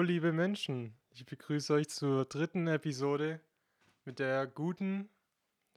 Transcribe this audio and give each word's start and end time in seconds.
Hallo, 0.00 0.06
liebe 0.08 0.32
Menschen. 0.32 0.94
Ich 1.10 1.26
begrüße 1.26 1.74
euch 1.74 1.90
zur 1.90 2.24
dritten 2.24 2.66
Episode 2.68 3.38
mit 4.06 4.18
der 4.18 4.46
guten 4.46 5.10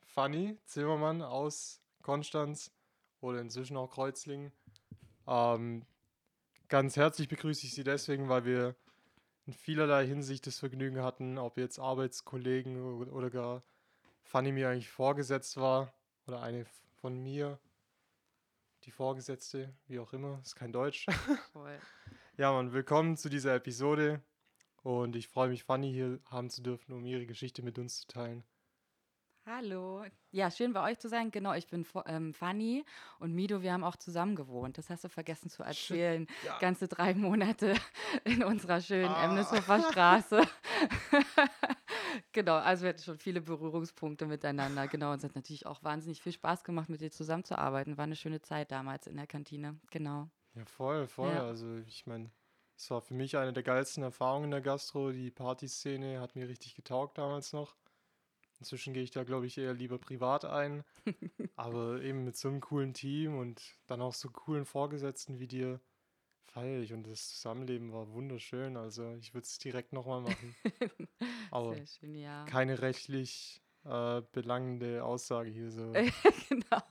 Fanny 0.02 0.58
Zimmermann 0.64 1.22
aus 1.22 1.82
Konstanz 2.02 2.72
oder 3.20 3.42
inzwischen 3.42 3.76
auch 3.76 3.92
Kreuzlingen. 3.92 4.54
Ähm, 5.28 5.86
ganz 6.70 6.96
herzlich 6.96 7.28
begrüße 7.28 7.66
ich 7.66 7.74
Sie 7.74 7.84
deswegen, 7.84 8.30
weil 8.30 8.46
wir 8.46 8.78
in 9.46 9.52
vielerlei 9.52 10.08
Hinsicht 10.08 10.48
das 10.48 10.60
Vergnügen 10.60 11.02
hatten, 11.02 11.38
ob 11.38 11.58
jetzt 11.58 11.78
Arbeitskollegen 11.78 12.82
oder 12.82 13.12
oder 13.12 13.30
gar 13.30 13.62
Fanny 14.22 14.54
mir 14.54 14.70
eigentlich 14.70 14.90
vorgesetzt 14.90 15.58
war 15.58 15.92
oder 16.28 16.42
eine 16.42 16.64
von 17.02 17.22
mir, 17.22 17.60
die 18.86 18.92
Vorgesetzte, 18.92 19.74
wie 19.90 20.00
auch 20.00 20.14
immer, 20.14 20.40
ist 20.46 20.56
kein 20.56 20.72
Deutsch. 20.72 21.08
Voll. 21.52 21.78
Ja, 22.36 22.52
Mann, 22.52 22.74
willkommen 22.74 23.16
zu 23.16 23.30
dieser 23.30 23.54
Episode 23.54 24.20
und 24.82 25.16
ich 25.16 25.28
freue 25.28 25.50
mich, 25.50 25.64
Fanny 25.64 25.92
hier 25.92 26.20
haben 26.32 26.50
zu 26.50 26.64
dürfen, 26.64 26.94
um 26.94 27.06
ihre 27.06 27.28
Geschichte 27.28 27.62
mit 27.62 27.78
uns 27.78 28.02
zu 28.02 28.08
teilen. 28.08 28.44
Hallo. 29.46 30.04
Ja, 30.32 30.50
schön 30.50 30.74
bei 30.74 30.90
euch 30.90 30.98
zu 30.98 31.10
sein. 31.10 31.30
Genau, 31.30 31.54
ich 31.54 31.68
bin 31.68 31.86
ähm, 32.08 32.34
Fanny 32.34 32.86
und 33.20 33.36
Mido, 33.36 33.62
wir 33.62 33.74
haben 33.74 33.84
auch 33.84 33.98
zusammen 33.98 34.36
gewohnt. 34.36 34.80
Das 34.80 34.90
hast 34.90 35.04
du 35.04 35.10
vergessen 35.10 35.52
zu 35.52 35.62
erzählen. 35.62 36.26
Ja. 36.44 36.58
Ganze 36.58 36.88
drei 36.88 37.14
Monate 37.14 37.76
in 38.24 38.42
unserer 38.44 38.82
schönen 38.82 39.10
Ah. 39.10 39.26
Emneshofer 39.26 39.82
Straße. 39.92 40.42
genau, 42.32 42.56
also 42.56 42.84
wir 42.84 42.90
hatten 42.90 43.04
schon 43.04 43.20
viele 43.20 43.42
Berührungspunkte 43.42 44.26
miteinander. 44.26 44.88
Genau, 44.88 45.12
und 45.12 45.18
es 45.18 45.24
hat 45.24 45.36
natürlich 45.36 45.68
auch 45.68 45.84
wahnsinnig 45.84 46.22
viel 46.22 46.32
Spaß 46.32 46.64
gemacht, 46.64 46.90
mit 46.90 47.02
dir 47.02 47.12
zusammenzuarbeiten. 47.12 47.98
War 47.98 48.06
eine 48.06 48.16
schöne 48.16 48.42
Zeit 48.42 48.72
damals 48.72 49.06
in 49.06 49.18
der 49.18 49.28
Kantine. 49.28 49.78
Genau. 49.92 50.32
Ja, 50.56 50.66
voll, 50.66 51.08
voll. 51.08 51.34
Ja. 51.34 51.46
Also 51.46 51.78
ich 51.88 52.06
meine, 52.06 52.32
es 52.76 52.90
war 52.90 53.02
für 53.02 53.14
mich 53.14 53.38
eine 53.38 53.54
der 53.54 53.64
geilsten 53.64 54.04
Erfahrungen 54.04 54.46
in 54.46 54.52
der 54.52 54.62
Gastro. 54.62 55.12
Die 55.12 55.32
Partyszene 55.32 56.20
hat 56.20 56.36
mir 56.36 56.48
richtig 56.48 56.76
getaugt 56.76 57.18
damals 57.18 57.54
noch. 57.54 57.76
Inzwischen 58.60 58.94
gehe 58.94 59.04
ich 59.04 59.12
da, 59.12 59.24
glaube 59.24 59.46
ich, 59.46 59.58
eher 59.58 59.74
lieber 59.74 59.98
privat 59.98 60.46
ein. 60.46 60.84
Aber 61.56 62.02
eben 62.02 62.24
mit 62.24 62.38
so 62.38 62.48
einem 62.48 62.62
coolen 62.62 62.94
Team 62.94 63.38
und 63.38 63.62
dann 63.88 64.02
auch 64.02 64.14
so 64.14 64.30
coolen 64.30 64.66
Vorgesetzten 64.66 65.40
wie 65.40 65.48
dir 65.48 65.82
feiere 66.44 66.82
ich. 66.82 66.94
Und 66.94 67.08
das 67.08 67.30
Zusammenleben 67.30 67.92
war 67.92 68.12
wunderschön. 68.12 68.78
Also 68.78 69.16
ich 69.16 69.34
würde 69.34 69.46
es 69.46 69.58
direkt 69.58 69.92
nochmal 69.92 70.22
machen. 70.22 70.56
Aber 71.52 71.76
Sehr 71.76 71.86
schön, 71.86 72.16
ja. 72.16 72.46
keine 72.46 72.82
rechtlich 72.82 73.62
äh, 73.84 74.22
belangende 74.32 75.04
Aussage 75.04 75.50
hier 75.50 75.72
so. 75.72 75.92
genau. 76.50 76.84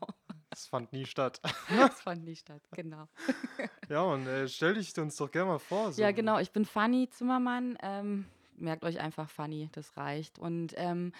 Das 0.52 0.66
fand 0.66 0.92
nie 0.92 1.06
statt. 1.06 1.40
Das 1.74 2.00
fand 2.02 2.24
nicht 2.24 2.40
statt. 2.40 2.60
Genau. 2.72 3.08
Ja, 3.88 4.02
und 4.02 4.26
äh, 4.26 4.48
stell 4.48 4.74
dich 4.74 4.96
uns 4.98 5.16
doch 5.16 5.30
gerne 5.30 5.52
mal 5.52 5.58
vor. 5.58 5.92
So. 5.92 6.00
Ja, 6.00 6.12
genau. 6.12 6.38
Ich 6.38 6.50
bin 6.50 6.64
Fanny 6.64 7.08
Zimmermann. 7.10 7.76
Ähm, 7.82 8.26
merkt 8.56 8.84
euch 8.84 9.00
einfach 9.00 9.28
Fanny, 9.28 9.68
das 9.72 9.96
reicht. 9.98 10.38
Und 10.38 10.72
ähm, 10.76 11.12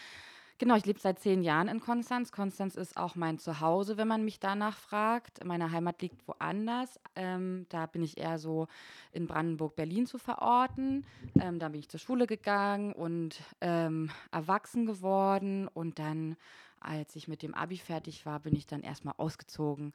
genau, 0.56 0.77
ich 0.77 0.86
lebe 0.86 0.98
seit 0.98 1.19
zehn 1.19 1.42
Jahren 1.42 1.69
in 1.69 1.80
Konstanz. 1.80 2.33
Konstanz 2.33 2.77
ist 2.77 2.97
auch 2.97 3.14
mein 3.14 3.38
Zuhause, 3.38 3.98
wenn 3.98 4.08
man 4.08 4.25
mich 4.25 4.38
danach 4.38 4.77
fragt. 4.78 5.44
Meine 5.44 5.70
Heimat 5.70 6.00
liegt 6.00 6.27
woanders. 6.27 6.98
Ähm, 7.14 7.66
da 7.69 7.84
bin 7.86 8.03
ich 8.03 8.16
eher 8.16 8.38
so 8.38 8.69
in 9.12 9.27
Brandenburg-Berlin 9.27 10.06
zu 10.06 10.16
verorten. 10.19 11.05
Ähm, 11.41 11.58
da 11.58 11.69
bin 11.69 11.80
ich 11.80 11.88
zur 11.91 12.00
Schule 12.00 12.27
gegangen 12.27 12.92
und 12.94 13.38
ähm, 13.60 14.10
erwachsen 14.30 14.87
geworden. 14.87 15.69
Und 15.69 15.99
dann, 15.99 16.37
als 16.84 17.16
ich 17.16 17.28
mit 17.28 17.43
dem 17.43 17.54
Abi 17.54 17.78
fertig 17.78 18.26
war, 18.26 18.41
bin 18.41 18.54
ich 18.54 18.66
dann 18.66 18.82
erstmal 18.82 19.15
ausgezogen 19.16 19.93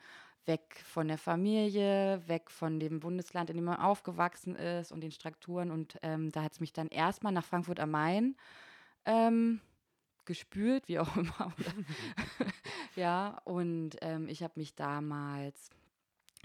weg 0.47 0.81
von 0.83 1.07
der 1.07 1.17
Familie, 1.17 2.23
weg 2.27 2.49
von 2.49 2.79
dem 2.79 2.99
Bundesland, 2.99 3.49
in 3.49 3.57
dem 3.57 3.65
man 3.65 3.79
aufgewachsen 3.79 4.55
ist 4.55 4.91
und 4.91 5.01
den 5.01 5.11
Strukturen. 5.11 5.71
Und 5.71 5.97
ähm, 6.01 6.31
da 6.31 6.43
hat 6.43 6.53
es 6.53 6.59
mich 6.59 6.73
dann 6.73 6.87
erstmal 6.87 7.33
nach 7.33 7.45
Frankfurt 7.45 7.79
am 7.79 7.91
Main 7.91 8.35
ähm, 9.05 9.59
gespült, 10.25 10.87
wie 10.87 10.99
auch 10.99 11.15
immer. 11.17 11.53
ja, 12.95 13.39
und 13.43 13.97
ähm, 14.01 14.27
ich 14.29 14.41
habe 14.41 14.53
mich 14.55 14.75
damals 14.75 15.69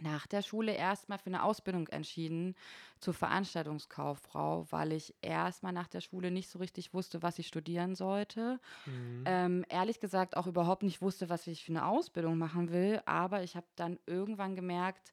nach 0.03 0.27
der 0.27 0.43
Schule 0.43 0.75
erstmal 0.75 1.19
für 1.19 1.27
eine 1.27 1.43
Ausbildung 1.43 1.89
entschieden 1.89 2.55
zur 3.01 3.15
Veranstaltungskauffrau, 3.15 4.67
weil 4.71 4.93
ich 4.93 5.15
erstmal 5.23 5.73
nach 5.73 5.89
der 5.89 6.01
Schule 6.01 6.31
nicht 6.31 6.49
so 6.49 6.59
richtig 6.59 6.93
wusste, 6.93 7.23
was 7.23 7.39
ich 7.39 7.47
studieren 7.47 7.95
sollte. 7.95 8.61
Mhm. 8.87 9.25
Ähm, 9.27 9.65
ehrlich 9.69 10.01
gesagt 10.01 10.37
auch 10.37 10.47
überhaupt 10.47 10.83
nicht 10.83 11.03
wusste, 11.03 11.29
was 11.29 11.47
ich 11.47 11.65
für 11.65 11.73
eine 11.73 11.87
Ausbildung 11.87 12.39
machen 12.39 12.71
will, 12.71 13.01
aber 13.07 13.43
ich 13.43 13.57
habe 13.57 13.67
dann 13.77 13.99
irgendwann 14.07 14.55
gemerkt, 14.55 15.13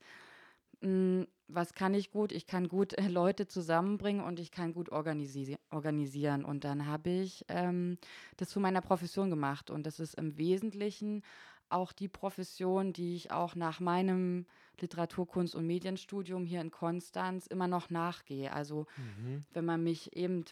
mh, 0.81 1.25
was 1.47 1.73
kann 1.73 1.94
ich 1.94 2.11
gut? 2.11 2.31
Ich 2.31 2.45
kann 2.45 2.69
gut 2.69 2.94
äh, 2.94 3.07
Leute 3.07 3.47
zusammenbringen 3.47 4.23
und 4.23 4.39
ich 4.39 4.51
kann 4.51 4.73
gut 4.73 4.91
organisi 4.91 5.57
organisieren. 5.72 6.45
Und 6.45 6.63
dann 6.63 6.85
habe 6.85 7.09
ich 7.09 7.44
ähm, 7.47 7.97
das 8.38 8.49
zu 8.49 8.59
meiner 8.59 8.81
Profession 8.81 9.29
gemacht. 9.29 9.72
Und 9.72 9.85
das 9.85 9.99
ist 9.99 10.16
im 10.16 10.38
Wesentlichen 10.38 11.23
auch 11.69 11.91
die 11.91 12.07
Profession, 12.07 12.94
die 12.94 13.16
ich 13.16 13.31
auch 13.31 13.55
nach 13.55 13.79
meinem 13.79 14.45
Literatur, 14.81 15.28
Kunst 15.28 15.56
und 15.56 15.66
Medienstudium 15.67 16.45
hier 16.45 16.62
in 16.62 16.72
Konstanz 16.72 17.47
immer 17.47 17.67
noch 17.67 17.90
nachgehe. 17.90 18.51
Also 18.53 18.85
Mhm. 18.97 19.45
wenn 19.51 19.66
man 19.66 19.84
mich 19.84 20.16
eben 20.16 20.45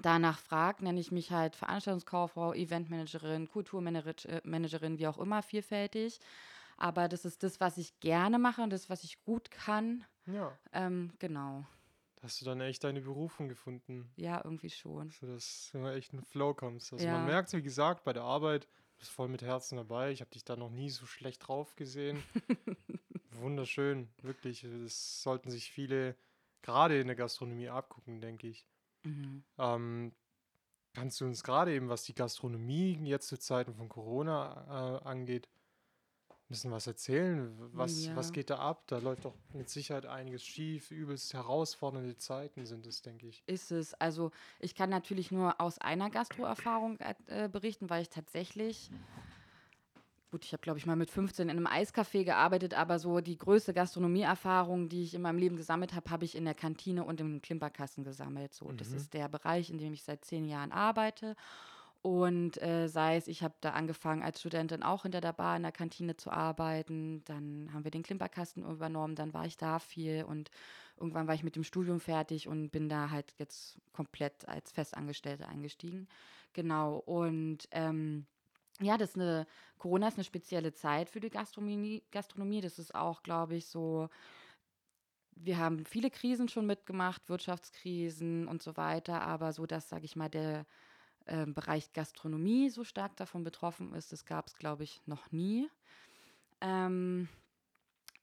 danach 0.00 0.38
fragt, 0.38 0.82
nenne 0.82 1.00
ich 1.00 1.12
mich 1.12 1.30
halt 1.32 1.56
Veranstaltungskauffrau, 1.56 2.54
Eventmanagerin, 2.54 3.48
Kulturmanagerin, 3.48 4.98
wie 4.98 5.06
auch 5.06 5.18
immer, 5.18 5.42
vielfältig. 5.42 6.20
Aber 6.76 7.08
das 7.08 7.24
ist 7.24 7.42
das, 7.42 7.60
was 7.60 7.76
ich 7.78 7.98
gerne 8.00 8.38
mache 8.38 8.62
und 8.62 8.70
das, 8.70 8.88
was 8.90 9.04
ich 9.04 9.22
gut 9.24 9.50
kann. 9.50 10.04
Ja, 10.26 10.58
Ähm, 10.72 11.12
genau. 11.18 11.66
hast 12.22 12.40
du 12.40 12.44
dann 12.44 12.60
echt 12.60 12.84
deine 12.84 13.00
Berufung 13.00 13.48
gefunden, 13.48 14.10
Ja, 14.16 14.40
irgendwie 14.44 14.70
schon. 14.70 15.14
sodass 15.20 15.70
du 15.72 15.86
echt 15.86 16.12
in 16.12 16.18
den 16.20 16.24
Flow 16.24 16.54
kommst. 16.54 16.92
Also 16.92 17.06
Ja. 17.06 17.12
man 17.12 17.24
merkt, 17.24 17.52
wie 17.52 17.62
gesagt, 17.62 18.04
bei 18.04 18.12
der 18.12 18.22
Arbeit, 18.24 18.64
du 18.66 18.98
bist 18.98 19.10
voll 19.10 19.28
mit 19.28 19.42
Herzen 19.42 19.76
dabei. 19.76 20.12
Ich 20.12 20.20
habe 20.20 20.30
dich 20.30 20.44
da 20.44 20.56
noch 20.56 20.70
nie 20.70 20.90
so 20.90 21.06
schlecht 21.06 21.46
drauf 21.48 21.76
gesehen. 21.76 22.22
Wunderschön, 23.40 24.08
wirklich. 24.22 24.66
Das 24.84 25.22
sollten 25.22 25.50
sich 25.50 25.70
viele 25.70 26.16
gerade 26.62 27.00
in 27.00 27.06
der 27.06 27.16
Gastronomie 27.16 27.68
abgucken, 27.68 28.20
denke 28.20 28.48
ich. 28.48 28.66
Mhm. 29.04 29.44
Ähm, 29.58 30.12
kannst 30.94 31.20
du 31.20 31.26
uns 31.26 31.42
gerade 31.42 31.74
eben, 31.74 31.88
was 31.88 32.04
die 32.04 32.14
Gastronomie 32.14 32.98
jetzt 33.04 33.28
zu 33.28 33.38
Zeiten 33.38 33.74
von 33.74 33.88
Corona 33.88 35.00
äh, 35.02 35.08
angeht, 35.08 35.48
ein 36.30 36.48
bisschen 36.48 36.70
was 36.70 36.86
erzählen? 36.86 37.54
Was, 37.74 38.14
was 38.16 38.28
Ja. 38.28 38.32
geht 38.32 38.50
da 38.50 38.58
ab? 38.58 38.84
Da 38.86 38.98
läuft 38.98 39.26
doch 39.26 39.34
mit 39.52 39.68
Sicherheit 39.68 40.06
einiges 40.06 40.42
schief. 40.42 40.90
Übelst 40.90 41.34
herausfordernde 41.34 42.16
Zeiten 42.16 42.64
sind 42.64 42.86
es, 42.86 43.02
denke 43.02 43.26
ich. 43.28 43.42
Ist 43.46 43.70
es. 43.70 43.92
Also 43.94 44.30
ich 44.58 44.74
kann 44.74 44.88
natürlich 44.88 45.30
nur 45.30 45.60
aus 45.60 45.78
einer 45.78 46.08
Gastroerfahrung 46.08 46.98
äh, 47.26 47.48
berichten, 47.52 47.90
weil 47.90 48.02
ich 48.02 48.08
tatsächlich, 48.08 48.90
gut, 50.30 50.44
ich 50.44 50.52
habe, 50.52 50.60
glaube 50.60 50.78
ich, 50.78 50.86
mal 50.86 50.96
mit 50.96 51.10
15 51.10 51.48
in 51.48 51.56
einem 51.56 51.66
Eiscafé 51.66 52.24
gearbeitet, 52.24 52.74
aber 52.74 52.98
so 52.98 53.20
die 53.20 53.38
größte 53.38 53.72
Gastronomieerfahrung, 53.74 54.88
die 54.88 55.02
ich 55.02 55.14
in 55.14 55.22
meinem 55.22 55.38
Leben 55.38 55.56
gesammelt 55.56 55.94
habe, 55.94 56.10
habe 56.10 56.24
ich 56.24 56.34
in 56.36 56.44
der 56.44 56.54
Kantine 56.54 57.04
und 57.04 57.20
im 57.20 57.40
Klimperkasten 57.42 58.04
gesammelt. 58.04 58.54
So, 58.54 58.72
das 58.72 58.92
Mhm. 58.92 58.96
ist 58.96 59.14
der 59.14 59.28
Bereich, 59.28 59.70
in 59.70 59.78
dem 59.78 59.92
ich 59.92 60.02
seit 60.04 60.24
zehn 60.24 60.44
Jahren 60.44 60.72
arbeite. 60.72 61.34
Und 62.00 62.62
äh, 62.62 62.88
sei 62.88 63.16
es, 63.16 63.26
ich 63.26 63.42
habe 63.42 63.54
da 63.60 63.70
angefangen 63.72 64.22
als 64.22 64.38
Studentin 64.38 64.84
auch 64.84 65.02
hinter 65.02 65.20
der 65.20 65.32
Bar 65.32 65.56
in 65.56 65.62
der 65.64 65.72
Kantine 65.72 66.16
zu 66.16 66.30
arbeiten. 66.30 67.24
Dann 67.24 67.70
haben 67.72 67.82
wir 67.84 67.90
den 67.90 68.04
Klimperkasten 68.04 68.64
übernommen, 68.64 69.16
dann 69.16 69.34
war 69.34 69.46
ich 69.46 69.56
da 69.56 69.78
viel 69.80 70.24
und 70.24 70.50
irgendwann 70.96 71.26
war 71.26 71.34
ich 71.34 71.42
mit 71.42 71.56
dem 71.56 71.64
Studium 71.64 71.98
fertig 71.98 72.46
und 72.46 72.70
bin 72.70 72.88
da 72.88 73.10
halt 73.10 73.34
jetzt 73.38 73.78
komplett 73.92 74.48
als 74.48 74.70
Festangestellte 74.70 75.48
eingestiegen. 75.48 76.06
Genau. 76.52 76.96
Und 76.98 77.68
ähm, 77.72 78.26
ja, 78.80 78.96
das 78.96 79.10
ist 79.10 79.16
eine, 79.16 79.46
Corona 79.78 80.08
ist 80.08 80.16
eine 80.16 80.24
spezielle 80.24 80.72
Zeit 80.72 81.10
für 81.10 81.20
die 81.20 81.30
Gastronomie. 81.30 82.02
Gastronomie. 82.10 82.60
Das 82.60 82.78
ist 82.78 82.94
auch, 82.94 83.22
glaube 83.22 83.56
ich, 83.56 83.66
so. 83.66 84.08
Wir 85.40 85.58
haben 85.58 85.84
viele 85.84 86.10
Krisen 86.10 86.48
schon 86.48 86.66
mitgemacht, 86.66 87.28
Wirtschaftskrisen 87.28 88.48
und 88.48 88.62
so 88.62 88.76
weiter, 88.76 89.22
aber 89.22 89.52
so, 89.52 89.66
dass, 89.66 89.88
sage 89.88 90.04
ich 90.04 90.16
mal, 90.16 90.28
der 90.28 90.66
ähm, 91.26 91.54
Bereich 91.54 91.92
Gastronomie 91.92 92.70
so 92.70 92.82
stark 92.82 93.16
davon 93.16 93.44
betroffen 93.44 93.94
ist, 93.94 94.12
das 94.12 94.24
gab 94.24 94.48
es, 94.48 94.56
glaube 94.56 94.82
ich, 94.82 95.00
noch 95.06 95.30
nie. 95.30 95.68
Ähm, 96.60 97.28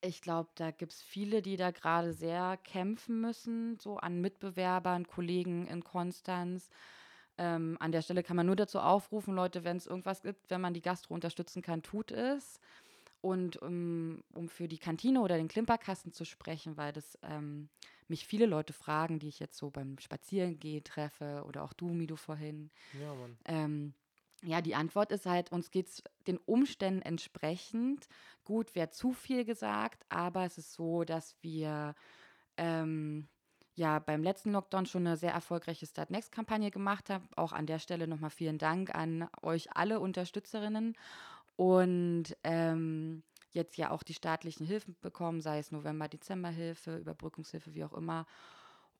ich 0.02 0.22
glaube, 0.22 0.50
da 0.56 0.72
gibt 0.72 0.92
es 0.92 1.02
viele, 1.02 1.42
die 1.42 1.56
da 1.56 1.72
gerade 1.72 2.14
sehr 2.14 2.58
kämpfen 2.58 3.22
müssen, 3.22 3.80
so 3.80 3.98
an 3.98 4.20
Mitbewerbern, 4.20 5.08
Kollegen 5.08 5.68
in 5.68 5.84
Konstanz. 5.84 6.70
Ähm, 7.38 7.78
an 7.80 7.92
der 7.92 8.02
Stelle 8.02 8.24
kann 8.24 8.38
man 8.38 8.46
nur 8.46 8.56
dazu 8.56 8.80
aufrufen, 8.80 9.36
Leute, 9.36 9.64
wenn 9.64 9.78
es 9.78 9.88
irgendwas 9.88 10.22
gibt, 10.22 10.50
wenn 10.50 10.62
man 10.62 10.74
die 10.74 10.82
Gastro 10.82 11.14
unterstützen 11.14 11.62
kann, 11.62 11.82
tut 11.82 12.12
es. 12.12 12.60
Und 13.22 13.58
um, 13.58 14.24
um 14.34 14.50
für 14.50 14.68
die 14.68 14.78
Kantine 14.78 15.22
oder 15.22 15.38
den 15.38 15.48
Klimperkasten 15.48 16.14
zu 16.14 16.26
sprechen, 16.26 16.78
weil 16.78 16.94
das 16.94 17.18
ähm, 17.24 17.70
mich 18.08 18.28
viele 18.28 18.46
Leute 18.46 18.72
fragen, 18.72 19.18
die 19.20 19.28
ich 19.28 19.40
jetzt 19.40 19.58
so 19.58 19.72
beim 19.72 19.98
Spazierengehen 19.98 20.84
treffe 20.84 21.44
oder 21.48 21.64
auch 21.64 21.74
du, 21.74 21.88
Mido, 21.88 22.16
vorhin. 22.18 22.70
Ja, 22.94 23.14
Mann. 23.16 23.38
Ähm, 23.46 23.94
ja, 24.44 24.62
die 24.62 24.76
Antwort 24.76 25.12
ist 25.12 25.26
halt, 25.26 25.52
uns 25.52 25.72
geht 25.72 25.88
es 25.88 26.04
den 26.28 26.38
Umständen 26.38 27.02
entsprechend. 27.02 28.08
Gut, 28.44 28.76
wäre 28.76 28.92
zu 28.92 29.12
viel 29.12 29.44
gesagt, 29.44 30.06
aber 30.10 30.46
es 30.46 30.60
ist 30.60 30.74
so, 30.74 31.04
dass 31.04 31.36
wir 31.42 31.96
ähm, 32.58 33.28
ja 33.76 34.00
beim 34.00 34.24
letzten 34.24 34.52
Lockdown 34.52 34.86
schon 34.86 35.06
eine 35.06 35.18
sehr 35.18 35.34
erfolgreiche 35.34 35.86
Start 35.86 36.10
Next-Kampagne 36.10 36.72
gemacht 36.72 37.10
habe. 37.10 37.26
Auch 37.36 37.52
an 37.54 37.66
der 37.66 37.80
Stelle 37.80 38.08
nochmal 38.08 38.30
vielen 38.30 38.58
Dank 38.58 38.94
an 38.96 39.28
euch 39.42 39.76
alle 39.76 40.00
Unterstützerinnen. 40.00 40.96
Und 41.58 42.36
ähm, 42.44 43.24
jetzt 43.52 43.78
ja 43.78 43.92
auch 43.92 44.04
die 44.04 44.14
staatlichen 44.14 44.66
Hilfen 44.66 44.96
bekommen, 45.02 45.42
sei 45.42 45.60
es 45.60 45.72
November, 45.72 46.08
Dezemberhilfe, 46.08 46.98
Überbrückungshilfe, 46.98 47.74
wie 47.74 47.86
auch 47.86 47.94
immer. 47.94 48.26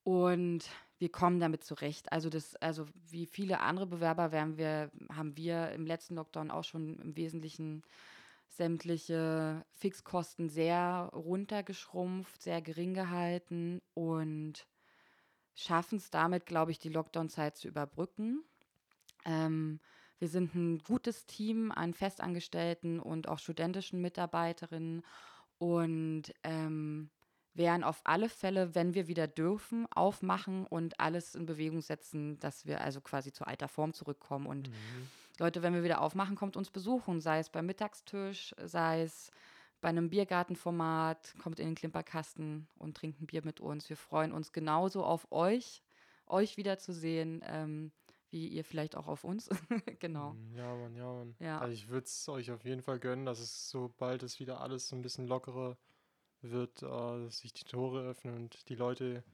Und 0.04 0.64
wir 0.98 1.10
kommen 1.10 1.40
damit 1.40 1.64
zurecht. 1.64 2.12
Also 2.12 2.30
das, 2.30 2.56
also 2.56 2.86
wie 3.10 3.26
viele 3.26 3.60
andere 3.60 3.86
Bewerber 3.86 4.32
werden 4.32 4.56
wir, 4.56 4.90
haben 5.12 5.36
wir 5.36 5.70
im 5.72 5.84
letzten 5.84 6.14
Lockdown 6.14 6.50
auch 6.50 6.64
schon 6.64 6.98
im 7.00 7.16
Wesentlichen 7.16 7.82
sämtliche 8.56 9.64
Fixkosten 9.72 10.48
sehr 10.48 11.10
runtergeschrumpft, 11.12 12.42
sehr 12.42 12.62
gering 12.62 12.94
gehalten 12.94 13.80
und 13.94 14.66
schaffen 15.54 15.98
es 15.98 16.10
damit, 16.10 16.46
glaube 16.46 16.70
ich, 16.70 16.78
die 16.78 16.88
Lockdown-Zeit 16.88 17.56
zu 17.56 17.68
überbrücken. 17.68 18.44
Ähm, 19.24 19.80
wir 20.18 20.28
sind 20.28 20.54
ein 20.54 20.78
gutes 20.78 21.26
Team 21.26 21.72
an 21.72 21.92
Festangestellten 21.92 23.00
und 23.00 23.28
auch 23.28 23.38
studentischen 23.38 24.00
Mitarbeiterinnen 24.00 25.02
und 25.58 26.32
ähm, 26.42 27.10
werden 27.54 27.84
auf 27.84 28.00
alle 28.04 28.28
Fälle, 28.28 28.74
wenn 28.74 28.94
wir 28.94 29.08
wieder 29.08 29.26
dürfen, 29.26 29.86
aufmachen 29.92 30.66
und 30.66 31.00
alles 31.00 31.34
in 31.34 31.46
Bewegung 31.46 31.80
setzen, 31.80 32.38
dass 32.38 32.66
wir 32.66 32.80
also 32.80 33.00
quasi 33.00 33.32
zu 33.32 33.46
alter 33.46 33.68
Form 33.68 33.92
zurückkommen. 33.92 34.46
Und 34.46 34.68
mhm. 34.68 35.08
Leute, 35.38 35.62
wenn 35.62 35.74
wir 35.74 35.82
wieder 35.84 36.00
aufmachen, 36.00 36.36
kommt 36.36 36.56
uns 36.56 36.70
besuchen, 36.70 37.20
sei 37.20 37.38
es 37.38 37.50
beim 37.50 37.66
Mittagstisch, 37.66 38.54
sei 38.64 39.02
es 39.02 39.30
bei 39.80 39.88
einem 39.88 40.08
Biergartenformat, 40.08 41.34
kommt 41.42 41.60
in 41.60 41.66
den 41.66 41.74
Klimperkasten 41.74 42.66
und 42.78 42.96
trinkt 42.96 43.20
ein 43.20 43.26
Bier 43.26 43.44
mit 43.44 43.60
uns. 43.60 43.88
Wir 43.88 43.96
freuen 43.96 44.32
uns 44.32 44.52
genauso 44.52 45.04
auf 45.04 45.30
euch, 45.30 45.82
euch 46.26 46.56
wiederzusehen. 46.56 47.44
Ähm, 47.46 47.92
wie 48.30 48.48
ihr 48.48 48.64
vielleicht 48.64 48.96
auch 48.96 49.06
auf 49.06 49.24
uns. 49.24 49.48
genau. 50.00 50.32
Mm, 50.32 50.54
ja, 50.56 50.74
Mann, 50.74 50.94
ja, 50.96 51.12
Mann. 51.12 51.36
Ja. 51.38 51.58
Also 51.58 51.72
ich 51.72 51.88
würde 51.88 52.06
es 52.06 52.28
euch 52.28 52.50
auf 52.50 52.64
jeden 52.64 52.82
Fall 52.82 52.98
gönnen, 52.98 53.24
dass 53.24 53.38
es 53.38 53.70
sobald 53.70 54.22
es 54.22 54.40
wieder 54.40 54.60
alles 54.60 54.88
so 54.88 54.96
ein 54.96 55.02
bisschen 55.02 55.26
lockerer 55.26 55.76
wird, 56.42 56.82
äh, 56.82 57.28
sich 57.30 57.52
die 57.52 57.64
Tore 57.64 58.02
öffnen 58.02 58.34
und 58.34 58.68
die 58.68 58.74
Leute 58.74 59.24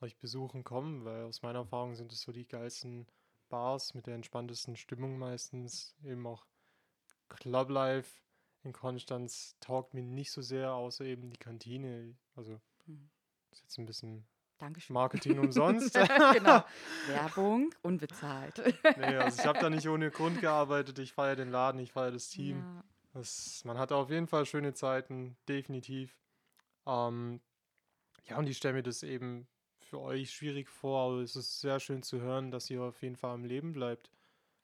euch 0.00 0.16
besuchen 0.18 0.64
kommen, 0.64 1.04
weil 1.04 1.24
aus 1.24 1.42
meiner 1.42 1.60
Erfahrung 1.60 1.94
sind 1.94 2.12
es 2.12 2.20
so 2.20 2.32
die 2.32 2.46
geilsten 2.46 3.06
Bars 3.48 3.94
mit 3.94 4.06
der 4.06 4.14
entspanntesten 4.14 4.76
Stimmung 4.76 5.18
meistens. 5.18 5.94
Eben 6.02 6.26
auch 6.26 6.46
Club 7.28 7.70
Life 7.70 8.20
in 8.62 8.72
Konstanz 8.72 9.56
taugt 9.60 9.94
mir 9.94 10.02
nicht 10.02 10.32
so 10.32 10.42
sehr, 10.42 10.72
außer 10.72 11.04
eben 11.04 11.30
die 11.30 11.38
Kantine. 11.38 12.16
Also 12.34 12.60
mhm. 12.86 13.10
ist 13.50 13.62
jetzt 13.62 13.78
ein 13.78 13.86
bisschen 13.86 14.26
Dankeschön. 14.58 14.94
Marketing 14.94 15.38
umsonst. 15.38 15.94
genau. 16.32 16.64
Werbung 17.08 17.74
unbezahlt. 17.82 18.62
nee, 18.96 19.16
also 19.16 19.40
ich 19.40 19.46
habe 19.46 19.58
da 19.58 19.68
nicht 19.68 19.88
ohne 19.88 20.10
Grund 20.10 20.40
gearbeitet. 20.40 20.98
Ich 20.98 21.12
feiere 21.12 21.36
den 21.36 21.50
Laden, 21.50 21.78
ich 21.80 21.92
feiere 21.92 22.12
das 22.12 22.28
Team. 22.28 22.58
Ja. 22.58 22.84
Das, 23.12 23.62
man 23.64 23.78
hatte 23.78 23.96
auf 23.96 24.10
jeden 24.10 24.26
Fall 24.26 24.46
schöne 24.46 24.74
Zeiten, 24.74 25.36
definitiv. 25.48 26.18
Ähm, 26.86 27.40
ja, 28.24 28.38
und 28.38 28.46
ich 28.46 28.56
stelle 28.56 28.74
mir 28.74 28.82
das 28.82 29.02
eben 29.02 29.46
für 29.86 30.00
euch 30.00 30.32
schwierig 30.32 30.68
vor, 30.68 31.12
aber 31.12 31.22
es 31.22 31.36
ist 31.36 31.60
sehr 31.60 31.80
schön 31.80 32.02
zu 32.02 32.20
hören, 32.20 32.50
dass 32.50 32.68
ihr 32.70 32.82
auf 32.82 33.02
jeden 33.02 33.16
Fall 33.16 33.34
am 33.34 33.44
Leben 33.44 33.72
bleibt. 33.72 34.10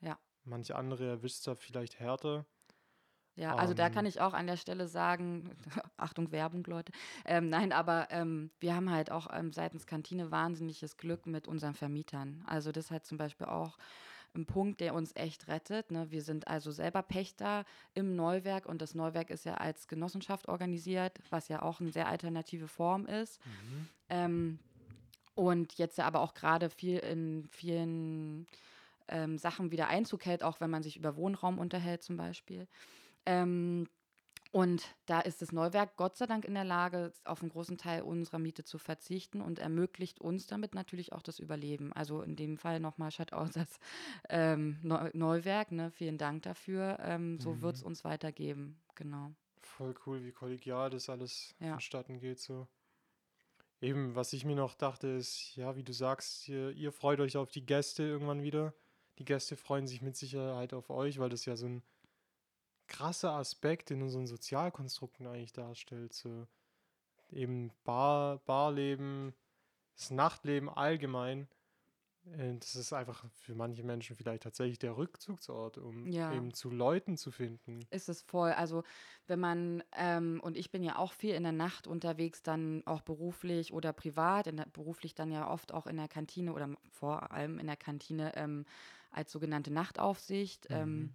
Ja. 0.01 0.19
Manche 0.45 0.77
andere 0.77 1.07
erwischt 1.07 1.47
da 1.47 1.55
vielleicht 1.55 2.01
härter. 2.01 2.45
Ja, 3.35 3.57
also 3.57 3.73
da 3.73 3.89
kann 3.89 4.05
ähm. 4.05 4.11
ich 4.11 4.21
auch 4.21 4.35
an 4.35 4.47
der 4.47 4.59
Stelle 4.59 4.89
sagen, 4.89 5.51
Achtung 5.97 6.33
Werbung, 6.33 6.65
Leute. 6.65 6.93
Ähm, 7.25 7.49
nein, 7.49 7.73
aber 7.73 8.09
ähm, 8.11 8.51
wir 8.61 8.75
haben 8.75 8.91
halt 8.91 9.11
auch 9.11 9.29
ähm, 9.33 9.53
seitens 9.53 9.87
Kantine 9.87 10.31
wahnsinniges 10.31 10.99
Glück 10.99 11.27
mit 11.27 11.49
unseren 11.49 11.75
Vermietern. 11.75 12.45
Also 12.47 12.73
das 12.73 12.87
ist 12.87 12.91
halt 12.91 13.07
zum 13.07 13.17
Beispiel 13.17 13.47
auch 13.47 13.79
ein 14.35 14.47
Punkt, 14.47 14.81
der 14.81 14.95
uns 14.95 15.13
echt 15.15 15.49
rettet. 15.49 15.91
Ne? 15.91 16.11
Wir 16.11 16.23
sind 16.23 16.49
also 16.49 16.73
selber 16.73 17.03
Pächter 17.03 17.65
im 17.95 18.17
Neuwerk 18.17 18.67
und 18.67 18.83
das 18.83 18.95
Neuwerk 18.95 19.31
ist 19.31 19.45
ja 19.45 19.55
als 19.55 19.89
Genossenschaft 19.89 20.49
organisiert, 20.49 21.19
was 21.31 21.49
ja 21.49 21.63
auch 21.63 21.81
eine 21.81 21.91
sehr 21.91 22.09
alternative 22.09 22.69
Form 22.69 23.07
ist. 23.07 23.41
Mhm. 23.45 23.89
Und 25.35 25.75
jetzt 25.75 25.99
aber 25.99 26.21
auch 26.21 26.35
gerade 26.35 26.69
viel 26.69 26.99
in 26.99 27.49
vielen 27.51 28.47
ähm, 29.09 29.39
Sachen 29.39 29.71
wieder 29.71 29.89
Einzug 29.89 30.27
hält, 30.27 30.43
auch 30.43 30.61
wenn 30.61 30.71
man 30.71 30.83
sich 30.83 30.97
über 30.97 31.17
Wohnraum 31.17 31.59
unterhält 31.59 32.03
zum 32.03 32.17
Beispiel. 32.17 32.67
Ähm, 33.27 33.89
und 34.53 34.95
da 35.07 35.21
ist 35.21 35.41
das 35.41 35.51
Neuwerk 35.51 35.97
Gott 35.97 36.19
sei 36.19 36.27
Dank 36.27 36.45
in 36.45 36.53
der 36.53 36.65
Lage, 36.65 37.13
auf 37.25 37.41
einen 37.41 37.51
großen 37.51 37.79
Teil 37.79 38.03
unserer 38.03 38.39
Miete 38.39 38.65
zu 38.65 38.77
verzichten 38.77 39.41
und 39.41 39.59
ermöglicht 39.59 40.21
uns 40.21 40.47
damit 40.47 40.75
natürlich 40.75 41.15
auch 41.15 41.23
das 41.23 41.39
Überleben. 41.39 41.91
Also 41.95 42.21
in 42.21 42.37
dem 42.37 42.59
Fall 42.59 42.79
nochmal 42.79 43.11
Shoutout 43.11 43.53
das 43.55 43.81
ähm, 44.29 44.79
Neuwerk. 44.83 45.73
Ne? 45.73 45.91
Vielen 45.91 46.19
Dank 46.19 46.43
dafür. 46.43 46.99
Ähm, 47.01 47.41
so 47.41 47.55
mhm. 47.55 47.63
wird 47.63 47.77
es 47.77 47.83
uns 47.83 48.05
weitergeben. 48.05 48.79
Genau. 48.95 49.33
Voll 49.63 49.95
cool, 50.07 50.23
wie 50.23 50.33
kollegial 50.33 50.91
das 50.91 51.09
alles 51.09 51.55
ja. 51.59 51.71
vonstatten 51.71 52.21
geht. 52.21 52.39
So. 52.39 52.69
Eben, 53.83 54.15
was 54.15 54.33
ich 54.33 54.45
mir 54.45 54.55
noch 54.55 54.75
dachte, 54.77 55.09
ist, 55.09 55.57
ja, 55.57 55.75
wie 55.75 55.83
du 55.83 55.93
sagst, 55.93 56.49
ihr, 56.49 56.71
ihr 56.71 56.93
freut 56.93 57.19
euch 57.19 57.37
auf 57.37 57.51
die 57.51 57.67
Gäste 57.67 58.05
irgendwann 58.05 58.41
wieder. 58.41 58.73
Die 59.19 59.25
Gäste 59.25 59.57
freuen 59.57 59.89
sich 59.89 60.03
mit 60.03 60.17
Sicherheit 60.17 60.73
auf 60.73 60.89
euch, 60.89 61.19
weil 61.19 61.31
das 61.31 61.45
ja 61.47 61.57
so 61.57 61.67
ein 61.67 61.83
krasser 62.87 63.33
Aspekt 63.33 63.91
in 63.91 64.01
unseren 64.01 64.29
Sozialkonstrukten 64.29 65.27
eigentlich 65.27 65.53
darstellt. 65.53 66.13
So 66.13 66.47
eben 67.33 67.73
Bar, 67.83 68.39
Barleben, 68.47 69.35
das 69.97 70.13
Nachtleben 70.13 70.69
allgemein. 70.69 71.49
Äh, 72.25 72.55
das 72.59 72.77
ist 72.77 72.93
einfach 72.93 73.25
für 73.35 73.55
manche 73.55 73.83
Menschen 73.83 74.17
vielleicht 74.17 74.43
tatsächlich 74.43 74.79
der 74.79 74.97
Rückzugsort, 74.97 75.79
um 75.79 76.07
ja. 76.09 76.33
eben 76.33 76.53
zu 76.55 76.71
Leuten 76.71 77.17
zu 77.17 77.31
finden. 77.31 77.81
Ist 77.91 78.09
es 78.09 78.23
voll. 78.23 78.53
Also 78.53 78.85
wenn 79.27 79.41
man, 79.41 79.83
ähm, 79.97 80.41
und 80.43 80.57
ich 80.57 80.71
bin 80.71 80.83
ja 80.83 80.97
auch 80.97 81.13
viel 81.13 81.35
in 81.35 81.43
der 81.43 81.53
Nacht 81.53 81.87
unterwegs, 81.87 82.43
dann 82.43 82.83
auch 82.87 83.03
beruflich 83.03 83.73
oder 83.73 83.93
privat, 83.93 84.47
der, 84.47 84.53
beruflich 84.73 85.15
dann 85.15 85.31
ja 85.31 85.51
oft 85.51 85.73
auch 85.73 85.87
in 85.87 85.97
der 85.97 86.09
Kantine 86.09 86.53
oder 86.53 86.69
vor 86.91 87.33
allem 87.33 87.59
in 87.59 87.67
der 87.67 87.77
Kantine 87.77 88.33
ähm, 88.37 88.65
als 89.11 89.33
sogenannte 89.33 89.73
Nachtaufsicht. 89.73 90.67
Ähm, 90.71 90.89
mhm. 90.89 91.01
Ähm, 91.01 91.15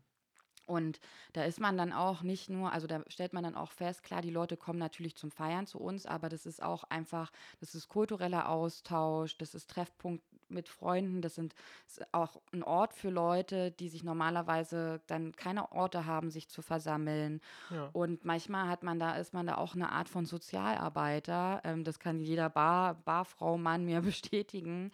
und 0.68 1.00
da 1.32 1.46
ist 1.46 1.62
man 1.62 1.78
dann 1.78 1.94
auch 1.94 2.24
nicht 2.24 2.50
nur, 2.50 2.74
also 2.74 2.88
da 2.88 3.02
stellt 3.08 3.32
man 3.32 3.44
dann 3.44 3.56
auch 3.56 3.72
fest, 3.72 4.04
klar, 4.04 4.22
die 4.22 4.30
Leute 4.30 4.58
kommen 4.58 4.80
natürlich 4.80 5.16
zum 5.16 5.32
Feiern 5.32 5.66
zu 5.66 5.80
uns, 5.80 6.06
aber 6.06 6.28
das 6.28 6.46
ist 6.46 6.62
auch 6.62 6.84
einfach, 6.84 7.32
das 7.62 7.74
ist 7.74 7.88
kultureller 7.88 8.50
Austausch, 8.50 9.38
das 9.38 9.56
ist 9.56 9.70
Treffpunkt 9.70 10.26
mit 10.50 10.70
Freunden, 10.70 11.22
das 11.22 11.36
sind 11.36 11.54
ist 11.88 12.02
auch 12.14 12.42
ein 12.52 12.64
Ort 12.64 12.94
für 12.94 13.10
Leute, 13.10 13.72
die 13.72 13.90
sich 13.90 14.04
normalerweise 14.04 15.02
dann 15.08 15.34
keine 15.36 15.72
Orte 15.72 16.06
haben, 16.06 16.30
sich 16.30 16.50
zu 16.50 16.62
versammeln. 16.62 17.42
Ja. 17.70 17.90
Und 17.94 18.26
manchmal 18.26 18.68
hat 18.68 18.84
man 18.84 19.00
da, 19.00 19.16
ist 19.16 19.34
man 19.34 19.48
da 19.48 19.56
auch 19.56 19.76
eine 19.76 19.92
Art 19.92 20.10
von 20.10 20.26
Sozialarbeiter. 20.26 21.62
Ähm, 21.64 21.84
das 21.84 22.00
kann 22.00 22.20
jeder 22.20 22.50
Bar, 22.50 22.96
Barfrau, 22.96 23.58
Mann 23.58 23.86
mir 23.86 24.02
bestätigen. 24.02 24.92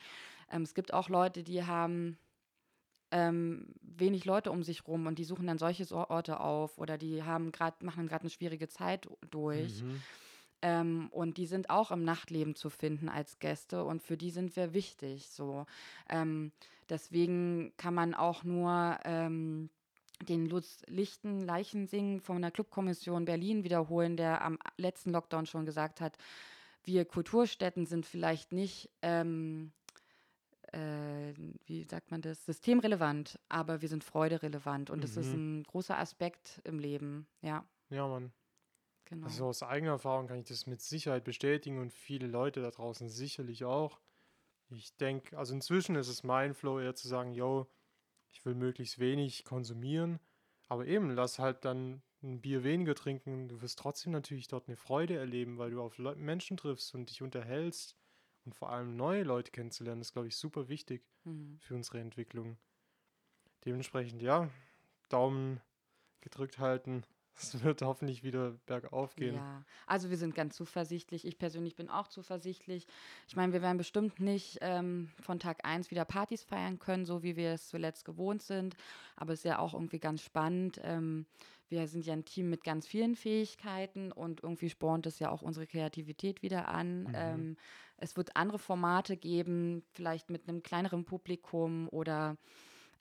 Ähm, 0.52 0.64
es 0.64 0.74
gibt 0.74 0.94
auch 0.94 1.10
Leute, 1.10 1.44
die 1.44 1.64
haben 1.66 2.18
ähm, 3.12 3.68
wenig 3.82 4.26
Leute 4.26 4.52
um 4.52 4.64
sich 4.64 4.88
rum 4.88 5.06
und 5.06 5.20
die 5.20 5.24
suchen 5.24 5.46
dann 5.46 5.60
solche 5.60 5.90
Orte 5.94 6.40
auf 6.40 6.80
oder 6.80 6.98
die 6.98 7.24
haben 7.24 7.52
gerade 7.52 7.86
machen 7.86 8.08
gerade 8.08 8.22
eine 8.22 8.30
schwierige 8.32 8.68
Zeit 8.68 9.08
durch. 9.30 9.84
Mhm. 9.84 10.02
Ähm, 10.64 11.10
und 11.12 11.36
die 11.36 11.46
sind 11.46 11.70
auch 11.70 11.92
im 11.92 12.06
Nachtleben 12.06 12.56
zu 12.56 12.70
finden 12.70 13.10
als 13.10 13.38
Gäste 13.40 13.84
und 13.84 14.02
für 14.02 14.16
die 14.16 14.32
sind 14.32 14.56
wir 14.56 14.74
wichtig. 14.74 15.30
So. 15.30 15.66
Ähm, 16.10 16.54
deswegen 16.90 17.74
kann 17.76 17.94
man 17.94 18.14
auch 18.14 18.46
nur 18.46 18.98
ähm, 19.04 19.70
den 20.22 20.46
Lutz 20.46 20.82
Lichten 20.88 21.42
Leichensing 21.42 22.22
von 22.22 22.42
der 22.42 22.52
Clubkommission 22.52 23.26
Berlin 23.26 23.66
wiederholen, 23.66 24.16
der 24.16 24.42
am 24.42 24.58
letzten 24.78 25.12
Lockdown 25.12 25.46
schon 25.48 25.66
gesagt 25.66 26.00
hat, 26.00 26.18
wir 26.86 27.04
Kulturstätten 27.04 27.86
sind 27.86 28.06
vielleicht 28.06 28.54
nicht 28.54 28.90
ähm, 29.02 29.74
äh, 30.72 31.34
wie 31.66 31.84
sagt 31.84 32.10
man 32.10 32.22
das, 32.22 32.46
systemrelevant, 32.46 33.38
aber 33.50 33.82
wir 33.82 33.90
sind 33.90 34.06
freuderelevant 34.06 34.90
und 34.90 35.04
das 35.04 35.18
ist 35.18 35.34
mhm. 35.34 35.60
ein 35.60 35.64
großer 35.64 35.98
Aspekt 35.98 36.62
im 36.64 36.80
Leben, 36.80 37.28
ja. 37.42 37.66
Ja, 37.90 38.08
Mann. 38.08 38.32
Genau. 39.14 39.28
Also 39.28 39.46
aus 39.46 39.64
eigener 39.64 39.92
Erfahrung 39.92 40.28
kann 40.28 40.40
ich 40.40 40.48
das 40.48 40.68
mit 40.68 40.82
Sicherheit 40.82 41.24
bestätigen 41.24 41.80
und 41.80 41.94
viele 41.94 42.28
Leute 42.28 42.62
da 42.62 42.72
draußen 42.72 43.10
sicherlich 43.10 43.64
auch. 43.64 44.00
Ich 44.70 44.96
denke, 44.98 45.38
also 45.38 45.54
inzwischen 45.54 45.96
ist 45.96 46.08
es 46.08 46.24
mein 46.24 46.54
Flow 46.54 46.80
eher 46.80 46.96
zu 46.96 47.08
sagen, 47.08 47.34
yo, 47.34 47.68
ich 48.32 48.44
will 48.46 48.56
möglichst 48.56 48.98
wenig 48.98 49.46
konsumieren, 49.46 50.20
aber 50.68 50.88
eben 50.88 51.12
lass 51.12 51.38
halt 51.38 51.64
dann 51.64 52.02
ein 52.24 52.42
Bier 52.42 52.64
weniger 52.64 52.96
trinken. 52.96 53.48
Du 53.48 53.62
wirst 53.62 53.78
trotzdem 53.78 54.12
natürlich 54.12 54.48
dort 54.48 54.68
eine 54.68 54.78
Freude 54.78 55.16
erleben, 55.16 55.58
weil 55.58 55.72
du 55.72 55.82
auf 55.82 56.00
Menschen 56.00 56.58
triffst 56.58 56.96
und 56.96 57.10
dich 57.10 57.22
unterhältst 57.22 57.96
und 58.46 58.56
vor 58.56 58.72
allem 58.72 58.96
neue 58.96 59.24
Leute 59.24 59.52
kennenzulernen, 59.52 60.02
ist, 60.02 60.14
glaube 60.14 60.28
ich, 60.28 60.36
super 60.36 60.70
wichtig 60.70 61.04
mhm. 61.24 61.60
für 61.60 61.76
unsere 61.76 62.00
Entwicklung. 62.00 62.58
Dementsprechend, 63.66 64.22
ja, 64.22 64.50
Daumen 65.10 65.62
gedrückt 66.22 66.58
halten, 66.58 67.04
Es 67.36 67.64
wird 67.64 67.82
hoffentlich 67.82 68.24
wieder 68.24 68.52
bergauf 68.66 69.16
gehen. 69.16 69.36
Ja, 69.36 69.64
also 69.88 70.10
wir 70.10 70.18
sind 70.18 70.36
ganz 70.36 70.56
zuversichtlich. 70.56 71.26
Ich 71.26 71.38
persönlich 71.38 71.76
bin 71.76 71.90
auch 71.90 72.08
zuversichtlich. 72.08 72.88
Ich 73.28 73.36
meine, 73.36 73.54
wir 73.54 73.62
werden 73.62 73.78
bestimmt 73.78 74.20
nicht 74.20 74.60
ähm, 74.62 75.10
von 75.20 75.40
Tag 75.40 75.66
1 75.66 75.90
wieder 75.92 76.06
Partys 76.06 76.44
feiern 76.44 76.80
können, 76.80 77.06
so 77.06 77.24
wie 77.24 77.36
wir 77.36 77.54
es 77.54 77.68
zuletzt 77.68 78.06
gewohnt 78.06 78.42
sind. 78.44 78.76
Aber 79.16 79.34
es 79.34 79.40
ist 79.40 79.46
ja 79.46 79.60
auch 79.60 79.74
irgendwie 79.74 80.00
ganz 80.00 80.22
spannend. 80.22 80.80
Ähm, 80.84 81.26
wir 81.70 81.88
sind 81.88 82.06
ja 82.06 82.14
ein 82.14 82.26
Team 82.26 82.50
mit 82.50 82.64
ganz 82.64 82.86
vielen 82.86 83.16
Fähigkeiten 83.16 84.12
und 84.12 84.44
irgendwie 84.44 84.70
spornt 84.70 85.08
es 85.08 85.18
ja 85.18 85.32
auch 85.32 85.42
unsere 85.42 85.66
Kreativität 85.66 86.44
wieder 86.44 86.68
an. 86.68 87.04
Mhm. 87.04 87.14
Ähm, 87.16 87.58
es 87.98 88.16
wird 88.16 88.36
andere 88.36 88.60
Formate 88.60 89.18
geben, 89.18 89.84
vielleicht 89.92 90.30
mit 90.30 90.48
einem 90.48 90.62
kleineren 90.62 91.06
Publikum 91.06 91.88
oder 91.90 92.38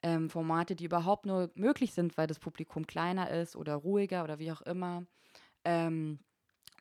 ähm, 0.03 0.29
Formate, 0.29 0.75
die 0.75 0.85
überhaupt 0.85 1.25
nur 1.25 1.49
möglich 1.55 1.93
sind, 1.93 2.17
weil 2.17 2.27
das 2.27 2.39
Publikum 2.39 2.85
kleiner 2.85 3.31
ist 3.31 3.55
oder 3.55 3.75
ruhiger 3.75 4.23
oder 4.23 4.37
wie 4.37 4.51
auch 4.51 4.61
immer. 4.61 5.05
Ähm, 5.63 6.19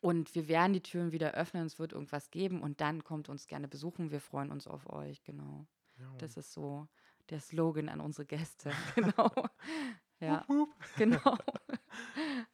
und 0.00 0.34
wir 0.34 0.48
werden 0.48 0.72
die 0.72 0.82
Türen 0.82 1.12
wieder 1.12 1.32
öffnen, 1.34 1.64
es 1.64 1.78
wird 1.78 1.92
irgendwas 1.92 2.30
geben 2.32 2.60
und 2.60 2.80
dann 2.80 3.04
kommt 3.04 3.28
uns 3.28 3.46
gerne 3.46 3.68
besuchen. 3.68 4.10
Wir 4.10 4.20
freuen 4.20 4.50
uns 4.50 4.66
auf 4.66 4.90
euch, 4.92 5.22
genau. 5.22 5.66
Ja. 5.98 6.12
Das 6.18 6.36
ist 6.36 6.52
so 6.52 6.88
der 7.30 7.40
Slogan 7.40 7.88
an 7.88 8.00
unsere 8.00 8.26
Gäste, 8.26 8.72
genau. 8.96 9.30
ja, 10.18 10.44
Hup, 10.48 10.48
hup. 10.48 10.74
genau. 10.96 11.38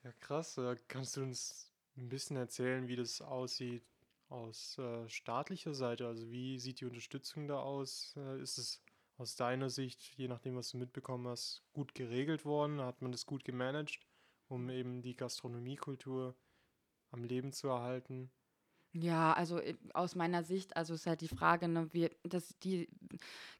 Ja, 0.02 0.12
krass. 0.20 0.58
Äh, 0.58 0.76
Kannst 0.88 1.16
du 1.16 1.22
uns 1.22 1.72
ein 1.96 2.08
bisschen 2.08 2.36
erzählen, 2.36 2.88
wie 2.88 2.96
das 2.96 3.20
aussieht 3.20 3.84
aus 4.28 4.76
äh, 4.78 5.08
staatlicher 5.08 5.74
Seite? 5.74 6.06
Also 6.06 6.30
wie 6.30 6.58
sieht 6.58 6.80
die 6.80 6.86
Unterstützung 6.86 7.46
da 7.46 7.60
aus? 7.60 8.14
Äh, 8.16 8.40
ist 8.42 8.58
es 8.58 8.82
aus 9.18 9.34
deiner 9.34 9.68
Sicht, 9.68 10.16
je 10.16 10.28
nachdem, 10.28 10.56
was 10.56 10.70
du 10.70 10.78
mitbekommen 10.78 11.26
hast, 11.26 11.64
gut 11.72 11.94
geregelt 11.94 12.44
worden? 12.44 12.80
Hat 12.80 13.02
man 13.02 13.12
das 13.12 13.26
gut 13.26 13.44
gemanagt, 13.44 13.98
um 14.46 14.70
eben 14.70 15.02
die 15.02 15.16
Gastronomiekultur 15.16 16.36
am 17.10 17.24
Leben 17.24 17.52
zu 17.52 17.68
erhalten? 17.68 18.30
Ja, 18.94 19.34
also 19.34 19.58
äh, 19.58 19.76
aus 19.92 20.14
meiner 20.14 20.42
Sicht, 20.42 20.76
also 20.76 20.94
ist 20.94 21.06
halt 21.06 21.20
die 21.20 21.28
Frage, 21.28 21.68
ne, 21.68 21.92
wir, 21.92 22.10
dass 22.22 22.58
die 22.58 22.88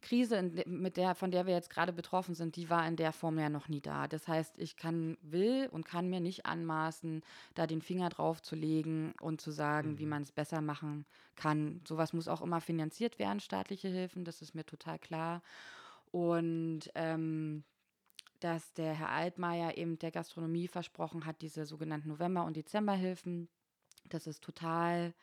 Krise, 0.00 0.36
in, 0.36 0.80
mit 0.80 0.96
der, 0.96 1.14
von 1.14 1.30
der 1.30 1.46
wir 1.46 1.52
jetzt 1.54 1.68
gerade 1.70 1.92
betroffen 1.92 2.34
sind, 2.34 2.56
die 2.56 2.70
war 2.70 2.86
in 2.88 2.96
der 2.96 3.12
Form 3.12 3.38
ja 3.38 3.50
noch 3.50 3.68
nie 3.68 3.82
da. 3.82 4.08
Das 4.08 4.26
heißt, 4.26 4.58
ich 4.58 4.76
kann, 4.76 5.18
will 5.20 5.68
und 5.70 5.84
kann 5.84 6.08
mir 6.08 6.20
nicht 6.20 6.46
anmaßen, 6.46 7.22
da 7.54 7.66
den 7.66 7.82
Finger 7.82 8.08
drauf 8.08 8.40
zu 8.42 8.56
legen 8.56 9.12
und 9.20 9.40
zu 9.40 9.50
sagen, 9.50 9.98
wie 9.98 10.06
Mhm. 10.06 10.08
man 10.08 10.22
es 10.22 10.32
besser 10.32 10.62
machen 10.62 11.04
kann. 11.36 11.82
Sowas 11.86 12.12
muss 12.14 12.26
auch 12.28 12.40
immer 12.40 12.60
finanziert 12.62 13.18
werden, 13.18 13.40
staatliche 13.40 13.88
Hilfen, 13.88 14.24
das 14.24 14.40
ist 14.40 14.54
mir 14.54 14.64
total 14.64 14.98
klar. 14.98 15.42
Und 16.10 16.90
ähm, 16.94 17.64
dass 18.40 18.74
der 18.74 18.94
Herr 18.94 19.10
Altmaier 19.10 19.76
eben 19.78 19.98
der 19.98 20.10
Gastronomie 20.12 20.68
versprochen 20.68 21.26
hat, 21.26 21.42
diese 21.42 21.66
sogenannten 21.66 22.08
November- 22.08 22.44
und 22.44 22.56
Dezemberhilfen. 22.56 23.48
Das 24.08 24.26
ist 24.26 24.42
total 24.42 25.14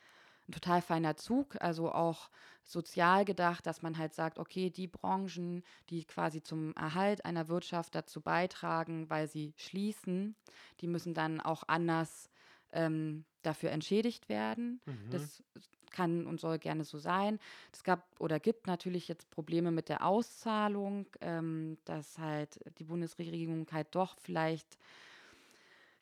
ein 0.48 0.52
total 0.52 0.80
feiner 0.80 1.16
Zug, 1.16 1.56
also 1.60 1.90
auch 1.90 2.30
sozial 2.62 3.24
gedacht, 3.24 3.66
dass 3.66 3.82
man 3.82 3.98
halt 3.98 4.14
sagt, 4.14 4.38
okay, 4.38 4.70
die 4.70 4.86
Branchen, 4.86 5.62
die 5.90 6.04
quasi 6.04 6.42
zum 6.42 6.72
Erhalt 6.74 7.24
einer 7.24 7.48
Wirtschaft 7.48 7.94
dazu 7.94 8.20
beitragen, 8.20 9.10
weil 9.10 9.26
sie 9.28 9.54
schließen, 9.56 10.36
die 10.80 10.86
müssen 10.86 11.14
dann 11.14 11.40
auch 11.40 11.64
anders 11.66 12.30
ähm, 12.72 13.24
dafür 13.42 13.70
entschädigt 13.70 14.28
werden. 14.28 14.80
Mhm. 14.86 15.10
Das 15.10 15.42
kann 15.90 16.26
und 16.26 16.40
soll 16.40 16.58
gerne 16.58 16.84
so 16.84 16.98
sein. 16.98 17.38
Es 17.72 17.82
gab 17.82 18.04
oder 18.20 18.38
gibt 18.38 18.66
natürlich 18.66 19.08
jetzt 19.08 19.30
Probleme 19.30 19.70
mit 19.70 19.88
der 19.88 20.04
Auszahlung, 20.04 21.06
ähm, 21.20 21.78
dass 21.84 22.18
halt 22.18 22.60
die 22.78 22.84
Bundesregierung 22.84 23.66
halt 23.72 23.94
doch 23.94 24.16
vielleicht 24.18 24.78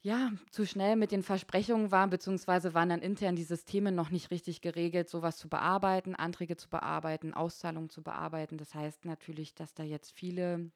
ja, 0.05 0.33
zu 0.51 0.67
schnell 0.67 0.97
mit 0.97 1.13
den 1.13 1.23
Versprechungen 1.23 1.91
war, 1.91 2.07
beziehungsweise 2.09 2.75
waren 2.75 2.91
dann 2.91 3.01
intern 3.01 3.37
die 3.37 3.43
Systeme 3.43 3.91
noch 3.91 4.11
nicht 4.11 4.31
richtig 4.31 4.61
geregelt, 4.61 5.09
sowas 5.09 5.39
zu 5.39 5.49
bearbeiten, 5.49 6.15
Anträge 6.15 6.59
zu 6.59 6.69
bearbeiten, 6.69 7.33
Auszahlungen 7.33 7.89
zu 7.89 8.03
bearbeiten. 8.03 8.59
Das 8.59 8.75
heißt 8.75 9.07
natürlich, 9.07 9.55
dass 9.55 9.73
da 9.73 9.83
jetzt 9.83 10.13
viele 10.13 10.71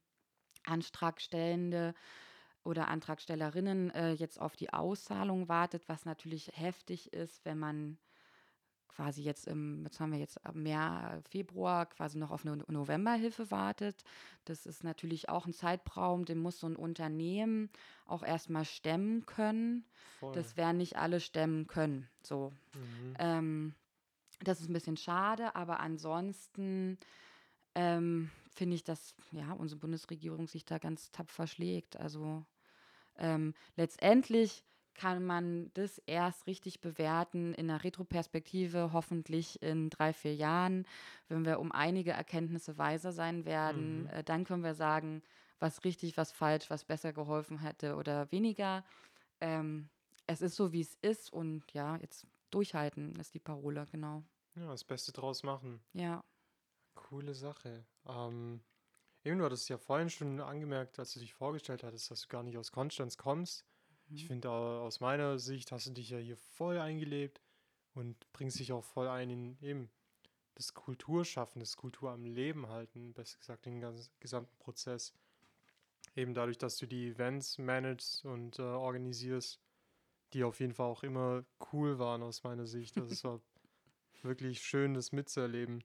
Antragstellende 0.65 1.93
oder 2.65 2.89
Antragstellerinnen 2.89 3.91
äh, 3.91 4.13
jetzt 4.13 4.41
auf 4.41 4.57
die 4.57 4.73
Auszahlung 4.73 5.47
wartet, 5.47 5.91
was 5.91 6.07
natürlich 6.07 6.51
heftig 6.55 7.13
ist, 7.13 7.45
wenn 7.45 7.59
man 7.59 7.99
quasi 8.89 9.23
jetzt 9.23 9.47
im, 9.47 9.85
jetzt 9.85 10.01
haben 10.01 10.13
wir 10.13 10.19
jetzt 10.19 10.41
März, 10.53 11.29
Februar 11.29 11.87
quasi 11.87 12.19
noch 12.19 12.31
auf 12.31 12.45
eine 12.45 12.57
No- 12.57 12.65
Novemberhilfe 12.69 13.51
wartet. 13.51 14.03
Das 14.45 14.67
ist 14.67 14.85
natürlich 14.85 15.29
auch 15.29 15.47
ein 15.47 15.53
Zeitraum, 15.53 16.25
den 16.25 16.39
muss 16.39 16.59
so 16.59 16.67
ein 16.67 16.77
Unternehmen 16.77 17.71
auch 18.07 18.23
erstmal 18.23 18.65
stemmen 18.65 19.27
können. 19.27 19.85
Voll. 20.19 20.35
Das 20.35 20.57
werden 20.57 20.79
nicht 20.79 20.97
alle 20.97 21.21
stemmen 21.21 21.67
können. 21.67 22.09
So. 22.23 22.53
Mhm. 22.75 23.15
Ähm, 23.19 23.75
das 24.41 24.61
ist 24.61 24.69
ein 24.69 24.73
bisschen 24.73 24.97
schade, 24.97 25.55
aber 25.57 25.81
ansonsten 25.81 26.99
ähm, 27.75 28.31
finde 28.55 28.75
ich, 28.77 28.85
dass 28.85 29.15
ja, 29.33 29.53
unsere 29.53 29.79
Bundesregierung 29.81 30.49
sich 30.49 30.65
da 30.65 30.79
ganz 30.79 31.11
tapfer 31.11 31.47
schlägt. 31.47 31.97
Also 31.97 32.45
ähm, 33.17 33.55
letztendlich 33.77 34.65
kann 34.99 35.25
man 35.25 35.71
das 35.75 35.99
erst 36.07 36.49
richtig 36.49 36.81
bewerten 36.81 37.55
in 37.55 37.69
der 37.69 37.85
Retroperspektive, 37.85 38.93
hoffentlich 38.93 39.63
in 39.63 39.91
drei, 39.91 40.13
vier 40.13 40.35
Jahren, 40.35 40.87
wenn 41.29 41.45
wir 41.45 41.61
um 41.61 41.71
einige 41.71 42.11
Erkenntnisse 42.11 42.79
weiser 42.79 43.13
sein 43.13 43.45
werden. 43.45 44.03
Mhm. 44.03 44.09
Äh, 44.09 44.25
dann 44.25 44.43
können 44.45 44.65
wir 44.65 44.75
sagen, 44.75 45.23
was 45.61 45.85
richtig, 45.85 46.17
was 46.17 46.33
falsch, 46.33 46.69
was 46.69 46.85
besser 46.85 47.13
geholfen 47.13 47.61
hätte 47.61 47.95
oder 47.95 48.31
weniger. 48.33 48.85
Ähm, 49.41 49.89
es 50.27 50.43
ist 50.43 50.57
so, 50.57 50.73
wie 50.73 50.81
es 50.81 50.97
ist 51.01 51.33
und 51.33 51.63
ja, 51.73 51.97
jetzt 51.99 52.27
durchhalten 52.51 53.15
ist 53.21 53.35
die 53.35 53.41
Parole, 53.41 53.87
genau. 53.93 54.25
Ja, 54.57 54.67
das 54.67 54.83
Beste 54.83 55.13
draus 55.13 55.45
machen. 55.45 55.81
Ja. 55.93 56.25
Coole 56.97 57.35
Sache. 57.35 57.87
Ähm, 58.05 58.63
eben, 59.23 59.39
du 59.39 59.45
hattest 59.45 59.69
ja 59.69 59.79
vorhin 59.79 60.11
schon 60.11 60.41
angemerkt, 60.41 60.99
als 60.99 61.15
du 61.15 61.21
dich 61.21 61.35
vorgestellt 61.35 61.85
hattest, 61.85 62.11
dass 62.11 62.23
du 62.23 62.29
gar 62.29 62.43
nicht 62.43 62.59
aus 62.59 62.73
Konstanz 62.73 63.17
kommst. 63.17 63.65
Ich 64.15 64.25
Mhm. 64.25 64.27
finde, 64.27 64.51
aus 64.51 65.01
meiner 65.01 65.39
Sicht 65.39 65.73
hast 65.73 65.87
du 65.87 65.91
dich 65.93 66.11
ja 66.11 66.19
hier 66.19 66.37
voll 66.37 66.79
eingelebt 66.79 67.41
und 67.95 68.17
bringst 68.33 68.59
dich 68.59 68.73
auch 68.73 68.85
voll 68.85 69.09
ein 69.09 69.31
in 69.31 69.59
eben 69.63 69.91
das 70.55 70.75
Kulturschaffen, 70.75 71.61
das 71.61 71.77
Kultur 71.77 72.11
am 72.11 72.25
Leben 72.25 72.69
halten, 72.69 73.13
besser 73.15 73.39
gesagt, 73.39 73.67
den 73.67 73.81
ganz, 73.81 74.11
gesamten 74.19 74.57
Prozess. 74.59 75.15
Eben 76.17 76.35
dadurch, 76.35 76.59
dass 76.59 76.79
du 76.79 76.87
die 76.87 77.09
Events 77.09 77.59
managst 77.59 78.25
und 78.25 78.59
äh, 78.59 78.63
organisierst, 78.63 79.61
die 80.33 80.45
auf 80.45 80.61
jeden 80.61 80.75
Fall 80.75 80.87
auch 80.87 81.03
immer 81.05 81.45
cool 81.73 81.99
waren 81.99 82.23
aus 82.23 82.43
meiner 82.43 82.67
Sicht. 82.67 82.99
Also 82.99 83.13
es 83.13 83.23
war 83.25 83.41
wirklich 84.23 84.61
schön, 84.63 84.95
das 84.95 85.13
mitzuerleben. 85.13 85.85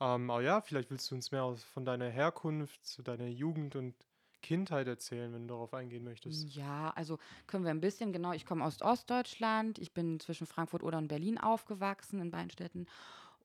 Ähm, 0.00 0.30
aber 0.30 0.42
ja, 0.42 0.60
vielleicht 0.60 0.90
willst 0.90 1.10
du 1.10 1.14
uns 1.16 1.32
mehr 1.32 1.44
aus, 1.44 1.64
von 1.64 1.84
deiner 1.84 2.08
Herkunft, 2.08 2.86
zu 2.86 3.02
deiner 3.02 3.26
Jugend 3.28 3.76
und 3.76 3.94
Kindheit 4.42 4.86
erzählen, 4.88 5.32
wenn 5.32 5.48
du 5.48 5.54
darauf 5.54 5.74
eingehen 5.74 6.04
möchtest. 6.04 6.48
Ja, 6.54 6.90
also 6.90 7.18
können 7.46 7.64
wir 7.64 7.70
ein 7.70 7.80
bisschen, 7.80 8.12
genau, 8.12 8.32
ich 8.32 8.44
komme 8.44 8.64
aus 8.64 8.82
Ostdeutschland, 8.82 9.78
ich 9.78 9.94
bin 9.94 10.20
zwischen 10.20 10.46
Frankfurt 10.46 10.82
oder 10.82 10.98
und 10.98 11.08
Berlin 11.08 11.38
aufgewachsen, 11.38 12.20
in 12.20 12.30
beiden 12.30 12.50
Städten 12.50 12.84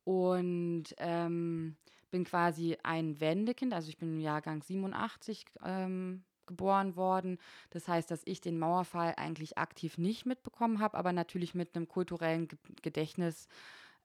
und 0.04 0.86
ähm, 0.98 1.78
bin 2.12 2.26
quasi 2.26 2.78
ein 2.84 3.22
Wendekind, 3.22 3.74
also 3.74 3.90
ich 3.90 3.98
bin 3.98 4.14
im 4.16 4.20
Jahrgang 4.20 4.64
87 4.64 5.46
ähm, 5.64 6.26
geboren 6.46 6.96
worden. 6.98 7.40
Das 7.70 7.88
heißt, 7.88 8.12
dass 8.12 8.24
ich 8.26 8.42
den 8.42 8.60
Mauerfall 8.60 9.14
eigentlich 9.18 9.58
aktiv 9.58 9.98
nicht 9.98 10.26
mitbekommen 10.26 10.80
habe, 10.80 10.98
aber 10.98 11.14
natürlich 11.14 11.56
mit 11.56 11.76
einem 11.76 11.88
kulturellen 11.88 12.50
Ge 12.50 12.60
Gedächtnis 12.82 13.48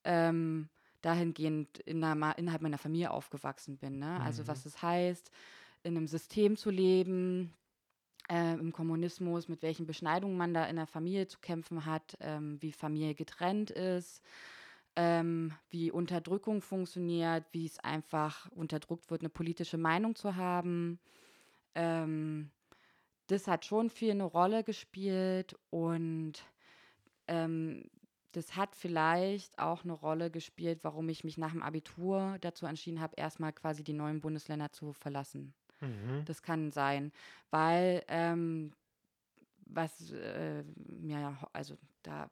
ähm, 0.05 0.69
dahingehend 1.03 1.79
in 1.81 2.03
einer, 2.03 2.39
innerhalb 2.39 2.63
meiner 2.63 2.79
Familie 2.79 3.11
aufgewachsen 3.11 3.79
bin. 3.79 3.99
Ne? 3.99 4.21
Also 4.23 4.47
Mhm. 4.47 4.49
was 4.49 4.67
es 4.67 4.83
heißt, 4.83 5.31
in 5.83 5.97
einem 5.97 6.07
System 6.07 6.57
zu 6.57 6.71
leben, 6.71 7.55
äh, 8.31 8.55
im 8.55 8.73
Kommunismus, 8.73 9.49
mit 9.49 9.63
welchen 9.63 9.87
Beschneidungen 9.87 10.37
man 10.37 10.55
da 10.55 10.67
in 10.67 10.77
der 10.77 10.87
Familie 10.87 11.27
zu 11.27 11.39
kämpfen 11.41 11.87
hat, 11.87 12.17
ähm, 12.21 12.59
wie 12.61 12.73
Familie 12.73 13.15
getrennt 13.15 13.71
ist, 13.71 14.23
ähm, 14.97 15.53
wie 15.71 15.91
Unterdrückung 15.91 16.61
funktioniert, 16.61 17.45
wie 17.53 17.67
es 17.67 17.79
einfach 17.79 18.51
unterdrückt 18.53 19.11
wird, 19.11 19.23
eine 19.23 19.31
politische 19.31 19.79
Meinung 19.79 20.15
zu 20.15 20.37
haben. 20.37 20.99
Ähm, 21.75 22.51
das 23.29 23.47
hat 23.47 23.65
schon 23.65 23.91
viel 23.91 24.13
eine 24.13 24.25
Rolle 24.25 24.65
gespielt 24.65 25.55
und 25.71 26.33
ähm, 27.29 27.85
das 28.33 28.57
hat 28.57 28.77
vielleicht 28.77 29.59
auch 29.59 29.85
eine 29.85 29.93
Rolle 29.93 30.31
gespielt, 30.31 30.81
warum 30.83 31.09
ich 31.09 31.25
mich 31.25 31.39
nach 31.39 31.53
dem 31.53 31.63
Abitur 31.63 32.37
dazu 32.41 32.67
entschieden 32.67 33.01
habe, 33.01 33.15
erstmal 33.17 33.53
quasi 33.53 33.83
die 33.85 33.93
neuen 33.93 34.21
Bundesländer 34.21 34.71
zu 34.71 34.93
verlassen. 34.93 35.55
Mhm. 35.81 36.25
Das 36.27 36.43
kann 36.43 36.71
sein, 36.71 37.13
weil 37.51 38.05
ähm, 38.09 38.73
was 39.67 40.11
äh, 40.13 40.65
mir, 40.77 41.21
ja 41.21 41.49
also 41.53 41.77
da 42.03 42.31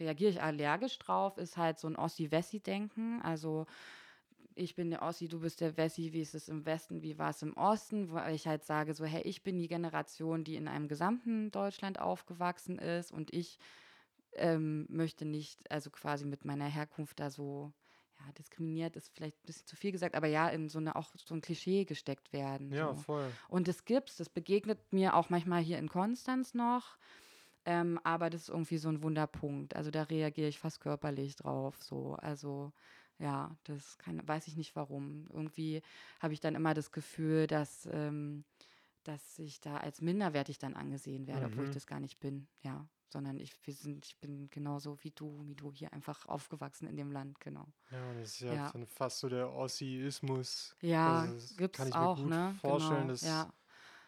reagiere 0.00 0.30
ich 0.30 0.42
allergisch 0.42 0.98
drauf, 0.98 1.38
ist 1.38 1.56
halt 1.56 1.78
so 1.78 1.86
ein 1.88 1.96
Ossi-Wessi-Denken. 1.96 3.20
Also 3.22 3.66
ich 4.54 4.74
bin 4.74 4.90
der 4.90 5.02
Ossi, 5.02 5.28
du 5.28 5.40
bist 5.40 5.60
der 5.60 5.76
Wessi, 5.76 6.12
wie 6.12 6.20
ist 6.20 6.34
es 6.34 6.48
im 6.48 6.66
Westen, 6.66 7.02
wie 7.02 7.18
war 7.18 7.30
es 7.30 7.42
im 7.42 7.56
Osten, 7.56 8.10
wo 8.10 8.18
ich 8.30 8.46
halt 8.46 8.64
sage, 8.64 8.94
so, 8.94 9.04
hey, 9.04 9.22
ich 9.22 9.42
bin 9.42 9.58
die 9.58 9.68
Generation, 9.68 10.44
die 10.44 10.56
in 10.56 10.68
einem 10.68 10.88
gesamten 10.88 11.50
Deutschland 11.50 12.00
aufgewachsen 12.00 12.78
ist 12.78 13.12
und 13.12 13.32
ich 13.32 13.58
ähm, 14.34 14.86
möchte 14.88 15.24
nicht, 15.24 15.70
also 15.70 15.90
quasi 15.90 16.24
mit 16.26 16.44
meiner 16.44 16.66
Herkunft 16.66 17.20
da 17.20 17.30
so, 17.30 17.72
ja, 18.24 18.32
diskriminiert 18.32 18.96
ist 18.96 19.12
vielleicht 19.14 19.36
ein 19.42 19.46
bisschen 19.46 19.66
zu 19.66 19.76
viel 19.76 19.92
gesagt, 19.92 20.14
aber 20.14 20.26
ja, 20.26 20.48
in 20.48 20.68
so 20.68 20.78
eine 20.78 20.96
auch 20.96 21.10
so 21.16 21.34
ein 21.34 21.40
Klischee 21.40 21.84
gesteckt 21.84 22.32
werden. 22.32 22.70
Ja, 22.72 22.94
so. 22.94 23.02
voll. 23.02 23.32
Und 23.48 23.68
das 23.68 23.84
gibt's, 23.84 24.16
das 24.16 24.28
begegnet 24.28 24.92
mir 24.92 25.14
auch 25.14 25.30
manchmal 25.30 25.62
hier 25.62 25.78
in 25.78 25.88
Konstanz 25.88 26.54
noch. 26.54 26.96
Ähm, 27.64 28.00
aber 28.02 28.28
das 28.30 28.42
ist 28.42 28.48
irgendwie 28.48 28.78
so 28.78 28.88
ein 28.88 29.02
Wunderpunkt. 29.02 29.76
Also 29.76 29.90
da 29.90 30.02
reagiere 30.04 30.48
ich 30.48 30.58
fast 30.58 30.80
körperlich 30.80 31.36
drauf. 31.36 31.80
So. 31.82 32.14
Also 32.16 32.72
ja, 33.18 33.56
das 33.64 33.98
kann, 33.98 34.26
weiß 34.26 34.48
ich 34.48 34.56
nicht 34.56 34.74
warum. 34.74 35.28
Irgendwie 35.32 35.82
habe 36.20 36.34
ich 36.34 36.40
dann 36.40 36.56
immer 36.56 36.74
das 36.74 36.90
Gefühl, 36.90 37.46
dass, 37.46 37.88
ähm, 37.92 38.44
dass 39.04 39.38
ich 39.38 39.60
da 39.60 39.76
als 39.76 40.00
minderwertig 40.00 40.58
dann 40.58 40.74
angesehen 40.74 41.26
werde, 41.28 41.46
obwohl 41.46 41.64
ich 41.64 41.70
Mhm. 41.70 41.74
das 41.74 41.86
gar 41.86 42.00
nicht 42.00 42.18
bin. 42.20 42.48
Ja, 42.62 42.88
sondern 43.12 43.38
ich, 43.38 43.54
wir 43.66 43.74
sind, 43.74 44.06
ich 44.06 44.18
bin 44.20 44.50
genauso 44.50 45.02
wie 45.04 45.10
du, 45.12 45.46
wie 45.46 45.54
du 45.56 45.72
hier 45.72 45.92
einfach 45.92 46.26
aufgewachsen 46.26 46.86
in 46.88 46.96
dem 46.96 47.12
Land, 47.12 47.40
genau. 47.40 47.72
Ja, 47.90 48.14
das 48.14 48.30
ist 48.34 48.40
ja, 48.40 48.56
Ja. 48.56 48.72
dann 48.72 48.86
fast 48.86 49.18
so 49.18 49.28
der 49.28 49.52
Ossiismus. 49.52 50.76
Ja, 50.80 51.28
Also, 51.28 51.48
gibt's 51.56 51.72
kann 51.72 51.88
ich 51.88 51.98
mir 51.98 52.08
auch, 52.08 52.08
gut 52.08 52.34
ne? 52.34 52.60
vorstellen, 52.60 53.08
genau. 53.08 53.08
dass, 53.08 53.48
Ja, 53.48 53.52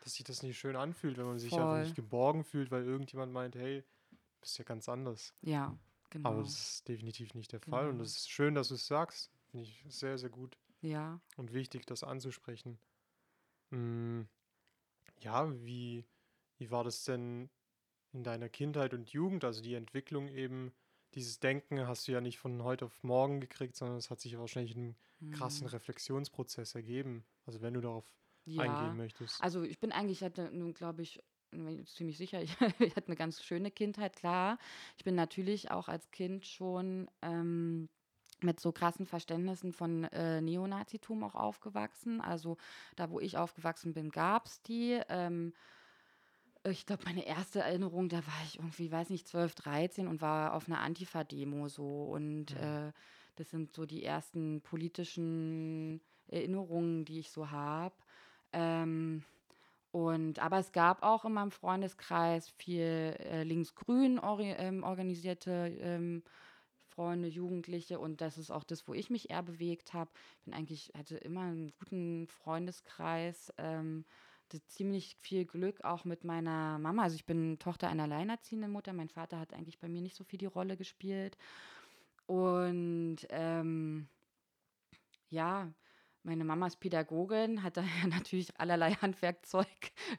dass 0.01 0.15
sich 0.15 0.25
das 0.25 0.43
nicht 0.43 0.59
schön 0.59 0.77
anfühlt, 0.77 1.19
wenn 1.19 1.27
man 1.27 1.39
sich 1.39 1.61
einfach 1.61 1.77
voll. 1.77 1.79
nicht 1.79 1.95
geborgen 1.95 2.45
fühlt, 2.45 2.71
weil 2.71 2.85
irgendjemand 2.85 3.33
meint, 3.33 3.57
hey, 3.57 3.83
du 3.83 4.41
bist 4.41 4.59
ja 4.59 4.65
ganz 4.65 4.89
anders. 4.89 5.35
Ja, 5.43 5.79
Aber 6.23 6.39
genau. 6.39 6.43
das 6.43 6.59
ist 6.59 6.89
definitiv 6.89 7.35
nicht 7.35 7.53
der 7.53 7.61
Fall. 7.61 7.89
Und 7.91 7.99
Genau. 7.99 8.01
das 8.01 8.11
ist 8.19 8.31
schön, 8.31 8.55
dass 8.57 8.69
du 8.69 8.75
es 8.75 8.87
sagst. 8.87 9.33
Finde 9.51 9.65
ich 9.67 9.85
sehr, 9.89 10.19
sehr 10.19 10.31
gut 10.31 10.59
Ja. 10.83 11.21
und 11.37 11.53
wichtig, 11.55 11.87
das 11.87 12.05
anzusprechen. 12.05 12.79
Mm, 13.71 14.23
ja, 15.21 15.51
wie, 15.65 16.05
wie 16.59 16.71
war 16.71 16.85
das 16.85 17.05
denn 17.05 17.51
in 18.15 18.25
deiner 18.25 18.49
Kindheit 18.49 18.95
und 18.95 19.11
Jugend? 19.11 19.45
Also 19.45 19.63
die 19.63 19.75
Entwicklung 19.75 20.29
eben, 20.29 20.75
dieses 21.15 21.41
Denken 21.41 21.87
hast 21.87 22.09
du 22.09 22.13
ja 22.13 22.21
nicht 22.21 22.39
von 22.39 22.63
heute 22.65 22.87
auf 22.87 23.03
morgen 23.03 23.41
gekriegt, 23.41 23.77
sondern 23.77 23.99
es 23.99 24.11
hat 24.11 24.21
sich 24.21 24.39
wahrscheinlich 24.39 24.75
in 24.77 24.83
einem 24.83 24.97
krassen 25.31 25.67
Hm. 25.67 25.69
Reflexionsprozess 25.69 26.75
ergeben. 26.75 27.27
Also 27.45 27.61
wenn 27.63 27.75
du 27.75 27.81
darauf 27.81 28.15
Ja. 28.45 28.57
eingehen 28.57 28.97
möchtest. 28.97 29.39
Also 29.39 29.63
ich 29.63 29.81
bin 29.81 29.93
eigentlich, 29.93 30.23
hatte 30.23 30.51
nun 30.53 30.75
glaube 30.75 31.03
ich, 31.03 31.23
bin 31.51 31.81
ich 31.81 31.89
ziemlich 31.95 32.19
sicher, 32.19 32.43
ich, 32.43 32.57
ich 32.81 32.97
hatte 32.97 33.07
eine 33.09 33.17
ganz 33.17 33.43
schöne 33.43 33.71
Kindheit, 33.71 34.17
klar. 34.17 34.59
Ich 34.97 35.05
bin 35.05 35.15
natürlich 35.15 35.71
auch 35.71 35.89
als 35.89 36.11
Kind 36.11 36.47
schon 36.47 37.11
ähm, 37.23 37.89
mit 38.43 38.61
so 38.61 38.73
krassen 38.73 39.07
Verständnissen 39.07 39.73
von 39.73 40.05
äh, 40.05 40.41
Neonazitum 40.43 41.25
auch 41.25 41.35
aufgewachsen. 41.35 42.21
Also 42.21 42.57
da, 42.97 43.11
wo 43.11 43.21
ich 43.21 43.39
aufgewachsen 43.39 43.95
bin, 43.95 44.11
gab 44.11 44.47
es 44.47 44.63
die. 44.63 45.01
Ähm, 45.09 45.55
ich 46.71 46.87
glaube, 46.87 47.05
meine 47.07 47.27
erste 47.27 47.61
Erinnerung, 47.61 48.09
da 48.09 48.19
war 48.19 48.43
ich 48.47 48.59
irgendwie, 48.59 48.91
weiß 48.91 49.11
nicht, 49.11 49.29
12, 49.29 49.55
13 49.55 50.09
und 50.09 50.21
war 50.23 50.55
auf 50.55 50.67
einer 50.69 50.81
Antifa-Demo 50.81 51.69
so. 51.69 52.05
Und 52.05 52.53
Mhm. 52.53 52.57
äh, 52.57 52.93
das 53.37 53.51
sind 53.51 53.73
so 53.75 53.87
die 53.87 54.05
ersten 54.05 54.61
politischen 54.63 56.01
Erinnerungen, 56.29 57.05
die 57.05 57.19
ich 57.21 57.31
so 57.31 57.51
habe. 57.51 57.95
Ähm, 58.53 59.25
und 59.93 60.41
aber 60.41 60.59
es 60.59 60.73
gab 60.73 61.03
auch 61.03 61.25
in 61.25 61.33
meinem 61.35 61.51
Freundeskreis 61.53 62.51
viel 62.51 63.17
äh, 63.21 63.45
linksgrün 63.45 64.19
ori 64.19 64.51
ähm, 64.59 64.83
organisierte 64.83 65.51
ähm, 65.81 66.23
Freunde, 66.89 67.29
Jugendliche 67.29 67.99
und 67.99 68.21
das 68.21 68.39
ist 68.39 68.51
auch 68.51 68.65
das, 68.65 68.87
wo 68.89 68.95
ich 68.95 69.11
mich 69.11 69.31
eher 69.31 69.43
bewegt 69.43 69.95
habe. 69.95 70.11
Ich 70.39 70.45
bin 70.45 70.55
eigentlich 70.55 70.93
hatte 70.97 71.17
immer 71.17 71.43
einen 71.43 71.73
guten 71.79 72.29
Freundeskreis. 72.29 73.53
Ähm, 73.59 74.05
ziemlich 74.67 75.17
viel 75.17 75.45
Glück 75.45 75.85
auch 75.85 76.05
mit 76.05 76.25
meiner 76.25 76.79
Mama. 76.79 77.03
Also 77.03 77.17
ich 77.17 77.27
bin 77.27 77.59
Tochter 77.59 77.89
einer 77.89 78.05
alleinerziehenden 78.05 78.71
Mutter. 78.71 78.93
Mein 78.93 79.09
Vater 79.09 79.39
hat 79.39 79.53
eigentlich 79.53 79.79
bei 79.79 79.89
mir 79.89 80.03
nicht 80.03 80.17
so 80.17 80.25
viel 80.25 80.39
die 80.39 80.47
Rolle 80.47 80.77
gespielt. 80.77 81.37
Und 82.27 83.19
ähm, 83.31 84.09
ja, 85.31 85.73
meine 86.23 86.45
Mama 86.45 86.67
ist 86.67 86.81
Pädagogin, 86.81 87.63
hat 87.63 87.77
daher 87.77 88.09
natürlich 88.09 88.59
allerlei 88.59 88.93
Handwerkzeug, 88.93 89.67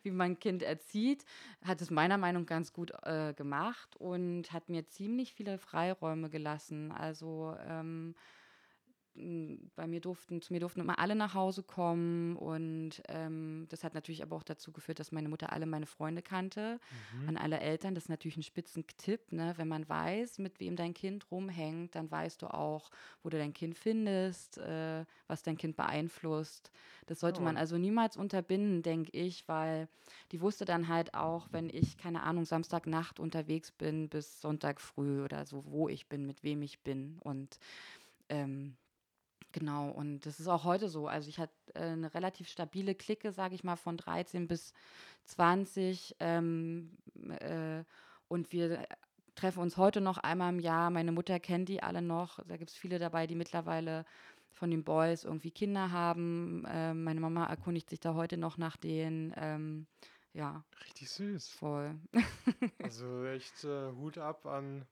wie 0.04 0.12
man 0.12 0.32
ein 0.32 0.40
Kind 0.40 0.62
erzieht, 0.62 1.26
hat 1.64 1.82
es 1.82 1.90
meiner 1.90 2.18
Meinung 2.18 2.44
nach 2.44 2.50
ganz 2.50 2.74
gut 2.74 2.92
äh, 3.04 3.34
gemacht 3.34 3.96
und 3.98 4.54
hat 4.54 4.70
mir 4.70 4.88
ziemlich 4.88 5.34
viele 5.34 5.58
Freiräume 5.58 6.30
gelassen. 6.30 6.92
Also 6.92 7.56
ähm, 7.68 8.16
bei 9.76 9.88
mir 9.88 10.02
durften, 10.02 10.42
zu 10.42 10.52
mir 10.54 10.60
durften 10.60 10.82
immer 10.82 11.00
alle 11.00 11.16
nach 11.16 11.34
Hause 11.34 11.64
kommen 11.64 12.36
und 12.36 13.02
ähm, 13.08 13.66
das 13.70 13.84
hat 13.84 13.94
natürlich 13.94 14.22
aber 14.24 14.36
auch 14.36 14.44
dazu 14.44 14.72
geführt, 14.74 15.00
dass 15.00 15.12
meine 15.12 15.30
Mutter 15.30 15.54
alle 15.54 15.66
meine 15.66 15.86
Freunde 15.86 16.22
kannte 16.22 16.80
Mhm. 16.92 17.28
an 17.28 17.38
alle 17.38 17.60
Eltern. 17.60 17.96
Das 17.96 18.06
ist 18.06 18.10
natürlich 18.10 18.38
ein 18.38 18.44
Spitzentipp, 18.44 19.32
ne? 19.32 19.54
Wenn 19.58 19.68
man 19.70 19.88
weiß, 19.88 20.40
mit 20.40 20.60
wem 20.60 20.76
dein 20.76 20.94
Kind 20.94 21.32
rumhängt, 21.32 21.96
dann 21.96 22.12
weißt 22.12 22.42
du 22.42 22.48
auch, 22.54 22.90
wo 23.24 23.30
du 23.30 23.38
dein 23.38 23.54
Kind 23.54 23.76
findest, 23.78 24.58
äh, 24.58 25.06
was 25.28 25.44
dein 25.44 25.58
Kind 25.58 25.76
beeinflusst. 25.78 26.72
Das 27.06 27.20
sollte 27.22 27.42
man 27.42 27.56
Ja. 27.56 27.62
also 27.62 27.78
niemals 27.78 28.18
unterbinden, 28.18 28.82
denke 28.84 29.12
ich, 29.18 29.48
weil 29.48 29.88
die 30.32 30.42
wusste 30.42 30.66
dann 30.66 30.88
halt 30.88 31.14
auch, 31.14 31.48
wenn 31.52 31.70
ich, 31.70 31.98
keine 31.98 32.24
Ahnung, 32.24 32.46
Samstagnacht 32.46 33.20
unterwegs 33.20 33.72
bin 33.72 34.10
bis 34.10 34.42
Sonntag 34.42 34.82
früh 34.82 35.24
oder 35.24 35.46
so, 35.46 35.66
wo 35.66 35.90
ich 35.90 36.08
bin, 36.10 36.26
mit 36.26 36.44
wem 36.44 36.62
ich 36.62 36.82
bin. 36.84 37.18
Und 37.20 37.60
ähm, 38.30 38.78
Genau, 39.52 39.90
und 39.90 40.26
das 40.26 40.40
ist 40.40 40.48
auch 40.50 40.66
heute 40.66 40.90
so. 40.90 41.08
Also 41.08 41.30
ich 41.30 41.40
hatte 41.40 41.54
äh, 41.76 41.84
eine 41.84 42.14
relativ 42.14 42.50
stabile 42.50 42.94
Clique, 42.94 43.32
sage 43.32 43.56
ich 43.56 43.64
mal, 43.64 43.78
von 43.78 43.96
13 43.98 44.48
bis 44.48 44.74
20. 45.26 46.16
Ähm, 46.20 46.98
äh, 47.40 47.84
und 48.28 48.52
wir 48.52 48.82
äh, 48.82 48.88
treffen 49.36 49.60
uns 49.62 49.78
heute 49.78 50.02
noch 50.02 50.18
einmal 50.18 50.52
im 50.54 50.60
Jahr. 50.60 50.90
Meine 50.90 51.14
Mutter 51.14 51.40
kennt 51.40 51.70
die 51.70 51.82
alle 51.82 52.02
noch. 52.02 52.40
Da 52.48 52.58
gibt 52.58 52.72
es 52.72 52.76
viele 52.76 53.00
dabei, 53.00 53.28
die 53.28 53.36
mittlerweile 53.36 54.06
von 54.52 54.72
den 54.72 54.84
Boys 54.84 55.24
irgendwie 55.24 55.52
Kinder 55.52 55.92
haben. 55.92 56.66
Ähm, 56.68 57.04
meine 57.04 57.20
Mama 57.22 57.46
erkundigt 57.46 57.90
sich 57.90 58.00
da 58.02 58.14
heute 58.14 58.38
noch 58.38 58.58
nach 58.58 58.78
denen. 58.78 59.34
Ähm, 59.38 59.88
ja, 60.34 60.66
Richtig 60.86 61.10
süß. 61.12 61.50
voll. 61.50 61.96
Also 62.82 63.26
echt 63.26 63.64
äh, 63.64 63.92
Hut 63.94 64.18
ab 64.18 64.46
an 64.46 64.86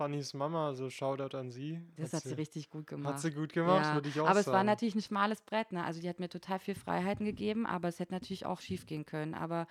Fannys 0.00 0.32
Mama, 0.32 0.68
also 0.68 0.88
Shoutout 0.88 1.36
an 1.36 1.50
sie. 1.50 1.78
Das 1.98 2.14
hat 2.14 2.22
sie 2.22 2.32
richtig 2.32 2.70
gut 2.70 2.86
gemacht. 2.86 3.16
Hat 3.16 3.20
sie 3.20 3.32
gut 3.32 3.52
gemacht, 3.52 3.84
Ja, 3.84 3.94
würde 3.94 4.08
ich 4.08 4.18
auch 4.18 4.26
aber 4.26 4.40
es 4.40 4.46
sagen. 4.46 4.56
war 4.56 4.64
natürlich 4.64 4.94
ein 4.94 5.02
schmales 5.02 5.42
Brett, 5.42 5.72
ne? 5.72 5.84
Also 5.84 6.00
die 6.00 6.08
hat 6.08 6.20
mir 6.20 6.30
total 6.30 6.58
viel 6.58 6.74
Freiheiten 6.74 7.26
gegeben, 7.26 7.66
aber 7.66 7.88
es 7.88 7.98
hätte 7.98 8.14
natürlich 8.14 8.46
auch 8.46 8.62
schief 8.62 8.86
gehen 8.86 9.04
können. 9.04 9.34
Aber 9.34 9.66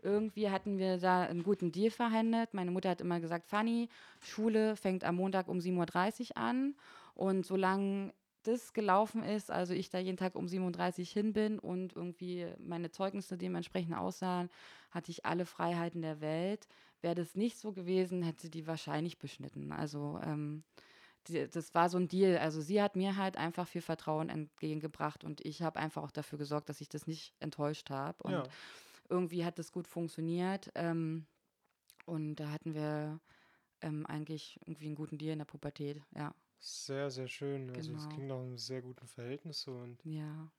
irgendwie 0.00 0.50
hatten 0.50 0.78
wir 0.78 0.98
da 0.98 1.22
einen 1.22 1.42
guten 1.42 1.72
Deal 1.72 1.90
verhandelt. 1.90 2.54
Meine 2.54 2.70
Mutter 2.70 2.90
hat 2.90 3.00
immer 3.00 3.18
gesagt, 3.18 3.48
Fanny, 3.48 3.88
Schule 4.20 4.76
fängt 4.76 5.02
am 5.02 5.16
Montag 5.16 5.48
um 5.48 5.58
7.30 5.58 6.30
Uhr 6.30 6.36
an. 6.36 6.76
Und 7.14 7.44
solange 7.44 8.14
das 8.44 8.72
gelaufen 8.74 9.24
ist, 9.24 9.50
also 9.50 9.74
ich 9.74 9.90
da 9.90 9.98
jeden 9.98 10.16
Tag 10.16 10.36
um 10.36 10.46
7.30 10.46 11.00
Uhr 11.00 11.06
hin 11.06 11.32
bin 11.32 11.58
und 11.58 11.96
irgendwie 11.96 12.46
meine 12.60 12.92
Zeugnisse 12.92 13.36
dementsprechend 13.36 13.96
aussahen, 13.96 14.48
hatte 14.92 15.10
ich 15.10 15.26
alle 15.26 15.44
Freiheiten 15.44 16.02
der 16.02 16.20
Welt. 16.20 16.68
Wäre 17.02 17.14
das 17.16 17.34
nicht 17.36 17.58
so 17.58 17.72
gewesen, 17.72 18.22
hätte 18.22 18.42
sie 18.42 18.50
die 18.50 18.66
wahrscheinlich 18.66 19.18
beschnitten. 19.18 19.72
Also 19.72 20.20
ähm, 20.24 20.64
die, 21.28 21.48
das 21.48 21.74
war 21.74 21.88
so 21.90 21.98
ein 21.98 22.08
Deal. 22.08 22.38
Also 22.38 22.60
sie 22.60 22.82
hat 22.82 22.96
mir 22.96 23.16
halt 23.16 23.36
einfach 23.36 23.68
viel 23.68 23.82
Vertrauen 23.82 24.28
entgegengebracht 24.30 25.24
und 25.24 25.44
ich 25.44 25.62
habe 25.62 25.80
einfach 25.80 26.02
auch 26.04 26.10
dafür 26.12 26.38
gesorgt, 26.38 26.68
dass 26.68 26.80
ich 26.80 26.88
das 26.88 27.06
nicht 27.06 27.34
enttäuscht 27.40 27.90
habe. 27.90 28.22
Und 28.24 28.34
ja, 28.34 28.52
irgendwie 29.08 29.44
hat 29.44 29.58
das 29.58 29.72
gut 29.72 29.88
funktioniert. 29.88 30.70
Ähm, 30.74 31.26
und 32.06 32.36
da 32.36 32.50
hatten 32.50 32.74
wir 32.74 33.20
ähm, 33.82 34.06
eigentlich 34.06 34.58
irgendwie 34.66 34.86
einen 34.86 34.96
guten 34.96 35.18
Deal 35.18 35.32
in 35.34 35.40
der 35.40 35.46
Pubertät. 35.46 36.02
Ja, 36.16 36.34
sehr, 36.58 37.10
sehr 37.10 37.28
schön. 37.28 37.68
Also 37.70 37.94
es 37.94 38.08
Genau. 38.08 38.08
klingt 38.08 38.28
nach 38.28 38.38
einem 38.38 38.56
sehr 38.56 38.80
guten 38.80 39.06
Verhältnis 39.06 39.60
so 39.60 39.76
und 39.80 40.02
ja, 40.04 40.50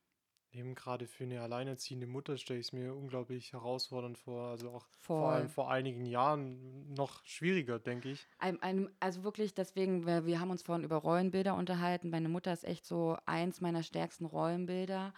eben 0.53 0.75
gerade 0.75 1.07
für 1.07 1.23
eine 1.23 1.41
alleinerziehende 1.41 2.07
Mutter 2.07 2.37
stelle 2.37 2.59
ich 2.59 2.67
es 2.67 2.73
mir 2.73 2.93
unglaublich 2.95 3.53
herausfordernd 3.53 4.17
vor. 4.17 4.49
Also 4.49 4.69
auch 4.69 4.85
vor 4.99 5.31
allem 5.31 5.49
voll. 5.49 5.65
vor 5.65 5.71
einigen 5.71 6.05
Jahren 6.05 6.93
noch 6.93 7.23
schwieriger, 7.25 7.79
denke 7.79 8.11
ich. 8.11 8.27
Ein, 8.39 8.61
ein, 8.61 8.89
also 8.99 9.23
wirklich, 9.23 9.53
deswegen, 9.53 10.05
wir, 10.05 10.25
wir 10.25 10.39
haben 10.39 10.51
uns 10.51 10.63
vorhin 10.63 10.83
über 10.83 10.97
Rollenbilder 10.97 11.55
unterhalten. 11.55 12.09
Meine 12.09 12.29
Mutter 12.29 12.53
ist 12.53 12.63
echt 12.63 12.85
so 12.85 13.17
eins 13.25 13.61
meiner 13.61 13.83
stärksten 13.83 14.25
Rollenbilder. 14.25 15.13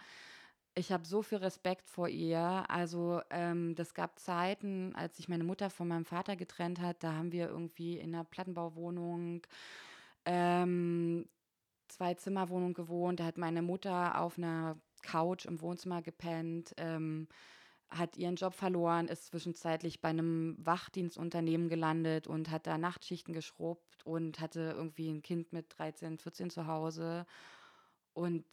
Ich 0.74 0.92
habe 0.92 1.06
so 1.06 1.22
viel 1.22 1.38
Respekt 1.38 1.88
vor 1.88 2.08
ihr. 2.08 2.64
Also 2.68 3.20
ähm, 3.30 3.74
das 3.74 3.94
gab 3.94 4.18
Zeiten, 4.18 4.94
als 4.94 5.16
sich 5.16 5.28
meine 5.28 5.44
Mutter 5.44 5.70
von 5.70 5.88
meinem 5.88 6.04
Vater 6.04 6.36
getrennt 6.36 6.80
hat, 6.80 7.02
da 7.02 7.14
haben 7.14 7.32
wir 7.32 7.48
irgendwie 7.48 7.98
in 7.98 8.14
einer 8.14 8.24
Plattenbauwohnung 8.24 9.46
ähm, 10.26 11.26
zwei 11.88 12.14
Zimmerwohnung 12.14 12.74
gewohnt. 12.74 13.20
Da 13.20 13.24
hat 13.24 13.38
meine 13.38 13.62
Mutter 13.62 14.20
auf 14.20 14.38
einer 14.38 14.76
Couch 15.06 15.46
im 15.46 15.60
Wohnzimmer 15.60 16.02
gepennt, 16.02 16.74
ähm, 16.76 17.28
hat 17.88 18.16
ihren 18.16 18.36
Job 18.36 18.54
verloren, 18.54 19.08
ist 19.08 19.26
zwischenzeitlich 19.26 20.00
bei 20.00 20.08
einem 20.08 20.56
Wachdienstunternehmen 20.58 21.68
gelandet 21.68 22.26
und 22.26 22.50
hat 22.50 22.66
da 22.66 22.78
Nachtschichten 22.78 23.32
geschrubbt 23.32 24.04
und 24.04 24.40
hatte 24.40 24.74
irgendwie 24.76 25.08
ein 25.08 25.22
Kind 25.22 25.52
mit 25.52 25.66
13, 25.78 26.18
14 26.18 26.50
zu 26.50 26.66
Hause. 26.66 27.26
Und 28.12 28.44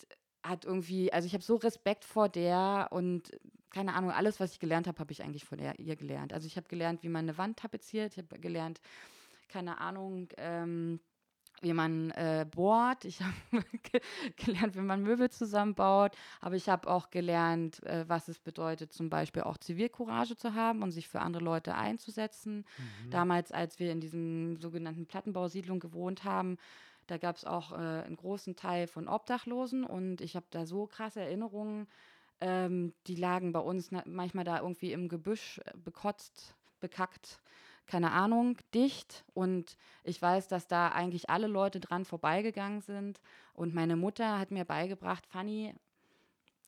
hat 0.43 0.65
irgendwie, 0.65 1.11
also 1.11 1.25
ich 1.25 1.33
habe 1.33 1.43
so 1.43 1.55
Respekt 1.55 2.03
vor 2.03 2.29
der 2.29 2.89
und 2.91 3.31
keine 3.69 3.95
Ahnung, 3.95 4.11
alles, 4.11 4.39
was 4.39 4.51
ich 4.53 4.59
gelernt 4.59 4.87
habe, 4.87 4.99
habe 4.99 5.11
ich 5.11 5.23
eigentlich 5.23 5.45
von 5.45 5.57
der, 5.57 5.79
ihr 5.79 5.95
gelernt. 5.95 6.31
Also 6.31 6.45
ich 6.45 6.57
habe 6.57 6.67
gelernt, 6.67 7.01
wie 7.01 7.09
man 7.09 7.25
eine 7.25 7.37
Wand 7.37 7.57
tapeziert, 7.57 8.11
ich 8.13 8.17
habe 8.19 8.39
gelernt, 8.39 8.81
keine 9.47 9.79
Ahnung, 9.79 10.27
ähm, 10.37 10.99
wie 11.63 11.73
man 11.73 12.11
äh, 12.11 12.45
bohrt. 12.49 13.05
Ich 13.05 13.21
habe 13.51 13.65
gelernt, 14.35 14.75
wie 14.75 14.81
man 14.81 15.01
Möbel 15.01 15.29
zusammenbaut. 15.29 16.15
Aber 16.41 16.55
ich 16.55 16.69
habe 16.69 16.89
auch 16.89 17.09
gelernt, 17.09 17.81
äh, 17.83 18.07
was 18.07 18.27
es 18.27 18.39
bedeutet, 18.39 18.93
zum 18.93 19.09
Beispiel 19.09 19.43
auch 19.43 19.57
Zivilcourage 19.57 20.35
zu 20.35 20.53
haben 20.53 20.83
und 20.83 20.91
sich 20.91 21.07
für 21.07 21.21
andere 21.21 21.43
Leute 21.43 21.75
einzusetzen. 21.75 22.65
Mhm. 22.77 23.09
Damals, 23.09 23.51
als 23.51 23.79
wir 23.79 23.91
in 23.91 24.01
diesem 24.01 24.57
sogenannten 24.57 25.05
Plattenbausiedlung 25.05 25.79
gewohnt 25.79 26.23
haben, 26.23 26.57
da 27.07 27.17
gab 27.17 27.35
es 27.35 27.45
auch 27.45 27.71
äh, 27.71 27.75
einen 27.75 28.15
großen 28.15 28.55
Teil 28.55 28.87
von 28.87 29.07
Obdachlosen 29.07 29.83
und 29.83 30.21
ich 30.21 30.35
habe 30.35 30.45
da 30.51 30.65
so 30.65 30.87
krasse 30.87 31.21
Erinnerungen. 31.21 31.87
Ähm, 32.39 32.93
die 33.07 33.15
lagen 33.15 33.53
bei 33.53 33.59
uns 33.59 33.91
manchmal 34.05 34.43
da 34.43 34.59
irgendwie 34.59 34.91
im 34.91 35.09
Gebüsch 35.09 35.59
äh, 35.65 35.71
bekotzt, 35.77 36.55
bekackt 36.79 37.39
keine 37.85 38.11
Ahnung, 38.11 38.57
dicht. 38.73 39.25
Und 39.33 39.77
ich 40.03 40.21
weiß, 40.21 40.47
dass 40.47 40.67
da 40.67 40.89
eigentlich 40.89 41.29
alle 41.29 41.47
Leute 41.47 41.79
dran 41.79 42.05
vorbeigegangen 42.05 42.81
sind. 42.81 43.19
Und 43.53 43.73
meine 43.73 43.95
Mutter 43.95 44.39
hat 44.39 44.51
mir 44.51 44.65
beigebracht, 44.65 45.25
Fanny, 45.27 45.73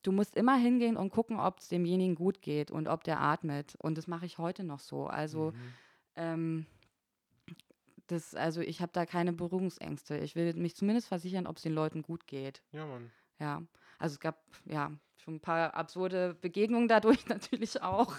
du 0.02 0.12
musst 0.12 0.36
immer 0.36 0.56
hingehen 0.56 0.96
und 0.96 1.10
gucken, 1.10 1.40
ob 1.40 1.58
es 1.58 1.68
demjenigen 1.68 2.14
gut 2.14 2.42
geht 2.42 2.70
und 2.70 2.88
ob 2.88 3.04
der 3.04 3.20
atmet. 3.20 3.76
Und 3.80 3.98
das 3.98 4.06
mache 4.06 4.26
ich 4.26 4.38
heute 4.38 4.64
noch 4.64 4.80
so. 4.80 5.06
Also, 5.06 5.52
mhm. 5.52 5.72
ähm, 6.16 6.66
das, 8.06 8.34
also 8.34 8.60
ich 8.60 8.80
habe 8.80 8.92
da 8.92 9.04
keine 9.04 9.32
Berührungsängste. 9.32 10.18
Ich 10.18 10.36
will 10.36 10.54
mich 10.54 10.76
zumindest 10.76 11.08
versichern, 11.08 11.46
ob 11.46 11.56
es 11.56 11.62
den 11.62 11.74
Leuten 11.74 12.02
gut 12.02 12.26
geht. 12.26 12.62
Ja, 12.72 12.86
Mann. 12.86 13.10
Ja, 13.38 13.62
also 13.98 14.14
es 14.14 14.20
gab, 14.20 14.42
ja, 14.64 14.92
schon 15.26 15.34
ein 15.34 15.40
paar 15.40 15.74
absurde 15.74 16.34
Begegnungen 16.40 16.88
dadurch 16.88 17.26
natürlich 17.28 17.82
auch. 17.82 18.14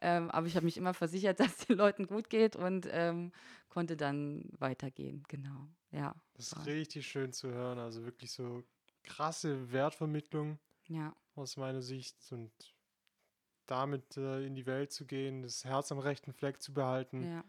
Ähm, 0.00 0.30
aber 0.30 0.46
ich 0.46 0.56
habe 0.56 0.66
mich 0.66 0.76
immer 0.76 0.92
versichert, 0.92 1.40
dass 1.40 1.58
es 1.60 1.66
den 1.66 1.78
Leuten 1.78 2.06
gut 2.06 2.28
geht 2.28 2.56
und 2.56 2.86
ähm, 2.90 3.32
konnte 3.68 3.96
dann 3.96 4.44
weitergehen. 4.58 5.24
Genau, 5.28 5.68
ja. 5.90 6.14
Das 6.34 6.52
ist 6.52 6.66
richtig 6.66 7.06
schön 7.06 7.32
zu 7.32 7.50
hören. 7.50 7.78
Also 7.78 8.04
wirklich 8.04 8.32
so 8.32 8.62
krasse 9.04 9.72
Wertvermittlung 9.72 10.58
ja. 10.86 11.14
aus 11.34 11.56
meiner 11.56 11.82
Sicht 11.82 12.16
und 12.32 12.52
damit 13.66 14.16
äh, 14.16 14.44
in 14.44 14.54
die 14.54 14.66
Welt 14.66 14.92
zu 14.92 15.06
gehen, 15.06 15.42
das 15.42 15.64
Herz 15.64 15.92
am 15.92 15.98
rechten 15.98 16.32
Fleck 16.32 16.60
zu 16.60 16.72
behalten. 16.72 17.24
Ja. 17.24 17.44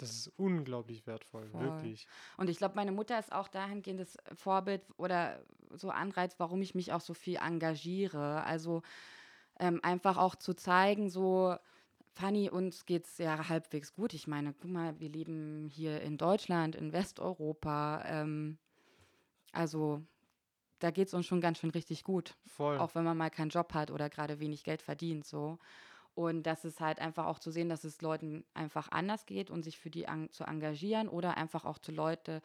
Das 0.00 0.10
ist 0.10 0.32
unglaublich 0.36 1.06
wertvoll, 1.06 1.48
Voll. 1.48 1.60
wirklich. 1.60 2.06
Und 2.36 2.48
ich 2.48 2.58
glaube, 2.58 2.74
meine 2.76 2.92
Mutter 2.92 3.18
ist 3.18 3.32
auch 3.32 3.48
dahingehend 3.48 4.00
das 4.00 4.16
Vorbild 4.34 4.82
oder 4.96 5.42
so 5.72 5.90
Anreiz, 5.90 6.34
warum 6.38 6.62
ich 6.62 6.74
mich 6.74 6.92
auch 6.92 7.00
so 7.00 7.14
viel 7.14 7.36
engagiere. 7.36 8.44
Also 8.44 8.82
ähm, 9.58 9.80
einfach 9.82 10.16
auch 10.16 10.34
zu 10.34 10.54
zeigen, 10.54 11.10
so, 11.10 11.56
Fanny, 12.12 12.50
uns 12.50 12.86
geht 12.86 13.04
es 13.04 13.18
ja 13.18 13.48
halbwegs 13.48 13.94
gut. 13.94 14.14
Ich 14.14 14.26
meine, 14.26 14.54
guck 14.54 14.70
mal, 14.70 14.98
wir 14.98 15.10
leben 15.10 15.68
hier 15.70 16.00
in 16.00 16.16
Deutschland, 16.16 16.74
in 16.74 16.92
Westeuropa. 16.92 18.02
Ähm, 18.06 18.58
also 19.52 20.02
da 20.78 20.90
geht 20.90 21.08
es 21.08 21.14
uns 21.14 21.26
schon 21.26 21.40
ganz 21.40 21.58
schön 21.58 21.70
richtig 21.70 22.04
gut. 22.04 22.36
Voll. 22.46 22.78
Auch 22.78 22.94
wenn 22.94 23.04
man 23.04 23.16
mal 23.16 23.30
keinen 23.30 23.50
Job 23.50 23.74
hat 23.74 23.90
oder 23.90 24.08
gerade 24.08 24.40
wenig 24.40 24.64
Geld 24.64 24.82
verdient. 24.82 25.26
So. 25.26 25.58
Und 26.14 26.42
das 26.42 26.64
ist 26.64 26.80
halt 26.80 26.98
einfach 26.98 27.26
auch 27.26 27.38
zu 27.38 27.50
sehen, 27.50 27.68
dass 27.68 27.84
es 27.84 28.02
Leuten 28.02 28.44
einfach 28.54 28.90
anders 28.90 29.26
geht 29.26 29.50
und 29.50 29.62
sich 29.62 29.78
für 29.78 29.90
die 29.90 30.08
an, 30.08 30.30
zu 30.30 30.44
engagieren 30.44 31.08
oder 31.08 31.36
einfach 31.36 31.64
auch 31.64 31.78
zu 31.78 31.92
Leuten, 31.92 32.40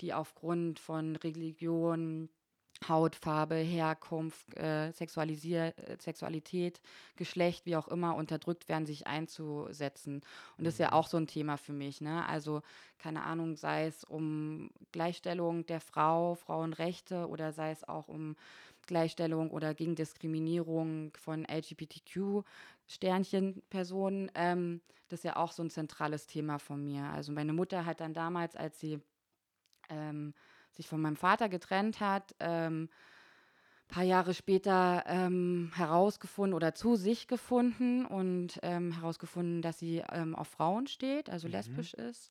die 0.00 0.14
aufgrund 0.14 0.78
von 0.78 1.16
Religion, 1.16 2.28
Hautfarbe, 2.88 3.56
Herkunft, 3.56 4.56
äh, 4.56 4.90
Sexualisier 4.92 5.74
äh, 5.76 5.96
Sexualität, 6.00 6.80
Geschlecht, 7.16 7.66
wie 7.66 7.76
auch 7.76 7.88
immer, 7.88 8.16
unterdrückt 8.16 8.68
werden, 8.70 8.86
sich 8.86 9.06
einzusetzen. 9.06 10.22
Und 10.56 10.64
das 10.64 10.74
ist 10.74 10.80
ja 10.80 10.88
mhm. 10.88 10.94
auch 10.94 11.06
so 11.06 11.18
ein 11.18 11.26
Thema 11.26 11.58
für 11.58 11.74
mich. 11.74 12.00
Ne? 12.00 12.26
Also, 12.26 12.62
keine 12.98 13.24
Ahnung, 13.24 13.56
sei 13.56 13.86
es 13.86 14.04
um 14.04 14.70
Gleichstellung 14.92 15.66
der 15.66 15.80
Frau, 15.80 16.36
Frauenrechte 16.36 17.28
oder 17.28 17.52
sei 17.52 17.70
es 17.70 17.86
auch 17.86 18.08
um 18.08 18.34
Gleichstellung 18.86 19.50
oder 19.50 19.74
gegen 19.74 19.94
Diskriminierung 19.94 21.12
von 21.18 21.44
LGBTQ-Sternchen-Personen. 22.90 24.30
Ähm, 24.34 24.80
das 25.08 25.20
ist 25.20 25.24
ja 25.24 25.36
auch 25.36 25.52
so 25.52 25.62
ein 25.62 25.70
zentrales 25.70 26.26
Thema 26.26 26.58
von 26.58 26.82
mir. 26.82 27.04
Also 27.04 27.32
meine 27.32 27.52
Mutter 27.52 27.84
hat 27.84 28.00
dann 28.00 28.14
damals, 28.14 28.56
als 28.56 28.78
sie 28.78 29.00
ähm, 29.88 30.34
sich 30.72 30.88
von 30.88 31.00
meinem 31.00 31.16
Vater 31.16 31.48
getrennt 31.48 32.00
hat, 32.00 32.34
ähm, 32.38 32.88
paar 33.88 34.04
Jahre 34.04 34.34
später 34.34 35.02
ähm, 35.06 35.72
herausgefunden 35.74 36.54
oder 36.54 36.74
zu 36.74 36.94
sich 36.94 37.26
gefunden 37.26 38.06
und 38.06 38.60
ähm, 38.62 38.92
herausgefunden, 38.92 39.62
dass 39.62 39.80
sie 39.80 40.04
ähm, 40.12 40.36
auf 40.36 40.46
Frauen 40.46 40.86
steht, 40.86 41.28
also 41.28 41.48
mhm. 41.48 41.54
lesbisch 41.54 41.94
ist 41.94 42.30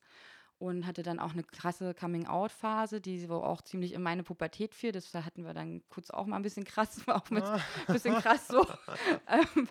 und 0.60 0.86
hatte 0.86 1.04
dann 1.04 1.19
auch 1.19 1.32
eine 1.32 1.43
krasse 1.43 1.93
Coming-out-Phase, 1.93 3.00
die 3.00 3.17
so 3.26 3.41
auch 3.41 3.62
ziemlich 3.62 3.93
in 3.93 4.04
meine 4.04 4.24
Pubertät 4.24 4.76
fiel. 4.76 4.91
Das 4.91 5.13
hatten 5.13 5.45
wir 5.45 5.54
dann 5.54 5.82
kurz 5.88 6.10
auch 6.10 6.26
mal 6.26 6.36
ein 6.36 6.41
bisschen 6.41 6.65
krass, 6.65 7.08
war 7.08 7.15
auch 7.24 7.30
mit 7.30 7.45
ein 7.45 7.62
bisschen 7.88 8.15
krass 8.15 8.48
so. 8.50 8.67
ähm, 9.28 9.69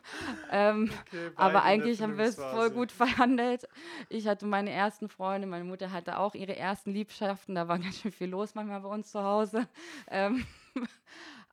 ähm, 0.50 0.90
okay, 1.06 1.30
aber 1.36 1.62
eigentlich 1.62 2.00
haben 2.00 2.16
wir 2.16 2.24
es 2.24 2.36
voll 2.36 2.70
gut 2.70 2.90
verhandelt. 2.90 3.68
Ich 4.08 4.26
hatte 4.26 4.46
meine 4.46 4.70
ersten 4.70 5.10
Freunde, 5.10 5.46
meine 5.46 5.64
Mutter 5.64 5.92
hatte 5.92 6.18
auch 6.18 6.34
ihre 6.34 6.56
ersten 6.56 6.92
Liebschaften, 6.92 7.54
da 7.54 7.68
war 7.68 7.78
ganz 7.78 7.98
schön 7.98 8.12
viel 8.12 8.30
los 8.30 8.54
manchmal 8.54 8.80
bei 8.80 8.88
uns 8.88 9.12
zu 9.12 9.22
Hause. 9.22 9.68
Ähm, 10.10 10.46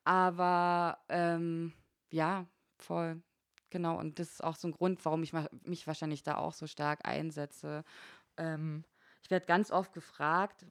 aber 0.06 0.98
ähm, 1.10 1.74
ja, 2.10 2.46
voll. 2.78 3.22
Genau, 3.70 4.00
und 4.00 4.20
das 4.20 4.32
ist 4.32 4.44
auch 4.44 4.56
so 4.56 4.70
ein 4.70 4.72
Grund, 4.72 5.04
warum 5.04 5.24
ich 5.24 5.34
mich 5.64 5.88
wahrscheinlich 5.88 6.24
da 6.24 6.38
auch 6.38 6.54
so 6.54 6.68
stark 6.68 7.06
einsetze. 7.06 7.84
Ähm, 8.38 8.86
ich 9.26 9.32
werde 9.32 9.46
ganz 9.48 9.72
oft 9.72 9.92
gefragt, 9.92 10.68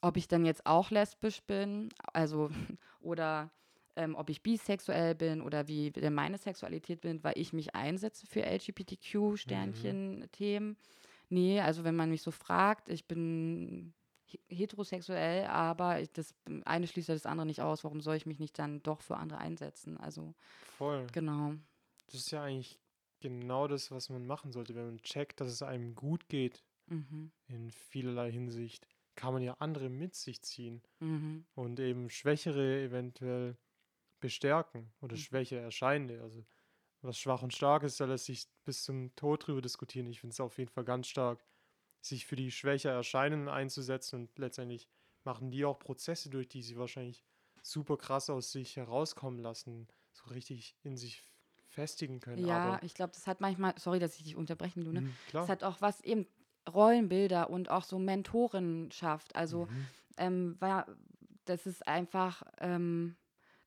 ob 0.00 0.16
ich 0.16 0.26
dann 0.28 0.46
jetzt 0.46 0.64
auch 0.64 0.90
lesbisch 0.90 1.42
bin, 1.42 1.90
also 2.14 2.50
oder 3.02 3.50
ähm, 3.96 4.14
ob 4.14 4.30
ich 4.30 4.42
bisexuell 4.42 5.14
bin 5.14 5.42
oder 5.42 5.68
wie 5.68 5.90
denn 5.90 6.14
meine 6.14 6.38
Sexualität 6.38 7.02
bin, 7.02 7.22
weil 7.22 7.34
ich 7.36 7.52
mich 7.52 7.74
einsetze 7.74 8.26
für 8.26 8.46
LGBTQ-Sternchen-Themen. 8.46 10.68
Mhm. 10.68 10.76
Nee, 11.28 11.60
also 11.60 11.84
wenn 11.84 11.96
man 11.96 12.08
mich 12.08 12.22
so 12.22 12.30
fragt, 12.30 12.88
ich 12.88 13.06
bin 13.06 13.92
heterosexuell, 14.48 15.44
aber 15.44 16.02
das 16.14 16.34
eine 16.64 16.86
schließt 16.86 17.10
ja 17.10 17.14
das 17.14 17.26
andere 17.26 17.44
nicht 17.44 17.60
aus. 17.60 17.84
Warum 17.84 18.00
soll 18.00 18.16
ich 18.16 18.24
mich 18.24 18.38
nicht 18.38 18.58
dann 18.58 18.82
doch 18.82 19.02
für 19.02 19.18
andere 19.18 19.38
einsetzen? 19.38 19.98
Also 19.98 20.32
voll. 20.78 21.06
Genau. 21.12 21.52
Das 22.06 22.20
ist 22.20 22.30
ja 22.30 22.42
eigentlich 22.42 22.80
genau 23.20 23.68
das, 23.68 23.90
was 23.90 24.08
man 24.08 24.26
machen 24.26 24.52
sollte, 24.52 24.74
wenn 24.74 24.86
man 24.86 25.02
checkt, 25.02 25.42
dass 25.42 25.48
es 25.48 25.60
einem 25.62 25.94
gut 25.94 26.30
geht 26.30 26.64
Mhm. 26.86 27.32
In 27.48 27.70
vielerlei 27.70 28.30
Hinsicht 28.30 28.86
kann 29.14 29.32
man 29.32 29.42
ja 29.42 29.54
andere 29.54 29.88
mit 29.88 30.14
sich 30.14 30.42
ziehen 30.42 30.82
mhm. 31.00 31.46
und 31.54 31.80
eben 31.80 32.10
Schwächere 32.10 32.82
eventuell 32.82 33.56
bestärken 34.20 34.92
oder 35.00 35.16
mhm. 35.16 35.20
schwächer 35.20 35.60
erscheinende. 35.60 36.22
Also 36.22 36.44
was 37.02 37.18
schwach 37.18 37.42
und 37.42 37.54
stark 37.54 37.82
ist, 37.82 38.00
da 38.00 38.04
lässt 38.04 38.26
sich 38.26 38.46
bis 38.64 38.84
zum 38.84 39.14
Tod 39.16 39.46
drüber 39.46 39.62
diskutieren. 39.62 40.06
Ich 40.06 40.20
finde 40.20 40.32
es 40.32 40.40
auf 40.40 40.58
jeden 40.58 40.70
Fall 40.70 40.84
ganz 40.84 41.06
stark, 41.06 41.44
sich 42.00 42.26
für 42.26 42.36
die 42.36 42.50
schwächer 42.50 42.90
erscheinen 42.90 43.48
einzusetzen 43.48 44.20
und 44.20 44.38
letztendlich 44.38 44.88
machen 45.24 45.50
die 45.50 45.64
auch 45.64 45.78
Prozesse 45.78 46.30
durch, 46.30 46.48
die 46.48 46.62
sie 46.62 46.76
wahrscheinlich 46.76 47.24
super 47.62 47.96
krass 47.96 48.30
aus 48.30 48.52
sich 48.52 48.76
herauskommen 48.76 49.40
lassen, 49.40 49.88
so 50.12 50.30
richtig 50.30 50.76
in 50.82 50.96
sich 50.96 51.22
festigen 51.68 52.20
können. 52.20 52.46
Ja, 52.46 52.80
ich 52.82 52.94
glaube, 52.94 53.12
das 53.12 53.26
hat 53.26 53.40
manchmal, 53.40 53.74
sorry, 53.78 53.98
dass 53.98 54.16
ich 54.16 54.24
dich 54.24 54.36
unterbrechen, 54.36 54.82
Luna, 54.82 55.00
mhm, 55.02 55.14
das 55.32 55.48
hat 55.48 55.64
auch 55.64 55.80
was 55.80 56.00
eben 56.00 56.26
Rollenbilder 56.72 57.50
und 57.50 57.70
auch 57.70 57.84
so 57.84 57.98
Mentorenschaft. 57.98 59.34
Also 59.36 59.66
mhm. 59.66 59.86
ähm, 60.16 60.56
war, 60.60 60.86
das 61.44 61.66
ist 61.66 61.86
einfach 61.86 62.42
ähm, 62.58 63.16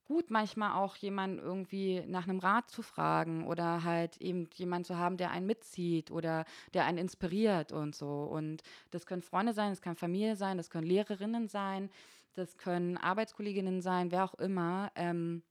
gut, 0.09 0.31
manchmal 0.31 0.71
auch 0.73 0.95
jemanden 0.95 1.37
irgendwie 1.37 2.03
nach 2.07 2.27
einem 2.27 2.39
Rat 2.39 2.71
zu 2.71 2.81
fragen 2.81 3.45
oder 3.45 3.83
halt 3.83 4.17
eben 4.17 4.49
jemanden 4.55 4.85
zu 4.85 4.97
haben, 4.97 5.17
der 5.17 5.29
einen 5.29 5.45
mitzieht 5.45 6.09
oder 6.09 6.45
der 6.73 6.85
einen 6.85 6.97
inspiriert 6.97 7.71
und 7.71 7.95
so. 7.95 8.23
Und 8.23 8.63
das 8.89 9.05
können 9.05 9.21
Freunde 9.21 9.53
sein, 9.53 9.69
das 9.69 9.81
kann 9.81 9.95
Familie 9.95 10.35
sein, 10.35 10.57
das 10.57 10.71
können 10.71 10.87
Lehrerinnen 10.87 11.47
sein, 11.47 11.91
das 12.33 12.57
können 12.57 12.97
Arbeitskolleginnen 12.97 13.81
sein, 13.81 14.11
wer 14.11 14.23
auch 14.23 14.33
immer. 14.33 14.91
Ähm, 14.95 15.43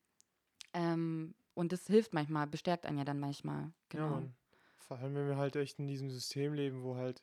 ähm, 0.74 1.34
und 1.54 1.70
das 1.72 1.86
hilft 1.86 2.12
manchmal, 2.12 2.48
bestärkt 2.48 2.84
einen 2.84 2.98
ja 2.98 3.04
dann 3.04 3.20
manchmal. 3.20 3.72
Genau. 3.90 4.18
Ja. 4.18 4.22
Vor 4.76 4.98
allem, 4.98 5.14
wenn 5.14 5.28
wir 5.28 5.36
halt 5.36 5.54
echt 5.54 5.78
in 5.78 5.86
diesem 5.86 6.10
System 6.10 6.54
leben, 6.54 6.82
wo 6.82 6.96
halt 6.96 7.22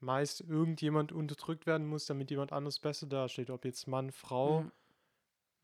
meist 0.00 0.40
irgendjemand 0.40 1.12
unterdrückt 1.12 1.66
werden 1.66 1.86
muss, 1.86 2.06
damit 2.06 2.30
jemand 2.30 2.52
anderes 2.52 2.78
besser 2.78 3.06
dasteht. 3.06 3.50
Ob 3.50 3.64
jetzt 3.64 3.86
Mann, 3.88 4.10
Frau, 4.12 4.62
mhm. 4.62 4.72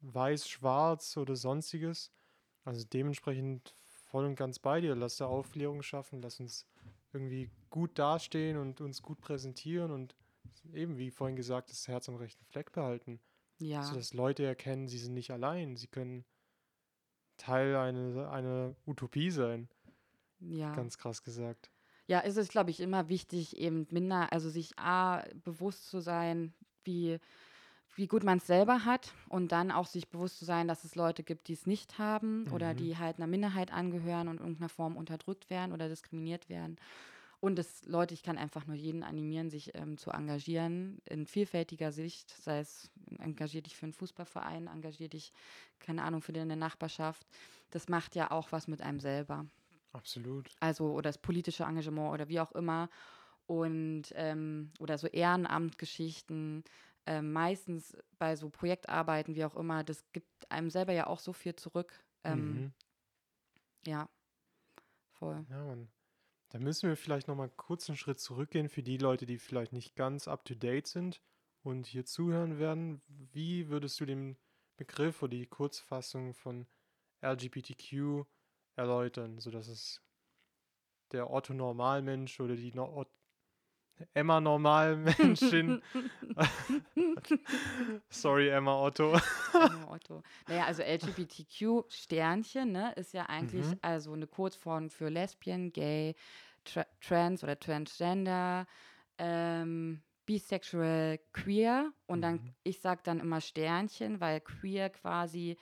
weiß, 0.00 0.48
schwarz 0.48 1.16
oder 1.16 1.36
sonstiges. 1.36 2.12
Also 2.64 2.84
dementsprechend 2.84 3.74
voll 3.84 4.24
und 4.24 4.36
ganz 4.36 4.58
bei 4.58 4.80
dir. 4.80 4.94
Lass 4.94 5.16
da 5.16 5.26
Aufklärung 5.26 5.82
schaffen, 5.82 6.22
lass 6.22 6.40
uns 6.40 6.66
irgendwie 7.12 7.50
gut 7.70 7.98
dastehen 7.98 8.56
und 8.56 8.80
uns 8.80 9.02
gut 9.02 9.20
präsentieren 9.20 9.90
und 9.90 10.16
eben, 10.72 10.98
wie 10.98 11.10
vorhin 11.10 11.36
gesagt, 11.36 11.70
das 11.70 11.86
Herz 11.88 12.08
am 12.08 12.16
rechten 12.16 12.44
Fleck 12.46 12.72
behalten. 12.72 13.20
Ja, 13.58 13.82
sodass 13.84 14.14
Leute 14.14 14.44
erkennen, 14.44 14.88
sie 14.88 14.98
sind 14.98 15.14
nicht 15.14 15.30
allein. 15.30 15.76
Sie 15.76 15.86
können 15.86 16.24
Teil 17.36 17.76
einer 17.76 18.30
eine 18.30 18.76
Utopie 18.86 19.30
sein, 19.30 19.68
ja. 20.40 20.74
ganz 20.74 20.98
krass 20.98 21.22
gesagt. 21.22 21.70
Ja, 22.06 22.20
es 22.20 22.36
ist, 22.36 22.50
glaube 22.50 22.70
ich, 22.70 22.80
immer 22.80 23.08
wichtig, 23.08 23.56
eben 23.56 23.86
minder, 23.90 24.32
also 24.32 24.50
sich 24.50 24.78
A, 24.78 25.22
bewusst 25.42 25.88
zu 25.88 26.00
sein, 26.00 26.52
wie, 26.84 27.18
wie 27.96 28.08
gut 28.08 28.24
man 28.24 28.38
es 28.38 28.46
selber 28.46 28.84
hat 28.84 29.14
und 29.28 29.52
dann 29.52 29.70
auch 29.70 29.86
sich 29.86 30.08
bewusst 30.10 30.38
zu 30.38 30.44
sein, 30.44 30.68
dass 30.68 30.84
es 30.84 30.96
Leute 30.96 31.24
gibt, 31.24 31.48
die 31.48 31.54
es 31.54 31.66
nicht 31.66 31.98
haben 31.98 32.48
oder 32.50 32.74
Mhm. 32.74 32.76
die 32.76 32.98
halt 32.98 33.18
einer 33.18 33.26
Minderheit 33.26 33.72
angehören 33.72 34.28
und 34.28 34.36
in 34.36 34.42
irgendeiner 34.42 34.68
Form 34.68 34.96
unterdrückt 34.96 35.50
werden 35.50 35.72
oder 35.72 35.88
diskriminiert 35.88 36.48
werden. 36.48 36.76
Und 37.40 37.56
das, 37.56 37.84
Leute, 37.86 38.14
ich 38.14 38.22
kann 38.22 38.38
einfach 38.38 38.66
nur 38.66 38.76
jeden 38.76 39.02
animieren, 39.02 39.50
sich 39.50 39.72
ähm, 39.74 39.98
zu 39.98 40.10
engagieren 40.10 40.98
in 41.08 41.26
vielfältiger 41.26 41.92
Sicht, 41.92 42.30
sei 42.30 42.60
es 42.60 42.90
engagier 43.18 43.62
dich 43.62 43.76
für 43.76 43.86
einen 43.86 43.92
Fußballverein, 43.92 44.66
engagier 44.68 45.08
dich, 45.08 45.32
keine 45.80 46.02
Ahnung, 46.04 46.22
für 46.22 46.32
deine 46.32 46.56
Nachbarschaft. 46.56 47.26
Das 47.70 47.88
macht 47.88 48.16
ja 48.16 48.30
auch 48.30 48.52
was 48.52 48.68
mit 48.68 48.82
einem 48.82 49.00
selber 49.00 49.46
Absolut. 49.94 50.50
also 50.60 50.92
oder 50.92 51.10
das 51.10 51.18
politische 51.18 51.64
Engagement 51.64 52.12
oder 52.12 52.28
wie 52.28 52.40
auch 52.40 52.52
immer 52.52 52.88
und 53.46 54.04
ähm, 54.14 54.72
oder 54.80 54.98
so 54.98 55.06
Ehrenamtgeschichten 55.08 56.64
ähm, 57.06 57.32
meistens 57.32 57.96
bei 58.18 58.36
so 58.36 58.50
Projektarbeiten 58.50 59.34
wie 59.36 59.44
auch 59.44 59.56
immer 59.56 59.84
das 59.84 60.04
gibt 60.12 60.28
einem 60.50 60.70
selber 60.70 60.92
ja 60.92 61.06
auch 61.06 61.20
so 61.20 61.32
viel 61.32 61.56
zurück 61.56 62.04
ähm, 62.24 62.64
Mhm. 62.64 62.74
ja 63.86 64.08
voll 65.18 65.46
Ja, 65.48 65.62
Mann. 65.64 65.90
Da 66.50 66.58
müssen 66.58 66.88
wir 66.88 66.96
vielleicht 66.96 67.28
nochmal 67.28 67.50
kurz 67.50 67.88
einen 67.88 67.96
Schritt 67.98 68.20
zurückgehen 68.20 68.68
für 68.68 68.82
die 68.82 68.98
Leute, 68.98 69.26
die 69.26 69.38
vielleicht 69.38 69.72
nicht 69.72 69.96
ganz 69.96 70.28
up-to-date 70.28 70.86
sind 70.86 71.22
und 71.62 71.86
hier 71.86 72.04
zuhören 72.06 72.58
werden. 72.58 73.00
Wie 73.08 73.68
würdest 73.68 74.00
du 74.00 74.06
den 74.06 74.38
Begriff 74.76 75.22
oder 75.22 75.30
die 75.36 75.46
Kurzfassung 75.46 76.34
von 76.34 76.66
LGBTQ 77.22 78.26
erläutern, 78.76 79.38
sodass 79.40 79.68
es 79.68 80.02
der 81.12 81.30
Otto-Normalmensch 81.30 82.40
oder 82.40 82.56
die 82.56 82.72
no 82.72 82.84
Ot 82.84 83.08
Emma-Normalmenschin, 84.12 85.80
sorry 88.10 88.48
Emma 88.48 88.72
Otto, 88.80 89.16
Emma 89.60 89.86
Otto. 89.88 90.22
Naja, 90.48 90.64
also 90.66 90.82
LGBTQ 90.82 91.84
Sternchen, 91.88 92.72
ne, 92.72 92.92
ist 92.96 93.12
ja 93.14 93.26
eigentlich 93.26 93.66
Mhm. 93.66 93.78
also 93.82 94.12
eine 94.12 94.26
Kurzform 94.26 94.90
für 94.90 95.08
Lesbian, 95.08 95.72
Gay, 95.72 96.14
tra 96.64 96.84
Trans 97.00 97.42
oder 97.44 97.58
Transgender, 97.58 98.66
ähm, 99.18 100.02
Bisexual, 100.26 101.20
Queer 101.32 101.92
und 102.06 102.22
dann, 102.22 102.40
Mhm. 102.40 102.54
ich 102.64 102.80
sag 102.80 103.04
dann 103.04 103.20
immer 103.20 103.40
Sternchen, 103.40 104.20
weil 104.20 104.40
Queer 104.40 104.90
quasi 104.90 105.56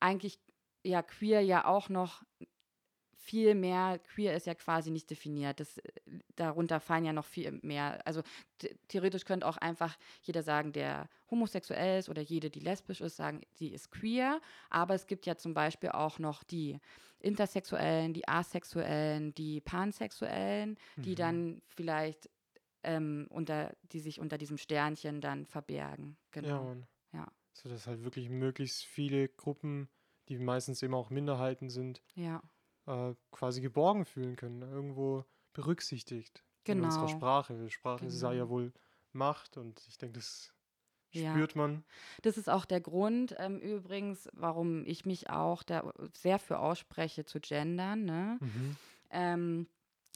eigentlich, 0.00 0.40
ja, 0.84 1.02
Queer 1.02 1.40
ja 1.42 1.66
auch 1.66 1.88
noch 1.88 2.22
viel 3.16 3.54
mehr, 3.54 3.98
queer 3.98 4.34
ist 4.34 4.46
ja 4.46 4.54
quasi 4.54 4.90
nicht 4.90 5.10
definiert. 5.10 5.60
Das, 5.60 5.78
äh, 5.78 5.82
darunter 6.36 6.80
fallen 6.80 7.04
ja 7.04 7.12
noch 7.12 7.26
viel 7.26 7.60
mehr. 7.62 8.04
Also 8.06 8.22
the- 8.62 8.74
theoretisch 8.88 9.24
könnte 9.24 9.46
auch 9.46 9.58
einfach 9.58 9.96
jeder 10.22 10.42
sagen, 10.42 10.72
der 10.72 11.08
homosexuell 11.30 11.98
ist 12.00 12.08
oder 12.08 12.22
jede, 12.22 12.50
die 12.50 12.60
lesbisch 12.60 13.00
ist, 13.02 13.16
sagen, 13.16 13.42
sie 13.52 13.68
ist 13.68 13.90
queer. 13.90 14.40
Aber 14.70 14.94
es 14.94 15.06
gibt 15.06 15.26
ja 15.26 15.36
zum 15.36 15.52
Beispiel 15.54 15.90
auch 15.90 16.18
noch 16.18 16.42
die 16.42 16.78
Intersexuellen, 17.20 18.14
die 18.14 18.26
Asexuellen, 18.26 19.34
die 19.34 19.60
Pansexuellen, 19.60 20.78
die 21.04 21.14
Mhm. 21.14 21.14
dann 21.14 21.62
vielleicht 21.66 22.30
ähm, 22.82 23.26
unter, 23.30 23.76
die 23.82 24.00
sich 24.00 24.20
unter 24.20 24.38
diesem 24.38 24.58
Sternchen 24.58 25.20
dann 25.20 25.46
verbergen. 25.46 26.18
Ja, 26.40 26.58
Genau. 26.58 26.60
Mann. 26.60 26.86
Ja. 27.12 27.28
So 27.54 27.68
dass 27.68 27.86
halt 27.86 28.04
wirklich 28.04 28.28
möglichst 28.30 28.84
viele 28.84 29.28
Gruppen, 29.28 29.90
die 30.30 30.38
meistens 30.38 30.82
eben 30.82 30.94
auch 30.94 31.10
Minderheiten 31.10 31.70
sind, 31.70 32.02
Ja. 32.14 32.42
äh, 32.86 33.14
quasi 33.32 33.60
geborgen 33.62 34.04
fühlen 34.06 34.36
können, 34.36 34.62
irgendwo 34.62 35.24
berücksichtigt 35.54 36.44
in 36.68 36.80
unserer 36.80 37.08
Genau. 37.08 37.08
Sprache. 37.08 37.70
Sprache 37.70 38.10
sei 38.10 38.36
ja 38.36 38.44
Genau. 38.44 38.50
wohl 38.50 38.72
Macht 39.12 39.56
und 39.58 39.84
ich 39.88 39.98
denke, 39.98 40.18
das 40.20 40.54
Ja. 41.12 41.34
spürt 41.34 41.56
man. 41.56 41.84
Das 42.22 42.38
ist 42.38 42.48
auch 42.50 42.64
der 42.64 42.80
Grund 42.80 43.34
ähm, 43.38 43.60
übrigens, 43.60 44.28
warum 44.32 44.84
ich 44.86 45.06
mich 45.06 45.30
auch 45.30 45.62
da 45.62 45.92
sehr 46.14 46.38
für 46.38 46.58
ausspreche 46.60 47.24
zu 47.26 47.40
gendern. 47.40 48.04
Ne? 48.04 48.40
Mhm. 48.40 48.78
Ähm, 49.10 49.68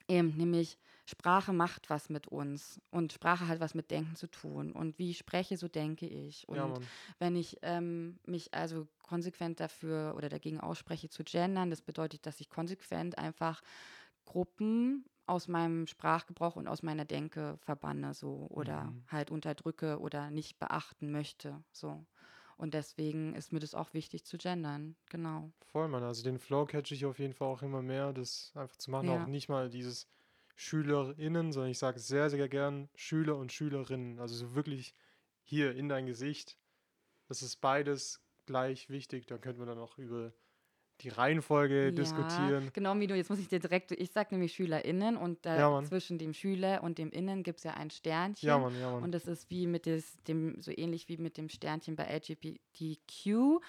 eben, 0.08 0.36
nämlich 0.36 0.78
Sprache 1.06 1.52
macht 1.52 1.90
was 1.90 2.08
mit 2.08 2.28
uns 2.28 2.80
und 2.90 3.12
Sprache 3.12 3.46
hat 3.48 3.60
was 3.60 3.74
mit 3.74 3.90
Denken 3.90 4.16
zu 4.16 4.26
tun. 4.26 4.72
Und 4.72 4.98
wie 4.98 5.10
ich 5.10 5.18
spreche, 5.18 5.56
so 5.58 5.68
denke 5.68 6.06
ich. 6.06 6.48
Und 6.48 6.78
Ja, 6.78 6.88
wenn 7.18 7.36
ich 7.36 7.58
ähm, 7.62 8.20
mich 8.26 8.54
also 8.54 8.88
konsequent 9.02 9.60
dafür 9.60 10.14
oder 10.16 10.28
dagegen 10.30 10.60
ausspreche 10.60 11.10
zu 11.10 11.22
gendern, 11.24 11.70
das 11.70 11.82
bedeutet, 11.82 12.26
dass 12.26 12.40
ich 12.40 12.48
konsequent 12.48 13.18
einfach 13.18 13.60
Gruppen 14.24 15.04
aus 15.26 15.48
meinem 15.48 15.86
Sprachgebrauch 15.86 16.56
und 16.56 16.68
aus 16.68 16.82
meiner 16.82 17.04
Denke 17.04 17.56
verbanne 17.58 18.14
so 18.14 18.46
oder 18.50 18.92
Mhm. 18.92 19.04
halt 19.08 19.30
unterdrücke 19.30 19.98
oder 20.00 20.30
nicht 20.30 20.58
beachten 20.58 21.10
möchte 21.10 21.64
so. 21.72 22.06
Und 22.56 22.74
deswegen 22.74 23.34
ist 23.34 23.52
mir 23.52 23.60
das 23.60 23.74
auch 23.74 23.94
wichtig 23.94 24.24
zu 24.24 24.38
gendern, 24.38 24.96
genau. 25.10 25.52
Voll, 25.62 25.88
Mann. 25.88 26.02
Also 26.04 26.22
den 26.22 26.38
Flow 26.38 26.64
catche 26.66 26.94
ich 26.94 27.04
auf 27.06 27.18
jeden 27.18 27.32
Fall 27.34 27.48
auch 27.48 27.62
immer 27.62 27.82
mehr, 27.82 28.12
das 28.12 28.52
einfach 28.54 28.76
zu 28.76 28.90
machen. 28.90 29.08
Auch 29.08 29.20
Ja. 29.20 29.26
nicht 29.26 29.48
mal 29.48 29.68
dieses 29.70 30.08
SchülerInnen, 30.56 31.52
sondern 31.52 31.70
ich 31.70 31.78
sage 31.78 31.98
sehr, 31.98 32.30
sehr 32.30 32.48
gern 32.48 32.88
Schüler 32.94 33.36
und 33.36 33.52
Schülerinnen. 33.52 34.20
Also 34.20 34.34
so 34.34 34.54
wirklich 34.54 34.94
hier 35.42 35.74
in 35.74 35.88
dein 35.88 36.06
Gesicht. 36.06 36.58
Das 37.28 37.42
ist 37.42 37.56
beides 37.56 38.20
gleich 38.46 38.88
wichtig. 38.90 39.26
Da 39.26 39.38
könnte 39.38 39.58
man 39.58 39.68
dann 39.68 39.78
auch 39.78 39.98
über 39.98 40.32
die 41.00 41.08
Reihenfolge 41.08 41.86
Ja, 41.86 41.90
diskutieren. 41.90 42.70
genau 42.72 42.98
wie 43.00 43.06
du, 43.08 43.16
jetzt 43.16 43.28
muss 43.28 43.40
ich 43.40 43.48
dir 43.48 43.58
direkt, 43.58 43.90
ich 43.90 44.12
sag 44.12 44.30
nämlich 44.30 44.52
SchülerInnen 44.52 45.16
und 45.16 45.44
Ja, 45.44 45.68
Mann. 45.70 45.84
zwischen 45.86 46.18
dem 46.18 46.32
Schüler 46.32 46.82
und 46.84 46.98
dem 46.98 47.10
Innen 47.10 47.42
gibt 47.42 47.58
es 47.58 47.64
ja 47.64 47.74
ein 47.74 47.90
Sternchen. 47.90 48.48
Ja, 48.48 48.58
Mann, 48.58 48.78
ja, 48.78 48.90
Mann. 48.92 49.02
Und 49.02 49.12
das 49.12 49.26
ist 49.26 49.50
wie 49.50 49.66
mit 49.66 49.86
des, 49.86 50.22
dem, 50.28 50.60
so 50.60 50.70
ähnlich 50.70 51.08
wie 51.08 51.16
mit 51.16 51.36
dem 51.36 51.48
Sternchen 51.48 51.96
bei 51.96 52.04
LGBTQ. 52.04 53.60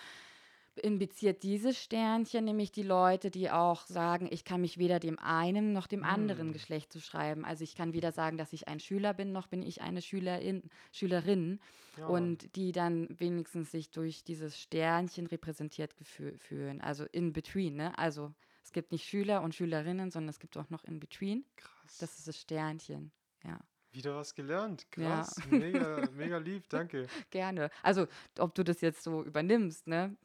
Infiziert 0.82 1.44
dieses 1.44 1.82
Sternchen 1.82 2.46
nämlich 2.46 2.72
die 2.72 2.84
Leute, 2.84 3.32
die 3.32 3.50
auch 3.50 3.86
sagen, 3.86 4.28
ich 4.30 4.44
kann 4.44 4.62
mich 4.62 4.78
weder 4.78 5.00
dem 5.00 5.18
einen 5.20 5.74
noch 5.74 5.88
dem 5.88 6.04
anderen 6.04 6.48
Hm. 6.48 6.54
Geschlecht 6.54 6.92
zuschreiben. 6.92 7.46
Also 7.46 7.64
ich 7.64 7.76
kann 7.76 7.94
weder 7.94 8.12
sagen, 8.12 8.38
dass 8.38 8.54
ich 8.54 8.68
ein 8.68 8.80
Schüler 8.80 9.14
bin, 9.14 9.32
noch 9.32 9.48
bin 9.48 9.62
ich 9.62 9.82
eine 9.82 10.02
Schülerin, 10.02 10.70
Schülerin. 10.92 11.60
Ja. 11.98 12.08
Und 12.08 12.56
die 12.56 12.72
dann 12.72 13.08
wenigstens 13.20 13.72
sich 13.72 13.90
durch 13.92 14.24
dieses 14.24 14.60
Sternchen 14.60 15.28
repräsentiert 15.28 15.94
fühlen. 16.04 16.82
Also 16.82 17.06
in 17.12 17.32
between, 17.32 17.76
ne? 17.76 17.98
Also 17.98 18.34
es 18.64 18.72
gibt 18.74 18.92
nicht 18.92 19.06
Schüler 19.06 19.42
und 19.44 19.56
Schülerinnen, 19.56 20.12
sondern 20.12 20.30
es 20.30 20.40
gibt 20.40 20.58
auch 20.58 20.70
noch 20.70 20.84
in 20.84 21.00
between. 21.00 21.46
Krass. 21.56 21.98
Das 22.00 22.18
ist 22.18 22.28
das 22.28 22.40
Sternchen. 22.42 23.12
Ja. 23.44 23.60
Wieder 23.92 24.16
was 24.16 24.36
gelernt. 24.36 24.86
Ja. 24.98 25.22
Krass. 25.22 25.40
Mega, 25.50 26.10
mega 26.14 26.38
lieb, 26.38 26.68
danke. 26.68 27.08
Gerne. 27.30 27.70
Also, 27.82 28.08
ob 28.40 28.54
du 28.56 28.64
das 28.64 28.82
jetzt 28.82 29.04
so 29.04 29.24
übernimmst, 29.24 29.88
ne? 29.88 30.18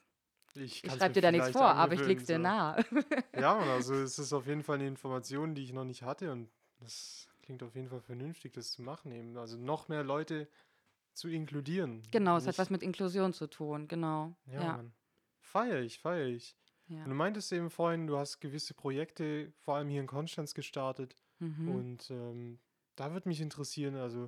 Ich, 0.55 0.85
Ich 0.85 0.93
schreibe 0.93 1.15
dir 1.15 1.23
da 1.23 1.31
nichts 1.31 1.51
vor, 1.51 1.63
aber 1.63 1.95
ich 1.95 2.05
leg's 2.05 2.25
dir 2.25 2.37
so. 2.37 2.43
nahe. 2.43 2.85
Ja, 3.39 3.57
also 3.75 3.95
es 3.95 4.19
ist 4.19 4.33
auf 4.33 4.47
jeden 4.47 4.63
Fall 4.63 4.77
eine 4.77 4.89
Information, 4.89 5.55
die 5.55 5.63
ich 5.63 5.73
noch 5.73 5.85
nicht 5.85 6.03
hatte 6.03 6.33
und 6.33 6.51
das 6.79 7.29
klingt 7.43 7.63
auf 7.63 7.75
jeden 7.75 7.89
Fall 7.89 8.01
vernünftig, 8.01 8.53
das 8.53 8.73
zu 8.73 8.83
machen 8.83 9.13
eben. 9.13 9.37
Also 9.37 9.57
noch 9.59 9.89
mehr 9.89 10.03
Leute 10.03 10.49
zu 11.13 11.29
inkludieren. 11.29 12.03
genau, 12.11 12.37
es 12.37 12.47
hat 12.47 12.59
was 12.59 12.71
mit 12.71 12.83
Inklusion 12.83 13.33
zu 13.33 13.47
tun, 13.47 13.89
genau. 13.89 14.35
Ja, 14.47 14.63
Ja, 14.63 14.73
Mann. 14.77 14.93
Feier 15.41 15.81
ich, 15.81 15.99
feier 15.99 16.27
ich. 16.27 16.57
ja. 16.89 17.05
Du 17.05 17.15
meintest 17.15 17.53
eben 17.53 17.71
vorhin, 17.71 18.07
du 18.07 18.17
hast 18.19 18.41
gewisse 18.41 18.75
Projekte, 18.75 19.53
vor 19.59 19.77
allem 19.77 19.89
hier 19.89 20.01
in 20.01 20.07
Konstanz, 20.07 20.55
gestartet. 20.55 21.17
Mhm. 21.39 21.69
Und 21.69 22.11
ähm, 22.11 22.61
da 22.97 23.13
würde 23.13 23.29
mich 23.29 23.41
interessieren, 23.41 23.97
also 23.97 24.27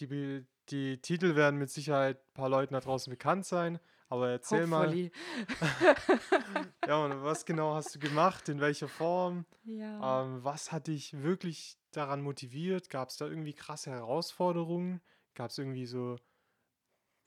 die, 0.00 0.44
die 0.70 0.98
Titel 1.00 1.36
werden 1.36 1.58
mit 1.58 1.70
Sicherheit 1.70 2.18
ein 2.18 2.34
paar 2.34 2.48
Leuten 2.48 2.74
da 2.74 2.80
draußen 2.80 3.10
bekannt 3.10 3.46
sein, 3.46 3.78
aber 4.12 4.28
erzähl 4.28 4.66
mal, 4.66 4.88
Hopefully. 4.88 5.10
ja, 6.86 7.02
und 7.02 7.24
was 7.24 7.46
genau 7.46 7.74
hast 7.74 7.94
du 7.94 7.98
gemacht, 7.98 8.46
in 8.50 8.60
welcher 8.60 8.86
Form? 8.86 9.46
Ja. 9.64 10.22
Ähm, 10.22 10.44
was 10.44 10.70
hat 10.70 10.88
dich 10.88 11.22
wirklich 11.22 11.78
daran 11.92 12.20
motiviert? 12.20 12.90
Gab 12.90 13.08
es 13.08 13.16
da 13.16 13.26
irgendwie 13.26 13.54
krasse 13.54 13.90
Herausforderungen? 13.90 15.00
Gab 15.34 15.50
es 15.50 15.56
irgendwie 15.56 15.86
so, 15.86 16.18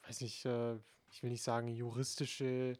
weiß 0.04 0.21
nicht, 0.21 0.45
äh, 0.45 0.76
ich 1.08 1.24
will 1.24 1.32
nicht 1.32 1.41
sagen 1.41 1.69
juristische 1.69 2.78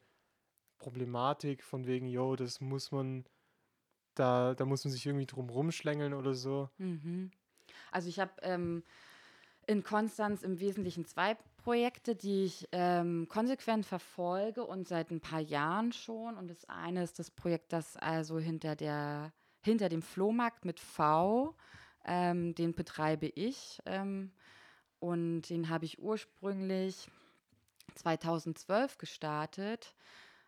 Problematik 0.78 1.64
von 1.64 1.88
wegen, 1.88 2.08
yo, 2.08 2.36
das 2.36 2.62
muss 2.62 2.92
man, 2.92 3.26
da, 4.14 4.54
da 4.54 4.66
muss 4.66 4.86
man 4.86 4.92
sich 4.92 5.04
irgendwie 5.04 5.26
drum 5.26 5.50
rumschlängeln 5.50 6.14
oder 6.14 6.36
so? 6.36 6.70
Mhm. 6.78 7.32
Also 7.92 8.08
ich 8.08 8.20
habe 8.20 8.34
ähm, 8.44 8.84
in 9.66 9.82
Konstanz 9.82 10.44
im 10.44 10.60
Wesentlichen 10.60 11.08
zwei 11.08 11.38
Projekte, 11.66 12.16
die 12.16 12.46
ich 12.46 12.68
ähm, 12.72 13.28
konsequent 13.28 13.88
verfolge 13.88 14.64
und 14.64 14.88
seit 14.88 15.10
ein 15.10 15.20
paar 15.20 15.40
Jahren 15.40 15.92
schon. 15.92 16.38
Und 16.38 16.48
das 16.48 16.70
eine 16.70 17.02
ist 17.02 17.18
das 17.18 17.32
Projekt, 17.32 17.74
das 17.74 17.98
also 17.98 18.38
hinter 18.38 18.76
der 18.76 19.34
hinter 19.62 19.90
dem 19.90 20.04
Flohmarkt 20.04 20.64
mit 20.64 20.80
V, 20.80 21.56
ähm, 22.06 22.54
den 22.54 22.76
betreibe 22.76 23.26
ich. 23.26 23.82
Ähm, 23.88 24.32
und 25.00 25.50
den 25.50 25.68
habe 25.70 25.86
ich 25.86 25.98
ursprünglich 25.98 27.10
2012 27.96 29.00
gestartet, 29.00 29.96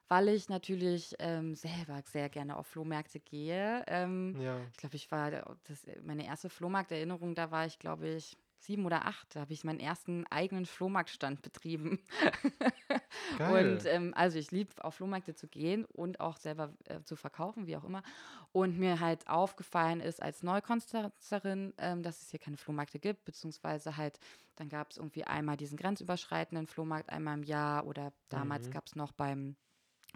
weil 0.07 0.29
ich 0.29 0.49
natürlich 0.49 1.15
ähm, 1.17 1.55
selber 1.55 1.99
sehr 2.05 2.29
gerne 2.29 2.57
auf 2.57 2.67
Flohmärkte 2.67 3.19
gehe. 3.19 3.83
Ähm, 3.87 4.39
Ja, 4.39 4.59
ich 4.71 4.77
glaube, 4.77 4.95
ich 4.95 5.09
war, 5.11 5.31
das, 5.63 5.87
meine 6.03 6.27
erste 6.27 6.49
Flohmarkterinnerung, 6.49 7.33
da 7.33 7.49
war 7.49 7.65
ich, 7.65 7.79
glaube 7.79 8.07
ich, 8.07 8.37
sieben 8.59 8.85
oder 8.85 9.05
acht. 9.05 9.35
Da 9.35 9.41
habe 9.41 9.53
ich 9.53 9.63
meinen 9.63 9.79
ersten 9.79 10.25
eigenen 10.27 10.65
Flohmarktstand 10.65 11.41
betrieben. 11.41 11.99
Und 13.33 13.37
geil. 13.37 13.81
ähm, 13.85 14.13
also 14.15 14.37
ich 14.39 14.51
liebe 14.51 14.83
auf 14.83 14.95
Flohmärkte 14.95 15.35
zu 15.35 15.47
gehen 15.47 15.85
und 15.85 16.19
auch 16.19 16.37
selber 16.37 16.73
äh, 16.85 17.01
zu 17.03 17.15
verkaufen, 17.15 17.67
wie 17.67 17.75
auch 17.77 17.83
immer. 17.83 18.03
Und 18.51 18.77
mir 18.77 18.99
halt 18.99 19.27
aufgefallen 19.27 19.99
ist 19.99 20.21
als 20.21 20.43
Neukonstanzerin, 20.43 21.73
ähm, 21.77 22.03
dass 22.03 22.21
es 22.21 22.29
hier 22.31 22.39
keine 22.39 22.57
Flohmärkte 22.57 22.99
gibt, 22.99 23.25
beziehungsweise 23.25 23.97
halt, 23.97 24.19
dann 24.55 24.69
gab 24.69 24.91
es 24.91 24.97
irgendwie 24.97 25.23
einmal 25.25 25.57
diesen 25.57 25.77
grenzüberschreitenden 25.77 26.67
Flohmarkt 26.67 27.09
einmal 27.09 27.37
im 27.37 27.43
Jahr 27.43 27.85
oder 27.85 28.13
damals 28.29 28.67
Mhm. 28.67 28.71
gab 28.71 28.87
es 28.87 28.95
noch 28.95 29.11
beim, 29.11 29.55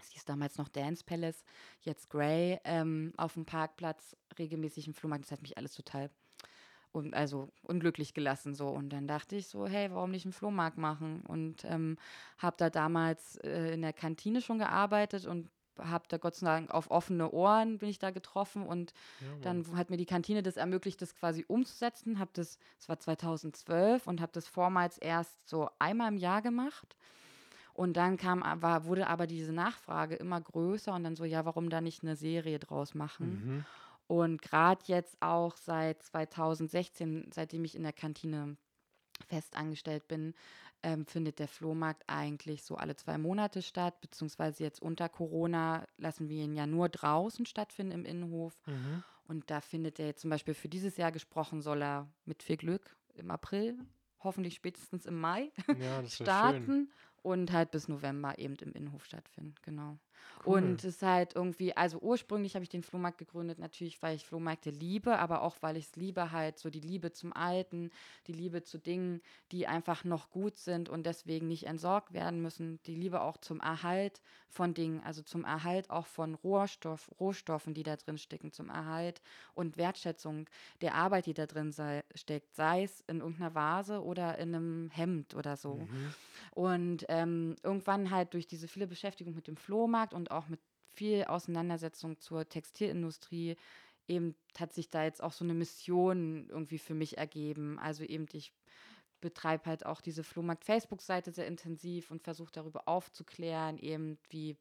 es 0.00 0.10
hieß 0.10 0.24
damals 0.24 0.58
noch 0.58 0.68
Dance 0.68 1.04
Palace, 1.04 1.44
jetzt 1.82 2.10
Grey, 2.10 2.58
ähm, 2.64 3.12
auf 3.16 3.34
dem 3.34 3.44
Parkplatz 3.44 4.16
regelmäßig 4.38 4.86
einen 4.86 4.94
Flohmarkt. 4.94 5.24
Das 5.24 5.32
hat 5.32 5.42
mich 5.42 5.56
alles 5.58 5.74
total 5.74 6.10
un 6.94 7.14
also 7.14 7.52
unglücklich 7.62 8.14
gelassen 8.14 8.54
so. 8.54 8.68
Und 8.68 8.90
dann 8.90 9.06
dachte 9.08 9.36
ich 9.36 9.48
so: 9.48 9.66
„Hey, 9.66 9.90
warum 9.92 10.10
nicht 10.10 10.24
einen 10.26 10.32
Flohmarkt 10.32 10.78
machen?“ 10.78 11.22
Und, 11.22 11.64
ähm, 11.64 11.96
habe 12.38 12.56
da 12.58 12.70
damals, 12.70 13.36
äh, 13.38 13.72
in 13.74 13.82
der 13.82 13.92
Kantine 13.92 14.40
schon 14.40 14.58
gearbeitet 14.58 15.26
und 15.26 15.50
habe 15.78 16.04
da 16.08 16.18
Gott 16.18 16.34
sei 16.36 16.46
Dank 16.46 16.70
auf 16.70 16.90
offene 16.90 17.30
Ohren 17.32 17.78
bin 17.78 17.88
ich 17.88 17.98
da 17.98 18.10
getroffen 18.10 18.66
und 18.66 18.92
Ja, 19.18 19.38
dann 19.40 19.76
hat 19.76 19.88
mir 19.90 19.96
die 19.96 20.04
Kantine 20.06 20.42
das 20.42 20.56
ermöglicht, 20.58 21.00
das 21.02 21.14
quasi 21.14 21.44
umzusetzen. 21.48 22.18
Habe 22.18 22.30
das 22.34 22.58
das 22.78 22.88
war 22.88 22.98
2012 22.98 24.06
und 24.06 24.20
habe 24.20 24.32
das 24.32 24.46
vormals 24.48 24.98
erst 24.98 25.48
so 25.48 25.68
einmal 25.78 26.08
im 26.12 26.18
Jahr 26.18 26.42
gemacht. 26.42 26.96
Und 27.74 27.96
dann 27.96 28.16
kam 28.16 28.42
aber 28.42 28.84
wurde 28.84 29.06
aber 29.08 29.26
diese 29.26 29.52
Nachfrage 29.52 30.16
immer 30.16 30.40
größer 30.40 30.94
und 30.94 31.04
dann 31.04 31.16
so: 31.16 31.24
„Ja, 31.24 31.44
warum 31.44 31.70
da 31.70 31.80
nicht 31.80 32.02
eine 32.02 32.16
Serie 32.16 32.58
draus 32.58 32.94
machen?“ 32.94 33.40
Mhm. 33.40 33.64
Und 34.12 34.42
gerade 34.42 34.82
jetzt 34.88 35.16
auch 35.20 35.56
seit 35.56 36.02
2016, 36.02 37.30
seitdem 37.32 37.64
ich 37.64 37.74
in 37.74 37.82
der 37.82 37.94
Kantine 37.94 38.58
fest 39.26 39.56
angestellt 39.56 40.06
bin, 40.06 40.34
ähm, 40.82 41.06
findet 41.06 41.38
der 41.38 41.48
Flohmarkt 41.48 42.04
eigentlich 42.08 42.62
so 42.62 42.76
alle 42.76 42.94
zwei 42.94 43.16
Monate 43.16 43.62
statt, 43.62 44.02
beziehungsweise 44.02 44.64
jetzt 44.64 44.82
unter 44.82 45.08
Corona 45.08 45.86
lassen 45.96 46.28
wir 46.28 46.44
ihn 46.44 46.54
ja 46.54 46.66
nur 46.66 46.90
draußen 46.90 47.46
stattfinden 47.46 47.92
im 47.92 48.04
Innenhof. 48.04 48.60
Mhm. 48.66 49.02
Und 49.24 49.50
da 49.50 49.62
findet 49.62 49.98
er 49.98 50.08
jetzt 50.08 50.20
zum 50.20 50.28
Beispiel 50.28 50.52
für 50.52 50.68
dieses 50.68 50.98
Jahr 50.98 51.10
gesprochen, 51.10 51.62
soll 51.62 51.82
er 51.82 52.12
mit 52.26 52.42
viel 52.42 52.58
Glück 52.58 52.94
im 53.14 53.30
April, 53.30 53.78
hoffentlich 54.22 54.56
spätestens 54.56 55.06
im 55.06 55.18
Mai, 55.18 55.52
Ja, 55.80 56.06
starten 56.06 56.92
und 57.22 57.50
halt 57.50 57.70
bis 57.70 57.88
November 57.88 58.38
eben 58.38 58.56
im 58.56 58.72
Innenhof 58.72 59.06
stattfinden. 59.06 59.54
Genau. 59.62 59.98
Cool. 60.44 60.58
Und 60.58 60.84
es 60.84 60.96
ist 60.96 61.02
halt 61.02 61.34
irgendwie, 61.34 61.76
also 61.76 61.98
ursprünglich 61.98 62.54
habe 62.54 62.62
ich 62.64 62.68
den 62.68 62.82
Flohmarkt 62.82 63.18
gegründet, 63.18 63.58
natürlich, 63.58 64.02
weil 64.02 64.16
ich 64.16 64.26
Flohmärkte 64.26 64.70
liebe, 64.70 65.18
aber 65.18 65.42
auch, 65.42 65.56
weil 65.60 65.76
ich 65.76 65.86
es 65.86 65.96
liebe, 65.96 66.32
halt 66.32 66.58
so 66.58 66.70
die 66.70 66.80
Liebe 66.80 67.12
zum 67.12 67.32
Alten, 67.32 67.90
die 68.26 68.32
Liebe 68.32 68.62
zu 68.62 68.78
Dingen, 68.78 69.20
die 69.52 69.66
einfach 69.66 70.04
noch 70.04 70.30
gut 70.30 70.58
sind 70.58 70.88
und 70.88 71.06
deswegen 71.06 71.46
nicht 71.46 71.66
entsorgt 71.66 72.12
werden 72.12 72.42
müssen, 72.42 72.80
die 72.86 72.94
Liebe 72.94 73.20
auch 73.20 73.36
zum 73.36 73.60
Erhalt 73.60 74.20
von 74.48 74.74
Dingen, 74.74 75.00
also 75.04 75.22
zum 75.22 75.44
Erhalt 75.44 75.90
auch 75.90 76.06
von 76.06 76.34
Rohstoff, 76.34 77.10
Rohstoffen, 77.20 77.74
die 77.74 77.82
da 77.82 77.96
drin 77.96 78.18
stecken, 78.18 78.52
zum 78.52 78.68
Erhalt 78.68 79.22
und 79.54 79.76
Wertschätzung 79.76 80.46
der 80.80 80.94
Arbeit, 80.94 81.26
die 81.26 81.34
da 81.34 81.46
drin 81.46 81.72
sei, 81.72 82.04
steckt, 82.14 82.54
sei 82.54 82.82
es 82.84 83.00
in 83.06 83.20
irgendeiner 83.20 83.54
Vase 83.54 84.02
oder 84.02 84.38
in 84.38 84.54
einem 84.54 84.90
Hemd 84.90 85.34
oder 85.34 85.56
so. 85.56 85.76
Mhm. 85.76 86.14
Und 86.52 87.06
ähm, 87.08 87.56
irgendwann 87.62 88.10
halt 88.10 88.34
durch 88.34 88.46
diese 88.46 88.68
viele 88.68 88.86
Beschäftigung 88.86 89.34
mit 89.34 89.46
dem 89.46 89.56
Flohmarkt 89.56 90.11
und 90.14 90.30
auch 90.30 90.48
mit 90.48 90.60
viel 90.94 91.24
Auseinandersetzung 91.24 92.18
zur 92.20 92.48
Textilindustrie, 92.48 93.56
eben 94.08 94.36
hat 94.58 94.72
sich 94.74 94.90
da 94.90 95.04
jetzt 95.04 95.22
auch 95.22 95.32
so 95.32 95.44
eine 95.44 95.54
Mission 95.54 96.48
irgendwie 96.50 96.78
für 96.78 96.94
mich 96.94 97.18
ergeben. 97.18 97.78
Also 97.78 98.04
eben 98.04 98.26
ich 98.32 98.52
betreibe 99.20 99.66
halt 99.66 99.86
auch 99.86 100.00
diese 100.00 100.24
Flohmarkt-Facebook-Seite 100.24 101.32
sehr 101.32 101.46
intensiv 101.46 102.10
und 102.10 102.22
versuche 102.24 102.52
darüber 102.52 102.88
aufzuklären, 102.88 103.78
eben 103.78 104.18
wie 104.30 104.58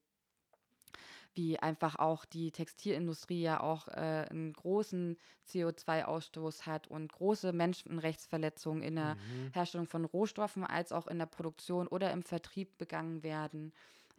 wie 1.33 1.59
einfach 1.59 1.95
auch 1.97 2.25
die 2.25 2.51
Textilindustrie 2.51 3.41
ja 3.41 3.61
auch 3.61 3.87
äh, 3.87 4.25
einen 4.29 4.53
großen 4.53 5.17
CO2-Ausstoß 5.43 6.65
hat 6.65 6.87
und 6.87 7.11
große 7.11 7.53
Menschenrechtsverletzungen 7.53 8.83
in 8.83 8.95
der 8.95 9.17
Mhm. 9.17 9.53
Herstellung 9.53 9.87
von 9.87 10.05
Rohstoffen 10.05 10.63
als 10.65 10.91
auch 10.91 11.07
in 11.07 11.19
der 11.19 11.25
Produktion 11.25 11.87
oder 11.87 12.11
im 12.11 12.23
Vertrieb 12.23 12.77
begangen 12.77 13.23
werden. 13.23 13.73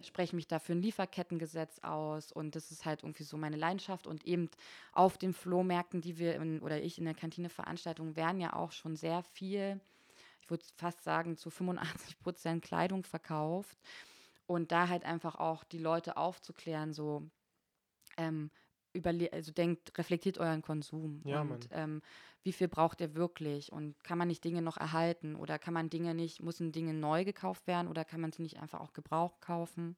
Spreche 0.05 0.37
mich 0.37 0.47
dafür 0.47 0.75
ein 0.75 0.83
Lieferkettengesetz 0.83 1.79
aus 1.81 2.33
und 2.33 2.55
das 2.55 2.71
ist 2.71 2.85
halt 2.85 3.03
irgendwie 3.03 3.25
so 3.25 3.37
meine 3.37 3.57
Leidenschaft 3.57 4.07
und 4.07 4.25
eben 4.25 4.49
auf 4.93 5.19
den 5.19 5.33
Flohmärkten, 5.33 6.01
die 6.01 6.19
wir 6.19 6.37
in, 6.37 6.61
oder 6.61 6.83
ich 6.83 6.99
in 6.99 7.05
der 7.05 7.15
Kantine 7.15 7.49
Veranstaltungen 7.49 8.17
werden 8.17 8.41
ja 8.41 8.55
auch 8.55 8.73
schon 8.73 8.97
sehr 8.97 9.23
viel, 9.23 9.81
ich 10.41 10.51
würde 10.51 10.65
fast 10.77 11.03
sagen 11.05 11.37
zu 11.37 11.51
85 11.51 12.19
Prozent 12.21 12.65
Kleidung 12.65 13.05
verkauft 13.05 13.79
und 14.47 14.73
da 14.73 14.88
halt 14.88 15.05
einfach 15.05 15.37
auch 15.37 15.65
die 15.65 15.79
Leute 15.79 16.17
aufzuklären, 16.17 16.93
so 16.93 17.23
ähm, 18.17 18.51
überle 18.92 19.33
also 19.33 19.52
denkt, 19.52 19.96
reflektiert 19.98 20.38
euren 20.38 20.62
Konsum 20.62 21.22
Ja, 21.24 21.40
und 21.42 21.68
ähm, 21.72 22.02
wie 22.42 22.52
viel 22.52 22.68
braucht 22.68 23.00
ihr 23.00 23.14
wirklich 23.14 23.72
und 23.72 24.02
kann 24.05 24.18
man 24.18 24.28
nicht 24.28 24.44
Dinge 24.44 24.62
noch 24.62 24.76
erhalten 24.76 25.35
oder 25.37 25.59
kann 25.59 25.74
man 25.74 25.88
Dinge 25.90 26.14
nicht, 26.14 26.42
müssen 26.42 26.72
Dinge 26.72 26.92
neu 26.94 27.24
gekauft 27.24 27.66
werden 27.66 27.88
oder 27.88 28.05
kann 28.05 28.20
man 28.20 28.33
sie 28.33 28.42
nicht 28.42 28.59
einfach 28.61 28.81
auch 28.81 28.92
gebraucht 28.92 29.40
kaufen 29.40 29.96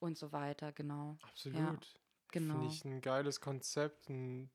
und 0.00 0.16
so 0.18 0.32
weiter, 0.32 0.72
genau, 0.72 1.16
Absolut. 1.22 1.94
genau. 2.32 2.54
Finde 2.54 2.66
ich 2.74 2.84
ein 2.84 3.00
geiles 3.00 3.40
Konzept, 3.40 4.08
ein 4.08 4.50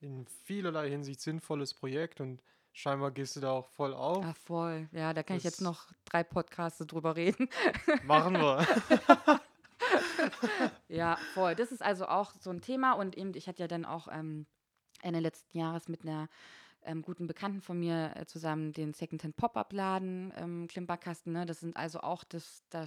in 0.00 0.26
vielerlei 0.26 0.90
Hinsicht 0.90 1.20
sinnvolles 1.20 1.74
Projekt 1.74 2.20
und 2.20 2.42
scheinbar 2.72 3.12
gehst 3.12 3.36
du 3.36 3.40
da 3.40 3.52
auch 3.52 3.68
voll 3.68 3.94
auf. 3.94 4.24
Ah, 4.24 4.34
voll. 4.34 4.88
Ja, 4.90 5.14
da 5.14 5.22
kann 5.22 5.36
ich 5.36 5.44
jetzt 5.44 5.58
Das- 5.58 5.64
noch 5.64 5.92
drei 6.04 6.24
Podcasts 6.24 6.84
drüber 6.84 7.14
reden. 7.14 7.48
Machen 8.04 8.34
wir. 8.34 8.66
Ja, 10.92 11.16
voll. 11.34 11.54
Das 11.54 11.72
ist 11.72 11.82
also 11.82 12.06
auch 12.06 12.34
so 12.38 12.50
ein 12.50 12.60
Thema 12.60 12.92
und 12.92 13.16
eben, 13.16 13.34
ich 13.34 13.48
hatte 13.48 13.62
ja 13.62 13.68
dann 13.68 13.84
auch 13.84 14.08
ähm, 14.10 14.46
Ende 15.02 15.20
letzten 15.20 15.58
Jahres 15.58 15.88
mit 15.88 16.02
einer 16.02 16.28
ähm, 16.84 17.02
guten 17.02 17.26
Bekannten 17.26 17.60
von 17.60 17.78
mir 17.78 18.12
äh, 18.16 18.26
zusammen 18.26 18.72
den 18.72 18.92
Secondhand 18.92 19.36
Pop-Up-Laden, 19.36 20.32
ähm, 20.36 20.66
Klimperkasten, 20.68 21.32
ne? 21.32 21.46
Das 21.46 21.60
sind 21.60 21.76
also 21.76 22.00
auch, 22.00 22.24
das, 22.24 22.62
da 22.70 22.84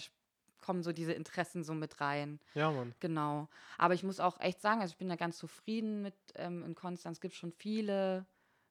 kommen 0.57 0.83
so 0.83 0.91
diese 0.91 1.13
Interessen 1.13 1.63
so 1.63 1.73
mit 1.73 2.01
rein. 2.01 2.39
Ja, 2.53 2.71
Mann. 2.71 2.93
Genau. 2.99 3.47
Aber 3.77 3.93
ich 3.93 4.03
muss 4.03 4.19
auch 4.19 4.39
echt 4.39 4.61
sagen, 4.61 4.81
also 4.81 4.91
ich 4.91 4.97
bin 4.97 5.09
da 5.09 5.15
ganz 5.15 5.37
zufrieden 5.37 6.01
mit 6.01 6.15
ähm, 6.35 6.63
in 6.63 6.75
Konstanz. 6.75 7.17
Es 7.17 7.21
gibt 7.21 7.35
schon 7.35 7.51
viele 7.51 8.25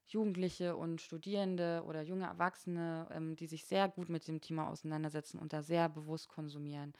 Jugendliche 0.07 0.75
und 0.75 1.01
Studierende 1.01 1.83
oder 1.85 2.01
junge 2.01 2.25
Erwachsene, 2.25 3.07
ähm, 3.11 3.35
die 3.35 3.47
sich 3.47 3.65
sehr 3.65 3.87
gut 3.89 4.09
mit 4.09 4.27
dem 4.27 4.41
Thema 4.41 4.69
auseinandersetzen 4.69 5.39
und 5.39 5.53
da 5.53 5.61
sehr 5.63 5.89
bewusst 5.89 6.29
konsumieren. 6.29 6.93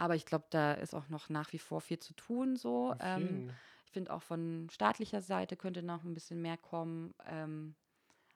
Aber 0.00 0.14
ich 0.14 0.26
glaube, 0.26 0.46
da 0.50 0.74
ist 0.74 0.94
auch 0.94 1.08
noch 1.08 1.28
nach 1.28 1.52
wie 1.52 1.58
vor 1.58 1.80
viel 1.80 1.98
zu 1.98 2.14
tun. 2.14 2.54
So. 2.56 2.94
Ähm, 3.00 3.50
ich 3.84 3.90
finde 3.90 4.12
auch 4.12 4.22
von 4.22 4.68
staatlicher 4.70 5.20
Seite 5.20 5.56
könnte 5.56 5.82
noch 5.82 6.04
ein 6.04 6.14
bisschen 6.14 6.40
mehr 6.40 6.56
kommen. 6.56 7.14
Ähm, 7.26 7.74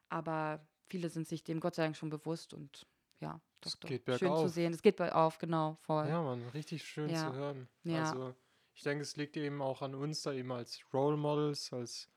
aber 0.09 0.67
viele 0.89 1.09
sind 1.09 1.29
sich 1.29 1.45
dem 1.45 1.61
Gott 1.61 1.77
sei 1.77 1.85
Dank 1.85 1.97
schon 1.97 2.11
bewusst 2.11 2.53
und 2.53 2.85
ja, 3.21 3.41
doch, 3.61 3.71
Es 3.71 3.79
doch. 3.79 3.89
geht 3.89 4.05
Schön 4.19 4.37
zu 4.37 4.49
sehen. 4.49 4.75
Es 4.75 4.83
geht 4.83 4.97
bergauf, 4.97 5.39
genau, 5.39 5.77
voll. 5.83 6.09
Ja, 6.09 6.21
Mann, 6.21 6.43
richtig 6.49 6.83
schön 6.83 7.11
Ja. 7.11 7.31
zu 7.31 7.33
hören. 7.33 7.69
Ja. 7.85 8.11
Also, 8.11 8.35
ich 8.75 8.83
denke, 8.83 9.03
es 9.03 9.15
liegt 9.15 9.37
eben 9.37 9.63
auch 9.63 9.83
an 9.83 9.95
uns, 9.95 10.23
da 10.23 10.33
eben 10.33 10.51
als 10.51 10.83
Role 10.93 11.17
Models, 11.17 11.73
als 11.73 12.09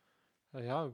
ja, 0.54 0.92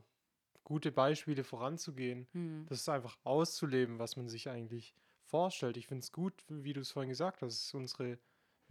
gute 0.65 0.91
Beispiele 0.91 1.45
voranzugehen. 1.45 2.27
Hm. 2.33 2.65
Das 2.67 2.79
ist 2.81 2.89
einfach 2.89 3.17
auszuleben, 3.23 3.97
was 3.97 4.17
man 4.17 4.27
sich 4.27 4.49
eigentlich 4.49 4.93
vorstellt. 5.23 5.77
Ich 5.77 5.87
finde 5.87 6.03
es 6.03 6.11
gut, 6.11 6.43
wie 6.49 6.73
du 6.73 6.81
es 6.81 6.91
vorhin 6.91 7.09
gesagt 7.09 7.41
hast, 7.41 7.53
es 7.53 7.63
ist 7.67 7.73
unsere 7.73 8.19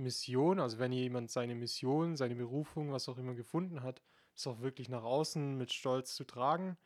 Mission. 0.00 0.60
Also, 0.60 0.78
wenn 0.78 0.92
jemand 0.92 1.30
seine 1.30 1.54
Mission, 1.54 2.16
seine 2.16 2.36
Berufung, 2.36 2.92
was 2.92 3.08
auch 3.08 3.18
immer 3.18 3.34
gefunden 3.34 3.82
hat, 3.82 4.02
es 4.34 4.46
auch 4.46 4.60
wirklich 4.60 4.88
nach 4.88 5.04
außen 5.04 5.56
mit 5.56 5.72
Stolz 5.72 6.14
zu 6.14 6.24
tragen, 6.24 6.78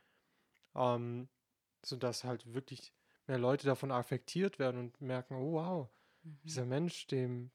ähm, 0.75 1.29
sodass 1.85 2.25
halt 2.25 2.55
wirklich 2.55 2.95
mehr 3.27 3.39
Leute 3.39 3.67
davon 3.67 3.91
affektiert 3.93 4.59
werden 4.59 4.81
und 4.81 5.01
merken, 5.01 5.37
oh 5.37 5.53
wow, 5.55 5.91
Mhm. 6.25 6.39
dieser 6.45 6.67
Mensch, 6.67 7.07
dem, 7.09 7.53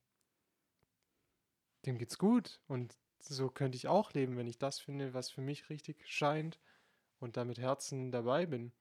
dem 1.86 1.98
geht's 1.98 2.18
gut. 2.18 2.62
Und 2.68 2.98
so 3.20 3.50
könnte 3.50 3.76
ich 3.76 3.88
auch 3.88 4.14
leben, 4.14 4.38
wenn 4.38 4.48
ich 4.48 4.58
das 4.58 4.80
finde, 4.80 5.14
was 5.14 5.30
für 5.30 5.42
mich 5.42 5.70
richtig 5.70 6.08
scheint 6.08 6.60
und 7.20 7.38
da 7.38 7.46
mit 7.46 7.60
Herzen 7.60 8.12
dabei 8.12 8.46
bin. 8.46 8.74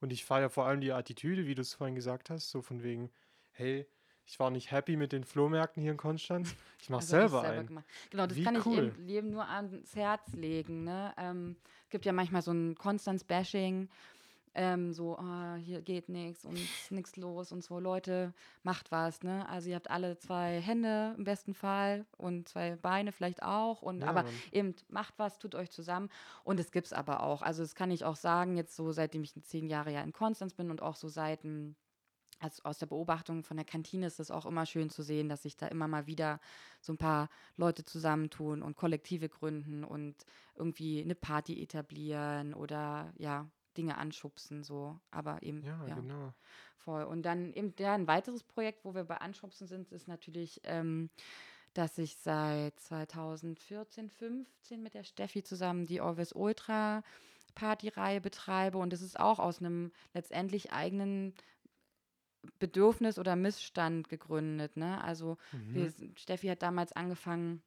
Und 0.00 0.12
ich 0.12 0.24
feiere 0.24 0.50
vor 0.50 0.66
allem 0.66 0.80
die 0.80 0.92
Attitüde, 0.92 1.46
wie 1.46 1.54
du 1.54 1.62
es 1.62 1.74
vorhin 1.74 1.96
gesagt 1.96 2.30
hast, 2.30 2.50
so 2.50 2.62
von 2.62 2.82
wegen, 2.82 3.12
hey, 3.50 3.88
ich 4.26 4.38
war 4.40 4.50
nicht 4.50 4.70
happy 4.72 4.96
mit 4.96 5.12
den 5.12 5.24
Flohmärkten 5.24 5.82
hier 5.82 5.92
in 5.92 5.96
Konstanz, 5.98 6.54
ich 6.80 6.90
mache 6.90 6.98
Also, 7.00 7.10
selber 7.10 7.40
selber 7.42 7.60
ein. 7.60 7.66
gemacht. 7.66 7.84
Genau, 8.10 8.26
das 8.26 8.36
Wie 8.36 8.42
kann 8.44 8.56
ich 8.56 8.66
cool. 8.66 8.92
eben 8.96 9.08
jedem 9.08 9.30
nur 9.30 9.48
ans 9.48 9.94
Herz 9.94 10.32
legen. 10.34 10.84
Ne? 10.84 11.12
Ähm, 11.16 11.56
es 11.84 11.90
gibt 11.90 12.04
ja 12.04 12.12
manchmal 12.12 12.42
so 12.42 12.50
ein 12.52 12.74
Konstanz-Bashing. 12.76 13.88
ähm, 14.58 14.94
so, 14.94 15.18
ah, 15.18 15.56
hier 15.56 15.82
geht 15.82 16.08
nichts 16.08 16.46
und 16.46 16.58
nichts 16.88 17.16
los 17.16 17.52
und 17.52 17.62
so, 17.62 17.78
Leute, 17.78 18.32
macht 18.62 18.90
was, 18.90 19.22
ne? 19.22 19.46
Also 19.50 19.68
ihr 19.68 19.76
habt 19.76 19.90
alle 19.90 20.16
zwei 20.16 20.60
Hände 20.62 21.14
im 21.18 21.24
besten 21.24 21.52
Fall 21.52 22.06
und 22.16 22.48
zwei 22.48 22.76
Beine 22.76 23.12
vielleicht 23.12 23.42
auch 23.42 23.82
und 23.82 24.00
Ja, 24.00 24.06
aber 24.08 24.22
Mann. 24.22 24.32
eben 24.52 24.74
macht 24.88 25.12
was, 25.18 25.38
tut 25.38 25.54
euch 25.54 25.70
zusammen 25.70 26.08
und 26.42 26.58
es 26.58 26.72
gibt's 26.72 26.94
aber 26.94 27.22
auch. 27.22 27.42
Also 27.42 27.62
das 27.62 27.74
kann 27.74 27.90
ich 27.90 28.04
auch 28.06 28.16
sagen, 28.16 28.56
jetzt 28.56 28.74
so 28.74 28.92
seitdem 28.92 29.24
ich 29.24 29.34
zehn 29.42 29.68
Jahre 29.68 29.92
ja 29.92 30.00
in 30.00 30.14
Konstanz 30.14 30.54
bin 30.54 30.70
und 30.70 30.80
auch 30.80 30.96
so 30.96 31.08
seit 31.08 31.44
dem 31.44 31.76
also 32.38 32.62
aus 32.64 32.78
der 32.78 32.86
Beobachtung 32.86 33.42
von 33.42 33.56
der 33.56 33.64
Kantine 33.64 34.06
ist 34.06 34.20
es 34.20 34.30
auch 34.30 34.46
immer 34.46 34.66
schön 34.66 34.90
zu 34.90 35.02
sehen, 35.02 35.28
dass 35.28 35.42
sich 35.42 35.56
da 35.56 35.68
immer 35.68 35.88
mal 35.88 36.06
wieder 36.06 36.40
so 36.80 36.92
ein 36.92 36.98
paar 36.98 37.28
Leute 37.56 37.84
zusammentun 37.84 38.62
und 38.62 38.76
Kollektive 38.76 39.28
gründen 39.28 39.84
und 39.84 40.14
irgendwie 40.54 41.02
eine 41.02 41.14
Party 41.14 41.62
etablieren 41.62 42.54
oder 42.54 43.12
ja, 43.16 43.48
Dinge 43.76 43.98
anschubsen 43.98 44.62
so. 44.64 44.98
Aber 45.10 45.42
eben, 45.42 45.62
Ja, 45.62 45.86
ja, 45.86 45.94
genau. 45.94 46.32
voll. 46.76 47.04
Und 47.04 47.22
dann 47.22 47.52
eben 47.52 47.74
ja, 47.78 47.94
ein 47.94 48.06
weiteres 48.06 48.42
Projekt, 48.42 48.84
wo 48.84 48.94
wir 48.94 49.04
bei 49.04 49.16
Anschubsen 49.18 49.66
sind, 49.66 49.92
ist 49.92 50.08
natürlich, 50.08 50.60
ähm, 50.64 51.10
dass 51.74 51.98
ich 51.98 52.16
seit 52.16 52.78
2014, 52.80 54.08
15 54.08 54.82
mit 54.82 54.94
der 54.94 55.04
Steffi 55.04 55.42
zusammen 55.42 55.86
die 55.86 56.00
Always 56.00 56.32
Ultra 56.32 57.02
Partyreihe 57.54 58.20
betreibe. 58.20 58.78
Und 58.78 58.92
das 58.92 59.02
ist 59.02 59.18
auch 59.18 59.40
aus 59.40 59.58
einem 59.58 59.90
letztendlich 60.14 60.72
eigenen 60.72 61.34
Bedürfnis 62.58 63.18
oder 63.18 63.36
Missstand 63.36 64.08
gegründet. 64.08 64.76
Ne? 64.76 65.02
Also 65.02 65.36
wir, 65.72 65.84
Mhm. 65.86 65.90
sind- 65.90 66.20
Steffi 66.20 66.48
hat 66.48 66.62
damals 66.62 66.92
angefangen 66.92 67.62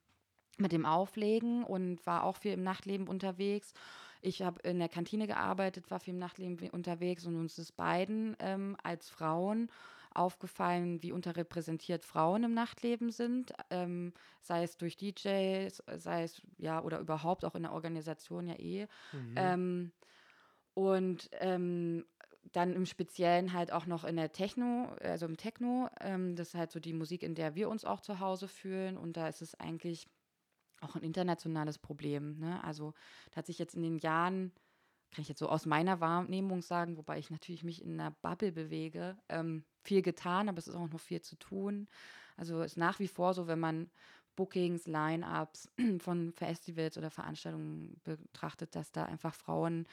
mit 0.57 0.71
dem 0.73 0.85
Auflegen 0.85 1.63
und 1.63 2.05
war 2.05 2.23
auch 2.23 2.35
viel 2.37 2.51
im 2.53 2.63
Nachtleben 2.63 3.07
unterwegs. 3.07 3.73
Ich 4.21 4.41
habe 4.41 4.59
in 4.67 4.79
der 4.79 4.89
Kantine 4.89 5.25
gearbeitet, 5.27 5.89
war 5.89 5.99
viel 6.01 6.13
im 6.13 6.19
Nachtleben 6.19 6.59
we- 6.59 6.71
unterwegs 6.71 7.25
und 7.25 7.37
uns 7.37 7.57
ist 7.57 7.77
beiden 7.77 8.35
ähm, 8.39 8.75
als 8.83 9.09
Frauen 9.09 9.69
aufgefallen, 10.13 11.01
wie 11.01 11.11
unterrepräsentiert 11.13 12.03
Frauen 12.03 12.43
im 12.43 12.53
Nachtleben 12.53 13.11
sind, 13.11 13.53
ähm, 13.69 14.11
sei 14.41 14.63
es 14.63 14.75
durch 14.75 14.97
DJs, 14.97 15.81
sei 15.97 16.23
es 16.23 16.41
ja 16.57 16.81
oder 16.83 16.99
überhaupt 16.99 17.45
auch 17.45 17.55
in 17.55 17.63
der 17.63 17.71
Organisation 17.73 18.47
ja 18.47 18.55
eh. 18.55 18.87
Mhm. 19.13 19.33
Ähm, 19.37 19.91
und 20.73 21.29
ähm, 21.39 22.05
dann 22.51 22.73
im 22.73 22.85
Speziellen 22.85 23.53
halt 23.53 23.71
auch 23.71 23.85
noch 23.85 24.03
in 24.03 24.15
der 24.15 24.31
Techno, 24.31 24.95
also 25.01 25.25
im 25.25 25.37
Techno. 25.37 25.89
Ähm, 25.99 26.35
das 26.35 26.49
ist 26.49 26.55
halt 26.55 26.71
so 26.71 26.79
die 26.79 26.93
Musik, 26.93 27.23
in 27.23 27.35
der 27.35 27.55
wir 27.55 27.69
uns 27.69 27.85
auch 27.85 28.01
zu 28.01 28.19
Hause 28.19 28.47
fühlen. 28.47 28.97
Und 28.97 29.17
da 29.17 29.27
ist 29.27 29.41
es 29.41 29.55
eigentlich 29.55 30.07
auch 30.81 30.95
ein 30.95 31.03
internationales 31.03 31.77
Problem. 31.77 32.39
Ne? 32.39 32.63
Also 32.63 32.93
da 33.31 33.37
hat 33.37 33.45
sich 33.45 33.59
jetzt 33.59 33.75
in 33.75 33.83
den 33.83 33.97
Jahren, 33.97 34.53
kann 35.11 35.21
ich 35.21 35.29
jetzt 35.29 35.39
so 35.39 35.49
aus 35.49 35.65
meiner 35.65 35.99
Wahrnehmung 35.99 36.61
sagen, 36.61 36.97
wobei 36.97 37.19
ich 37.19 37.29
natürlich 37.29 37.63
mich 37.63 37.83
in 37.83 37.99
einer 37.99 38.11
Bubble 38.11 38.51
bewege, 38.51 39.17
ähm, 39.27 39.65
viel 39.83 40.01
getan, 40.01 40.49
aber 40.49 40.59
es 40.59 40.67
ist 40.67 40.75
auch 40.75 40.89
noch 40.89 40.99
viel 40.99 41.21
zu 41.21 41.35
tun. 41.35 41.87
Also 42.37 42.61
ist 42.61 42.77
nach 42.77 42.99
wie 42.99 43.07
vor 43.07 43.33
so, 43.33 43.47
wenn 43.47 43.59
man 43.59 43.89
Bookings, 44.35 44.87
Line-ups 44.87 45.69
von 45.99 46.31
Festivals 46.31 46.97
oder 46.97 47.11
Veranstaltungen 47.11 47.99
betrachtet, 48.03 48.75
dass 48.75 48.91
da 48.91 49.05
einfach 49.05 49.35
Frauen 49.35 49.85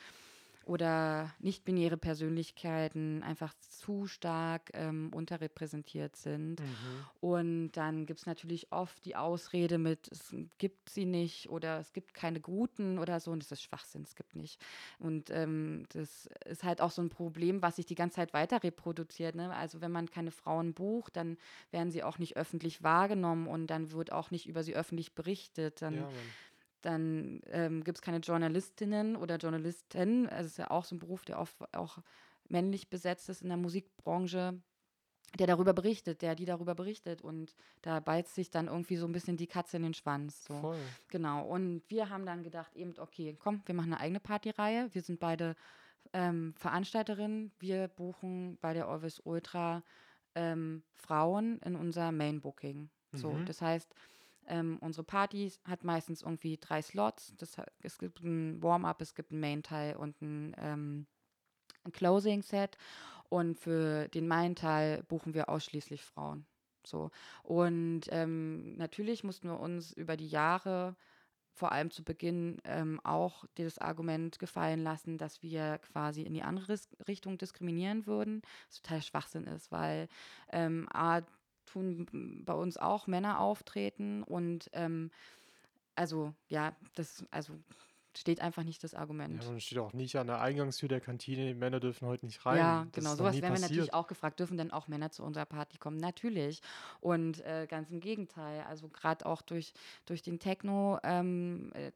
oder 0.67 1.33
nicht-binäre 1.39 1.97
Persönlichkeiten 1.97 3.23
einfach 3.23 3.55
zu 3.61 4.07
stark 4.09 4.71
ähm, 4.75 5.11
unterrepräsentiert 5.15 6.17
sind. 6.17 6.61
Mhm. 6.61 7.07
Und 7.21 7.73
dann 7.73 8.05
gibt 8.05 8.19
es 8.21 8.27
natürlich 8.27 8.73
oft 8.73 9.05
die 9.05 9.15
Ausrede 9.15 9.79
mit, 9.79 10.09
es 10.11 10.35
gibt 10.59 10.91
sie 10.91 11.05
nicht 11.05 11.49
oder 11.51 11.79
es 11.79 11.93
gibt 11.93 12.15
keine 12.15 12.41
guten 12.41 12.99
oder 12.99 13.21
so. 13.21 13.31
Und 13.31 13.45
das 13.45 13.53
ist 13.53 13.63
Schwachsinn, 13.63 14.03
es 14.03 14.17
gibt 14.17 14.35
nicht. 14.35 14.61
Und 14.99 15.31
ähm, 15.31 15.85
das 15.93 16.29
ist 16.45 16.65
halt 16.65 16.81
auch 16.81 16.91
so 16.91 17.01
ein 17.01 17.11
Problem, 17.11 17.63
was 17.63 17.77
sich 17.77 17.87
die 17.87 17.95
ganze 17.95 18.17
Zeit 18.17 18.35
weiter 18.35 18.65
reproduziert. 18.65 19.37
Ne? 19.37 19.55
Also 19.55 19.81
wenn 19.81 19.93
man 19.93 20.11
keine 20.11 20.33
Frauen 20.33 20.75
bucht, 20.75 21.17
dann 21.17 21.37
werden 21.71 21.93
sie 21.93 22.03
auch 22.03 22.19
nicht 22.19 22.37
öffentlich 22.37 22.83
wahrgenommen 22.83 23.47
und 23.47 23.69
dann 23.69 23.93
wird 23.93 24.11
auch 24.11 24.33
nicht 24.33 24.49
über 24.49 24.65
sie 24.65 24.75
öffentlich 24.75 25.15
berichtet. 25.15 25.81
Dann 25.81 25.95
Ja. 25.95 26.09
Dann 26.87 27.41
ähm, 27.51 27.83
gibt 27.85 27.99
es 27.99 28.03
keine 28.03 28.19
Journalistinnen 28.19 29.17
oder 29.17 29.37
Journalisten. 29.37 30.29
Also 30.29 30.47
es 30.47 30.53
ist 30.53 30.59
ja 30.59 30.71
auch 30.71 30.85
so 30.85 30.95
ein 30.95 30.99
Beruf, 31.01 31.25
der 31.25 31.39
oft 31.41 31.57
auch 31.75 31.99
männlich 32.49 32.89
besetzt 32.89 33.29
ist 33.29 33.43
in 33.43 33.49
der 33.49 33.57
Musikbranche, 33.57 34.61
der 35.39 35.47
darüber 35.49 35.73
berichtet, 35.75 36.23
der 36.23 36.37
die 36.37 36.45
darüber 36.45 36.75
berichtet. 36.77 37.21
Und 37.23 37.55
da 37.83 37.99
beißt 38.01 38.35
sich 38.35 38.51
dann 38.51 38.69
irgendwie 38.69 38.97
so 38.97 39.07
ein 39.07 39.13
bisschen 39.13 39.37
die 39.37 39.49
Katze 39.49 39.77
in 39.79 39.83
den 39.83 39.95
Schwanz. 39.95 40.45
So. 40.45 40.61
Voll. 40.61 40.79
Genau. 41.09 41.45
Und 41.47 41.83
wir 41.89 42.09
haben 42.09 42.25
dann 42.25 42.45
gedacht, 42.45 42.75
eben, 42.77 42.95
okay, 42.99 43.37
komm, 43.39 43.63
wir 43.67 43.75
machen 43.75 43.93
eine 43.93 44.01
eigene 44.01 44.21
Partyreihe. 44.21 44.89
Wir 44.93 45.03
sind 45.03 45.19
beide 45.19 45.57
ähm, 46.13 46.55
Veranstalterinnen. 46.57 47.51
Wir 47.59 47.89
buchen 47.89 48.59
bei 48.61 48.73
der 48.75 48.87
Always 48.87 49.21
Ultra 49.25 49.83
ähm, 50.37 50.85
Frauen 50.95 51.59
in 51.65 51.75
unser 51.75 52.13
Main 52.13 52.41
Booking. 52.41 52.89
So, 53.13 53.33
Mhm. 53.33 53.47
das 53.47 53.61
heißt, 53.61 53.93
ähm, 54.49 54.79
unsere 54.81 55.05
Partys 55.05 55.61
hat 55.65 55.85
meistens 55.85 56.23
irgendwie 56.23 56.57
drei 56.59 56.83
Slots. 56.83 57.35
Das, 57.37 57.57
es 57.81 57.99
gibt 57.99 58.23
ein 58.23 58.63
Warm-up, 58.63 59.01
es 59.01 59.15
gibt 59.15 59.33
einen 59.33 59.41
Main-Teil 59.41 59.97
und 59.97 60.21
ein, 60.23 60.55
ähm, 60.59 61.07
ein 61.85 61.93
Closing-Set. 61.93 62.77
Und 63.29 63.59
für 63.59 64.09
den 64.09 64.29
Main-Teil 64.29 65.03
buchen 65.05 65.35
wir 65.35 65.49
ausschließlich 65.49 66.05
Frauen. 66.05 66.47
So. 66.87 67.11
Und 67.43 68.03
ähm, 68.11 68.77
natürlich 68.77 69.25
mussten 69.25 69.49
wir 69.49 69.59
uns 69.59 69.93
über 69.93 70.17
die 70.17 70.29
Jahre, 70.29 70.97
vor 71.53 71.73
allem 71.73 71.91
zu 71.91 72.05
Beginn, 72.05 72.59
ähm, 72.65 73.01
auch 73.03 73.47
dieses 73.57 73.79
Argument 73.79 74.39
gefallen 74.39 74.83
lassen, 74.83 75.19
dass 75.19 75.43
wir 75.43 75.79
quasi 75.79 76.23
in 76.23 76.35
die 76.35 76.43
andere 76.43 76.79
Richtung 77.09 77.39
diskriminieren 77.39 78.07
würden, 78.07 78.43
was 78.69 78.83
total 78.83 79.03
Schwachsinn 79.03 79.45
ist, 79.45 79.73
weil 79.73 80.09
ähm, 80.53 80.87
A, 80.93 81.23
tun 81.67 82.43
bei 82.45 82.55
uns 82.55 82.77
auch 82.77 83.07
Männer 83.07 83.41
auftreten 83.41 84.23
und 84.23 84.71
ähm, 84.73 85.11
also 85.95 86.35
ja, 86.49 86.75
das 86.95 87.25
also 87.31 87.55
steht 88.19 88.41
einfach 88.41 88.63
nicht 88.65 88.83
das 88.83 88.95
Argument. 88.95 89.43
Ja, 89.43 89.51
und 89.51 89.63
steht 89.63 89.79
auch 89.79 89.93
nicht 89.93 90.17
an 90.17 90.27
der 90.27 90.41
Eingangstür 90.41 90.89
der 90.89 91.01
Kantine, 91.01 91.55
Männer 91.55 91.81
dürfen 91.81 92.09
heute 92.09 92.27
nicht 92.27 92.45
rein. 92.47 92.59
Ja, 92.59 92.87
genau. 92.93 93.15
Sowas 93.15 93.41
werden 93.41 93.55
wir 93.55 93.61
natürlich 93.61 93.95
auch 93.95 94.07
gefragt. 94.07 94.41
Dürfen 94.41 94.57
denn 94.57 94.71
auch 94.71 94.89
Männer 94.89 95.11
zu 95.11 95.23
unserer 95.23 95.45
Party 95.45 95.79
kommen? 95.79 95.99
Natürlich. 95.99 96.61
Und 97.01 97.45
äh, 97.45 97.67
ganz 97.69 97.91
im 97.91 98.01
Gegenteil. 98.01 98.65
Also 98.69 98.89
gerade 98.89 99.27
auch 99.27 99.43
durch, 99.43 99.73
durch 100.07 100.23
den 100.23 100.39
Techno 100.39 100.99
ähm, 101.03 101.73
äh, 101.75 101.93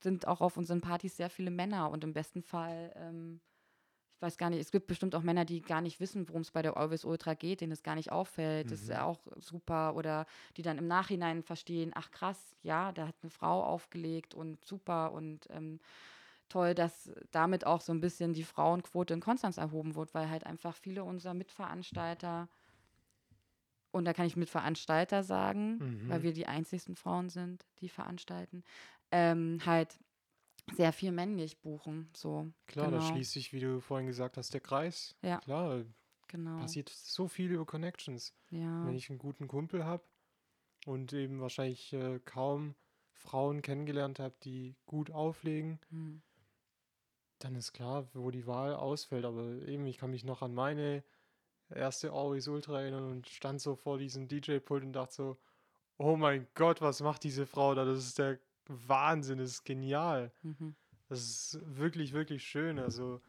sind 0.00 0.26
auch 0.26 0.40
auf 0.40 0.56
unseren 0.56 0.80
Partys 0.80 1.16
sehr 1.16 1.30
viele 1.30 1.50
Männer. 1.50 1.90
Und 1.90 2.04
im 2.04 2.12
besten 2.12 2.42
Fall, 2.42 2.92
ähm, 2.96 3.40
ich 4.18 4.22
weiß 4.22 4.36
gar 4.36 4.50
nicht, 4.50 4.58
es 4.58 4.72
gibt 4.72 4.88
bestimmt 4.88 5.14
auch 5.14 5.22
Männer, 5.22 5.44
die 5.44 5.62
gar 5.62 5.80
nicht 5.80 6.00
wissen, 6.00 6.28
worum 6.28 6.40
es 6.42 6.50
bei 6.50 6.60
der 6.60 6.76
Always 6.76 7.04
Ultra 7.04 7.34
geht, 7.34 7.60
denen 7.60 7.70
es 7.70 7.84
gar 7.84 7.94
nicht 7.94 8.10
auffällt. 8.10 8.72
Das 8.72 8.80
ist 8.80 8.88
Mhm. 8.88 8.92
ja 8.92 9.04
auch 9.04 9.20
super. 9.36 9.94
Oder 9.94 10.26
die 10.56 10.62
dann 10.62 10.76
im 10.76 10.88
Nachhinein 10.88 11.44
verstehen, 11.44 11.92
ach 11.94 12.10
krass, 12.10 12.56
ja, 12.62 12.90
da 12.90 13.06
hat 13.06 13.14
eine 13.22 13.30
Frau 13.30 13.62
aufgelegt 13.62 14.34
und 14.34 14.64
super 14.64 15.12
und 15.12 15.46
ähm, 15.50 15.78
toll, 16.48 16.74
dass 16.74 17.12
damit 17.30 17.64
auch 17.64 17.80
so 17.80 17.92
ein 17.92 18.00
bisschen 18.00 18.32
die 18.32 18.42
Frauenquote 18.42 19.14
in 19.14 19.20
Konstanz 19.20 19.56
erhoben 19.56 19.94
wird, 19.94 20.14
weil 20.14 20.28
halt 20.28 20.44
einfach 20.46 20.74
viele 20.74 21.04
unserer 21.04 21.34
Mitveranstalter, 21.34 22.48
und 23.90 24.04
da 24.04 24.12
kann 24.12 24.26
ich 24.26 24.36
Mitveranstalter 24.36 25.22
sagen, 25.22 25.82
weil 26.06 26.22
Mhm. 26.22 26.22
wir 26.22 26.32
die 26.32 26.46
einzigsten 26.46 26.94
Frauen 26.96 27.30
sind, 27.30 27.66
die 27.80 27.88
veranstalten, 27.88 28.62
ähm, 29.10 29.60
halt 29.64 29.98
sehr 30.74 30.92
viel 30.92 31.12
männlich 31.12 31.60
buchen. 31.60 32.10
So, 32.14 32.50
Klar, 32.66 32.90
da 32.90 32.98
genau. 32.98 33.10
schließt 33.12 33.32
sich, 33.32 33.52
wie 33.52 33.60
du 33.60 33.80
vorhin 33.80 34.06
gesagt 34.06 34.36
hast, 34.36 34.52
der 34.54 34.60
Kreis. 34.60 35.16
Ja. 35.22 35.38
Klar, 35.38 35.84
genau. 36.28 36.58
passiert 36.58 36.88
so 36.88 37.28
viel 37.28 37.50
über 37.52 37.64
Connections. 37.66 38.34
Ja. 38.50 38.86
Wenn 38.86 38.94
ich 38.94 39.10
einen 39.10 39.18
guten 39.18 39.48
Kumpel 39.48 39.84
habe 39.84 40.02
und 40.86 41.12
eben 41.12 41.40
wahrscheinlich 41.40 41.92
äh, 41.92 42.20
kaum 42.24 42.74
Frauen 43.12 43.62
kennengelernt 43.62 44.18
habe, 44.20 44.34
die 44.44 44.76
gut 44.86 45.10
auflegen, 45.10 45.80
Hm. 45.90 46.22
dann 47.40 47.54
ist 47.56 47.72
klar, 47.72 48.08
wo 48.14 48.30
die 48.30 48.46
Wahl 48.46 48.74
ausfällt. 48.74 49.24
Aber 49.24 49.44
eben, 49.66 49.86
ich 49.86 49.98
kann 49.98 50.10
mich 50.10 50.24
noch 50.24 50.42
an 50.42 50.54
meine 50.54 51.02
erste 51.70 52.12
Always 52.12 52.48
Ultra 52.48 52.80
erinnern 52.80 53.10
und 53.10 53.28
stand 53.28 53.60
so 53.60 53.74
vor 53.76 53.98
diesem 53.98 54.28
DJ-Pult 54.28 54.84
und 54.84 54.92
dachte 54.92 55.14
so, 55.14 55.38
oh 55.98 56.16
mein 56.16 56.46
Gott, 56.54 56.80
was 56.80 57.00
macht 57.00 57.24
diese 57.24 57.44
Frau 57.46 57.74
da? 57.74 57.84
Das 57.84 57.98
ist 57.98 58.18
der 58.18 58.38
Wahnsinn, 58.68 59.38
das 59.38 59.50
ist 59.50 59.64
genial. 59.64 60.32
Mhm. 60.42 60.74
Das 61.08 61.20
ist 61.20 61.58
wirklich, 61.64 62.12
wirklich 62.12 62.44
schön. 62.44 62.78
Also 62.78 63.20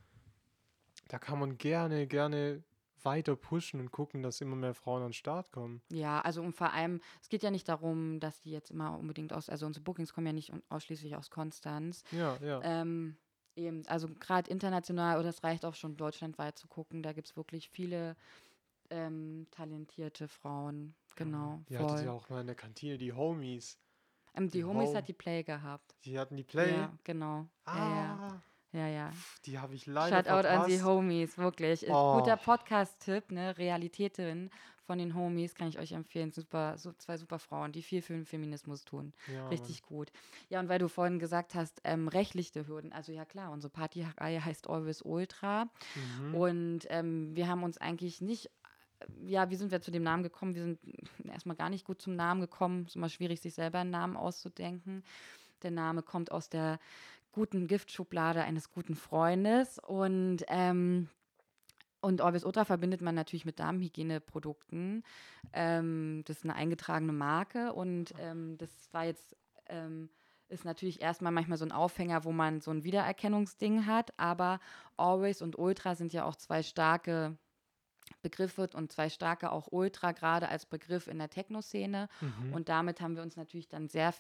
da 1.08 1.18
kann 1.18 1.40
man 1.40 1.58
gerne, 1.58 2.08
gerne 2.08 2.64
weiter 3.04 3.36
pushen 3.36 3.80
und 3.80 3.92
gucken, 3.92 4.22
dass 4.22 4.42
immer 4.42 4.58
mehr 4.58 4.74
Frauen 4.74 5.02
an 5.02 5.08
den 5.10 5.14
Start 5.14 5.52
kommen. 5.52 5.82
Ja, 5.90 6.22
also 6.22 6.42
und 6.42 6.54
vor 6.54 6.74
allem, 6.74 7.02
es 7.22 7.30
geht 7.30 7.44
ja 7.44 7.52
nicht 7.52 7.70
darum, 7.70 8.20
dass 8.20 8.42
die 8.42 8.52
jetzt 8.52 8.72
immer 8.72 8.98
unbedingt 8.98 9.32
aus, 9.32 9.50
also 9.50 9.66
unsere 9.66 9.84
Bookings 9.84 10.14
kommen 10.14 10.28
ja 10.28 10.34
nicht 10.34 10.52
ausschließlich 10.68 11.16
aus 11.16 11.30
Konstanz. 11.30 12.04
Ja, 12.12 12.38
ja. 12.42 12.60
Ähm, 12.64 13.16
eben, 13.56 13.86
also 13.88 14.10
gerade 14.20 14.52
international 14.52 15.20
oder 15.20 15.30
es 15.30 15.44
reicht 15.44 15.64
auch 15.66 15.76
schon 15.76 15.96
deutschlandweit 15.96 16.58
zu 16.58 16.68
gucken, 16.68 17.02
da 17.02 17.14
gibt 17.14 17.30
es 17.30 17.38
wirklich 17.38 17.70
viele 17.70 18.18
ähm, 18.90 19.48
talentierte 19.52 20.28
Frauen. 20.28 20.96
Genau, 21.16 21.62
Die 21.70 21.78
hatte 21.78 21.96
voll. 21.96 22.04
ja 22.04 22.12
auch 22.12 22.30
mal 22.30 22.42
in 22.42 22.48
der 22.48 22.56
Kantine, 22.56 22.98
die 22.98 23.14
Homies. 23.14 23.78
Ähm, 24.36 24.50
die 24.50 24.64
Homies 24.64 24.90
Home- 24.90 24.98
hat 24.98 25.08
die 25.08 25.14
Play 25.14 25.44
gehabt. 25.44 25.96
Die 26.06 26.18
hatten 26.20 26.36
die 26.38 26.44
Play. 26.44 26.72
Ja, 26.76 26.92
genau. 27.04 27.48
Ja, 27.68 27.76
ja. 27.76 28.18
Ah, 28.32 28.42
Ja, 28.72 28.88
ja. 28.88 29.12
Pff, 29.12 29.40
Die 29.42 29.58
habe 29.60 29.74
ich 29.74 29.88
leider 29.88 30.18
Shoutout 30.18 30.48
an 30.48 30.66
die 30.68 30.74
verpasst. 30.78 30.86
Homies, 30.86 31.38
wirklich. 31.38 31.88
Äh, 31.88 31.92
Oh. 31.92 32.20
Guter 32.20 32.38
Podcast-Tipp, 32.38 33.32
ne? 33.32 33.58
Realitäten 33.58 34.52
von 34.86 34.98
den 35.00 35.14
Homies 35.16 35.54
kann 35.56 35.68
ich 35.68 35.78
euch 35.80 35.92
empfehlen. 35.92 36.32
Super, 36.32 36.78
so, 36.78 36.92
zwei 36.94 37.18
super 37.18 37.38
Frauen, 37.40 37.72
die 37.72 37.82
viel 37.84 38.02
für 38.02 38.14
den 38.14 38.26
Feminismus 38.26 38.86
tun. 38.86 39.14
Ja, 39.28 39.42
Mann. 39.42 39.48
Richtig 39.50 39.82
gut. 39.84 40.12
Ja, 40.50 40.60
und 40.60 40.68
weil 40.70 40.80
du 40.80 40.88
vorhin 40.88 41.20
gesagt 41.20 41.54
hast, 41.56 41.80
ähm, 41.84 42.08
rechtliche 42.08 42.68
Hürden. 42.68 42.92
Also 42.94 43.12
ja 43.12 43.26
klar, 43.26 43.52
unsere 43.52 43.72
Partyreihe 43.72 44.44
heißt 44.44 44.68
Always 44.70 45.02
Ultra. 45.04 45.68
Mhm. 46.22 46.36
Und 46.36 46.80
ähm, 46.90 47.36
wir 47.36 47.48
haben 47.48 47.64
uns 47.64 47.78
eigentlich 47.80 48.22
nicht, 48.22 48.50
ja, 49.26 49.50
wie 49.50 49.56
sind 49.56 49.72
wir 49.72 49.82
zu 49.82 49.92
dem 49.92 50.04
Namen 50.04 50.24
gekommen? 50.24 50.56
Wir 50.56 50.64
sind 50.64 50.80
erstmal 51.32 51.56
gar 51.56 51.70
nicht 51.70 51.86
gut 51.86 52.02
zum 52.02 52.16
Namen 52.16 52.42
gekommen. 52.42 52.84
Es 52.84 52.90
ist 52.90 52.96
immer 52.96 53.10
schwierig, 53.10 53.42
sich 53.42 53.54
selber 53.54 53.80
einen 53.80 53.92
Namen 53.92 54.18
auszudenken. 54.18 55.04
Der 55.64 55.72
Name 55.72 56.04
kommt 56.04 56.32
aus 56.32 56.50
der 56.50 56.80
guten 57.32 57.68
Giftschublade 57.68 58.44
eines 58.44 58.72
guten 58.72 58.96
Freundes 58.96 59.80
und 59.80 60.44
ähm, 60.48 61.10
und 62.02 62.22
Orbis 62.22 62.46
Ultra 62.46 62.64
verbindet 62.64 63.02
man 63.02 63.14
natürlich 63.14 63.46
mit 63.46 63.60
Darmhygieneprodukten. 63.60 65.04
Ähm, 65.52 66.24
das 66.26 66.38
ist 66.38 66.44
eine 66.46 66.56
eingetragene 66.56 67.12
Marke 67.12 67.74
und 67.74 68.14
ähm, 68.20 68.58
das 68.58 68.72
war 68.94 69.04
jetzt, 69.04 69.36
ähm, 69.68 70.10
ist 70.48 70.64
natürlich 70.64 71.02
erstmal 71.02 71.34
manchmal 71.34 71.58
so 71.58 71.66
ein 71.66 71.74
Aufhänger, 71.74 72.24
wo 72.24 72.32
man 72.32 72.62
so 72.62 72.72
ein 72.72 72.86
Wiedererkennungsding 72.86 73.86
hat, 73.86 74.18
aber 74.18 74.62
Always 74.96 75.42
und 75.42 75.60
Ultra 75.60 75.96
sind 75.96 76.14
ja 76.14 76.24
auch 76.24 76.38
zwei 76.38 76.64
starke 76.64 77.38
Begriffe 78.22 78.70
und 78.74 78.92
zwei 78.92 79.10
starke 79.10 79.52
auch 79.52 79.68
Ultra, 79.72 80.12
gerade 80.12 80.50
als 80.50 80.66
Begriff 80.66 81.08
in 81.08 81.20
der 81.20 81.30
Techno-Szene. 81.30 82.10
Mhm. 82.22 82.54
Und 82.54 82.70
damit 82.70 83.02
haben 83.02 83.16
wir 83.16 83.24
uns 83.24 83.36
natürlich 83.36 83.68
dann 83.68 83.88
sehr 83.88 84.14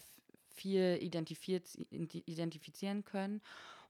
viel 0.47 0.97
identifizieren 1.01 3.05
können. 3.05 3.41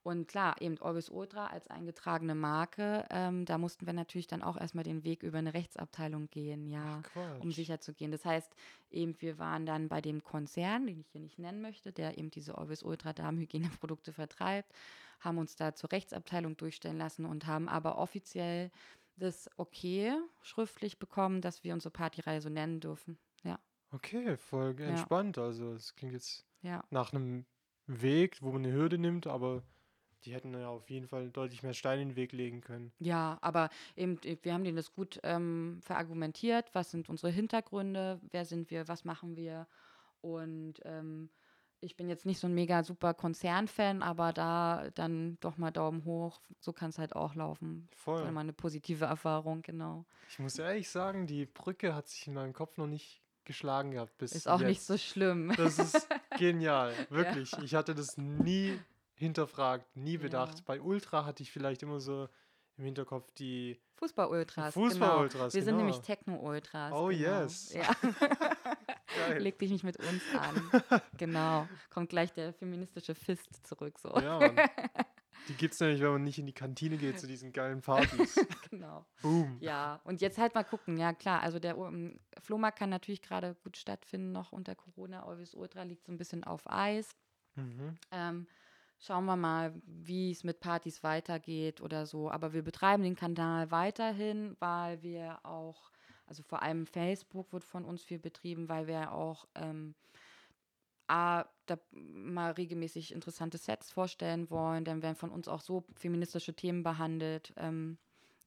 Und 0.02 0.30
klar, 0.30 0.62
eben 0.62 0.78
Orbis 0.80 1.10
Ultra 1.10 1.47
als 1.47 1.68
eingetragene 1.68 2.34
Marke, 2.34 3.06
ähm, 3.10 3.45
da 3.45 3.58
mussten 3.58 3.86
wir 3.86 3.93
natürlich 3.93 4.28
dann 4.28 4.41
auch 4.41 4.56
erstmal 4.56 4.86
den 4.86 5.04
Weg 5.04 5.24
über 5.24 5.39
eine 5.39 5.54
Rechtsabteilung 5.54 6.30
gehen, 6.30 6.68
ja, 6.68 7.02
um 7.41 7.52
sicher 7.52 7.82
zu 7.82 7.93
gehen. 7.93 8.12
Das 8.12 8.24
heißt, 8.24 8.50
eben 8.91 9.16
wir 9.20 9.38
waren 9.39 9.66
dann 9.66 9.89
bei 9.89 10.00
dem 10.00 10.24
Konzern, 10.24 10.88
den 10.88 11.02
ich 11.02 11.10
hier 11.10 11.20
nicht 11.20 11.38
nennen 11.38 11.62
möchte, 11.62 11.91
der 11.91 12.18
eben 12.18 12.32
diese 12.32 12.58
Orbis 12.58 12.82
Ultra 12.82 13.12
Darmhygieneprodukte 13.12 14.14
vertreibt, 14.14 14.72
haben 15.20 15.38
uns 15.38 15.58
da 15.58 15.76
zur 15.76 15.91
Rechtsabteilung 15.91 16.56
durchstellen 16.56 16.97
lassen 16.97 17.26
und 17.26 17.45
haben 17.45 17.68
aber 17.68 17.97
offiziell 17.97 18.72
das 19.20 19.49
okay 19.57 20.13
schriftlich 20.41 20.99
bekommen, 20.99 21.41
dass 21.41 21.63
wir 21.63 21.74
unsere 21.74 21.91
Partyreihe 21.91 22.41
so 22.41 22.49
nennen 22.49 22.80
dürfen. 22.80 23.20
Ja, 23.43 23.59
Okay, 23.91 24.38
voll 24.38 24.76
Ja. 24.80 24.86
entspannt. 24.89 25.38
Also 25.38 25.74
es 25.74 25.95
klingt 25.95 26.13
jetzt 26.13 26.45
ja. 26.61 26.84
nach 26.89 27.13
einem 27.13 27.45
Weg, 27.88 28.41
wo 28.41 28.51
man 28.51 28.63
eine 28.65 28.74
Hürde 28.74 28.97
nimmt, 28.97 29.28
aber 29.28 29.63
die 30.26 30.34
hätten 30.34 30.53
ja 30.53 30.70
auf 30.70 30.89
jeden 30.89 31.07
Fall 31.07 31.30
deutlich 31.32 31.63
mehr 31.63 31.74
Steine 31.74 32.01
in 32.03 32.09
den 32.09 32.15
Weg 32.15 32.34
legen 32.34 32.61
können. 32.61 32.93
Ja, 32.99 33.38
aber 33.41 33.70
eben, 33.95 34.22
äh, 34.24 34.38
wir 34.41 34.53
haben 34.53 34.63
denen 34.63 34.76
das 34.76 34.91
gut 34.91 35.20
ähm, 35.24 35.80
verargumentiert. 35.82 36.70
Was 36.74 36.91
sind 36.91 37.09
unsere 37.09 37.32
Hintergründe? 37.32 38.20
Wer 38.32 38.45
sind 38.45 38.70
wir? 38.72 38.88
Was 38.88 39.05
machen 39.05 39.38
wir? 39.38 39.67
Und 40.22 40.76
ähm, 40.84 41.30
ich 41.82 41.96
bin 41.96 42.10
jetzt 42.10 42.26
nicht 42.26 42.40
so 42.40 42.48
ein 42.48 42.54
mega 42.54 42.84
super 42.84 43.14
Konzernfan, 43.14 44.02
aber 44.02 44.34
da 44.34 44.90
dann 44.96 45.38
doch 45.40 45.58
mal 45.58 45.72
Daumen 45.72 46.04
hoch. 46.06 46.42
So 46.60 46.74
kann 46.74 46.90
es 46.90 46.98
halt 46.98 47.16
auch 47.16 47.36
laufen. 47.36 47.88
Voll. 47.96 48.24
War 48.24 48.32
mal 48.32 48.42
eine 48.42 48.54
positive 48.54 49.06
Erfahrung, 49.06 49.62
genau. 49.62 50.06
Ich 50.30 50.40
muss 50.40 50.60
ehrlich 50.60 50.90
sagen, 50.90 51.26
die 51.28 51.46
Brücke 51.46 51.96
hat 51.96 52.08
sich 52.08 52.28
in 52.28 52.34
meinem 52.34 52.54
Kopf 52.54 52.78
noch 52.78 52.88
nicht 52.88 53.22
geschlagen 53.46 53.92
gehabt 53.92 54.18
bis 54.18 54.34
Ist 54.34 54.48
auch 54.48 54.60
jetzt. 54.60 54.68
nicht 54.68 54.82
so 54.84 54.98
schlimm. 54.98 55.54
Das 55.58 55.80
ist 55.80 56.08
genial, 56.38 56.94
wirklich. 57.10 57.52
Ich 57.64 57.74
hatte 57.76 57.96
das 57.96 58.18
nie 58.18 58.80
hinterfragt, 59.16 59.96
nie 59.96 60.14
Ja. 60.16 60.20
bedacht. 60.22 60.66
Bei 60.66 60.80
Ultra 60.82 61.26
hatte 61.26 61.44
ich 61.44 61.52
vielleicht 61.52 61.82
immer 61.84 62.00
so 62.00 62.30
im 62.78 62.86
Hinterkopf 62.86 63.32
die 63.32 63.80
Fußball-Ultras. 63.96 64.74
Fußball-Ultras, 64.76 65.32
Genau. 65.34 65.54
Wir 65.54 65.64
sind 65.64 65.66
genau. 65.66 65.78
nämlich 65.78 66.00
Techno-Ultras. 66.00 66.94
Oh, 66.94 67.08
genau. 67.08 67.20
yes. 67.20 67.74
Ja. 67.74 67.84
Geil. 69.28 69.41
Leg 69.41 69.59
dich 69.59 69.72
nicht 69.72 69.84
mit 69.84 69.97
uns 69.97 70.24
an. 70.38 71.01
genau. 71.17 71.67
Kommt 71.89 72.09
gleich 72.09 72.34
der 72.34 72.53
feministische 72.53 73.15
Fist 73.15 73.65
zurück. 73.67 73.99
So. 73.99 74.09
Ja, 74.20 74.39
Mann. 74.39 74.55
Die 75.47 75.53
gibt 75.53 75.74
es 75.74 75.80
nämlich, 75.80 76.01
wenn 76.01 76.11
man 76.11 76.24
nicht 76.24 76.38
in 76.38 76.45
die 76.45 76.53
Kantine 76.53 76.97
geht 76.97 77.20
zu 77.20 77.28
diesen 77.28 77.51
geilen 77.51 77.82
Partys. 77.82 78.36
genau. 78.70 79.05
Boom. 79.22 79.57
Ja, 79.61 79.99
und 80.03 80.22
jetzt 80.22 80.38
halt 80.38 80.53
mal 80.53 80.63
gucken. 80.63 80.97
Ja, 80.97 81.13
klar, 81.13 81.41
also 81.41 81.59
der 81.59 81.78
um, 81.78 82.20
Flohmarkt 82.39 82.78
kann 82.78 82.89
natürlich 82.89 83.22
gerade 83.22 83.55
gut 83.63 83.78
stattfinden, 83.78 84.32
noch 84.32 84.51
unter 84.51 84.76
Corona. 84.76 85.24
Always 85.24 85.55
Ultra 85.55 85.84
liegt 85.84 86.05
so 86.05 86.11
ein 86.11 86.17
bisschen 86.17 86.43
auf 86.43 86.70
Eis. 86.70 87.15
Mhm. 87.55 87.95
Ähm, 88.11 88.47
schauen 88.99 89.26
wir 89.26 89.36
mal, 89.36 89.74
wie 89.86 90.32
es 90.32 90.43
mit 90.43 90.59
Partys 90.59 91.03
weitergeht 91.03 91.82
oder 91.82 92.05
so. 92.05 92.30
Aber 92.30 92.53
wir 92.53 92.63
betreiben 92.63 93.03
den 93.03 93.15
Kanal 93.15 93.72
weiterhin, 93.72 94.55
weil 94.59 95.01
wir 95.01 95.43
auch, 95.45 95.91
also 96.30 96.44
vor 96.44 96.62
allem 96.62 96.86
Facebook 96.86 97.52
wird 97.52 97.64
von 97.64 97.84
uns 97.84 98.04
viel 98.04 98.20
betrieben, 98.20 98.70
weil 98.70 98.88
wir 98.88 99.12
auch 99.12 99.48
ähm, 99.56 99.96
A, 101.08 101.46
da 101.66 101.80
mal 101.92 102.52
regelmäßig 102.52 103.12
interessante 103.14 103.58
Sets 103.58 103.92
vorstellen 103.92 104.50
wollen. 104.52 104.86
Dann 104.86 105.02
werden 105.02 105.16
von 105.16 105.32
uns 105.32 105.48
auch 105.48 105.62
so 105.62 105.84
feministische 105.96 106.54
Themen 106.54 106.84
behandelt. 106.84 107.52
Ähm, 107.58 107.98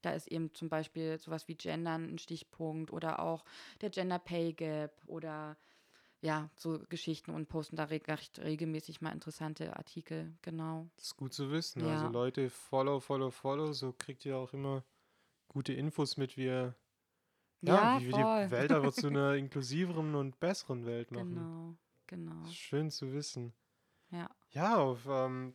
da 0.01 0.13
ist 0.13 0.29
eben 0.29 0.55
zum 0.55 0.69
Beispiel 0.69 1.19
sowas 1.19 1.49
wie 1.49 1.57
Gendern 1.57 2.15
ein 2.15 2.19
Stichpunkt 2.19 2.93
oder 2.93 3.21
auch 3.21 3.45
der 3.81 3.91
Gender 3.91 4.21
Pay 4.21 4.53
Gap 4.53 4.93
oder 5.07 5.57
ja, 6.21 6.51
so 6.55 6.79
Geschichten 6.89 7.33
und 7.33 7.49
posten 7.49 7.75
da 7.75 7.85
recht 7.85 8.39
regelmäßig 8.39 9.01
mal 9.01 9.11
interessante 9.11 9.77
Artikel, 9.77 10.33
genau. 10.41 10.89
Das 10.95 11.07
ist 11.07 11.17
gut 11.17 11.35
zu 11.35 11.51
wissen. 11.51 11.85
Ja. 11.85 11.95
Also 11.95 12.09
Leute, 12.09 12.49
follow, 12.49 13.01
follow, 13.01 13.31
follow. 13.31 13.73
So 13.73 13.93
kriegt 13.93 14.25
ihr 14.25 14.37
auch 14.37 14.53
immer 14.53 14.85
gute 15.49 15.73
Infos 15.73 16.17
mit, 16.17 16.37
wie 16.37 16.45
ihr 16.45 16.77
ja, 17.63 17.95
Ja, 17.95 18.01
wie 18.01 18.07
wir 18.07 18.13
die 18.47 18.51
Welt 18.51 18.73
einfach 18.73 18.93
zu 18.93 19.07
einer 19.09 19.35
inklusiveren 19.35 20.15
und 20.15 20.39
besseren 20.41 20.85
Welt 20.87 21.11
machen. 21.11 21.35
Genau, 21.35 21.77
genau. 22.07 22.47
Schön 22.51 22.91
zu 22.91 23.13
wissen. 23.13 23.53
Ja, 24.11 24.29
Ja, 24.51 24.77
auf 24.77 25.07
ähm, 25.09 25.55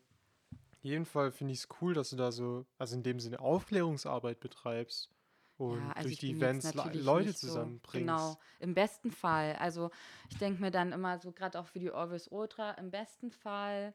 jeden 0.82 1.05
Fall 1.05 1.32
finde 1.32 1.53
ich 1.53 1.60
es 1.60 1.68
cool, 1.82 1.93
dass 1.93 2.10
du 2.10 2.16
da 2.16 2.32
so, 2.32 2.66
also 2.78 2.95
in 2.95 3.03
dem 3.03 3.20
Sinne 3.20 3.39
Aufklärungsarbeit 3.39 4.39
betreibst 4.39 5.10
und 5.58 5.80
ja, 5.80 5.91
also 5.91 6.10
durch 6.10 6.20
die 6.20 6.32
Events 6.32 6.74
Leute 6.74 6.97
nicht 6.97 7.38
so- 7.38 7.47
zusammenbringst. 7.47 7.93
Genau, 7.93 8.38
im 8.60 8.74
besten 8.74 9.12
Fall. 9.12 9.55
Also 9.58 9.91
ich 10.30 10.38
denke 10.38 10.62
mir 10.62 10.72
dann 10.72 10.93
immer 10.93 11.18
so, 11.20 11.32
gerade 11.32 11.60
auch 11.60 11.68
für 11.68 11.80
die 11.80 11.91
Always 11.91 12.28
Ultra, 12.30 12.72
im 12.72 12.89
besten 12.91 13.32
Fall 13.32 13.93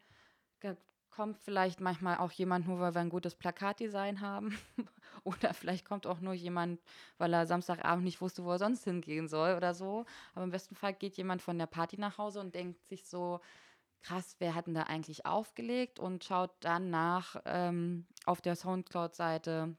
kommt 1.13 1.39
vielleicht 1.39 1.81
manchmal 1.81 2.19
auch 2.19 2.33
jemand 2.33 2.67
nur, 2.67 2.81
weil 2.81 2.95
wir 2.95 3.01
ein 3.01 3.11
gutes 3.11 3.35
Plakatdesign 3.35 4.21
haben. 4.21 4.59
oder 5.25 5.55
vielleicht 5.55 5.85
kommt 5.85 6.07
auch 6.07 6.21
nur 6.21 6.33
jemand, 6.33 6.81
weil 7.19 7.33
er 7.33 7.47
Samstagabend 7.47 8.05
nicht 8.05 8.21
wusste, 8.21 8.45
wo 8.45 8.51
er 8.51 8.59
sonst 8.59 8.85
hingehen 8.85 9.29
soll 9.29 9.55
oder 9.55 9.75
so. 9.75 10.05
Aber 10.35 10.45
im 10.45 10.51
besten 10.51 10.75
Fall 10.75 10.95
geht 10.95 11.17
jemand 11.17 11.43
von 11.43 11.59
der 11.59 11.67
Party 11.67 11.99
nach 12.01 12.19
Hause 12.19 12.41
und 12.41 12.55
denkt 12.55 12.85
sich 12.87 13.07
so, 13.07 13.41
krass, 14.03 14.37
wer 14.39 14.55
hat 14.55 14.67
denn 14.67 14.75
da 14.75 14.85
eigentlich 14.85 15.27
aufgelegt 15.27 15.99
und 16.01 16.25
schaut 16.25 16.53
dann 16.61 16.91
nach 16.91 17.41
ähm, 17.45 18.07
auf 18.25 18.41
der 18.41 18.57
Soundcloud-Seite 18.57 19.77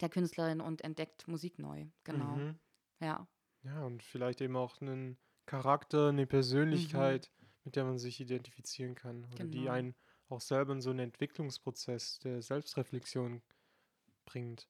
der 0.00 0.08
Künstlerin 0.08 0.60
und 0.60 0.82
entdeckt 0.82 1.26
Musik 1.28 1.58
neu. 1.58 1.86
Genau. 2.04 2.36
Mhm. 2.36 2.58
Ja. 3.00 3.26
Ja, 3.62 3.82
und 3.82 4.02
vielleicht 4.02 4.40
eben 4.40 4.56
auch 4.56 4.80
einen 4.80 5.18
Charakter, 5.46 6.08
eine 6.08 6.26
Persönlichkeit, 6.26 7.30
mit 7.64 7.76
der 7.76 7.84
man 7.84 7.98
sich 7.98 8.20
identifizieren 8.20 8.94
kann. 8.94 9.24
Oder 9.24 9.44
die 9.44 9.58
Mhm. 9.58 9.62
Genau. 9.64 9.72
einen 9.72 9.94
auch 10.30 10.40
selber 10.40 10.72
in 10.72 10.80
so 10.80 10.90
einen 10.90 11.00
Entwicklungsprozess 11.00 12.18
der 12.20 12.42
Selbstreflexion 12.42 13.42
bringt. 14.24 14.68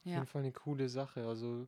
Auf 0.00 0.04
Ja. 0.06 0.14
jeden 0.16 0.26
Fall 0.26 0.42
eine 0.42 0.52
coole 0.52 0.88
Sache. 0.88 1.26
Also 1.26 1.66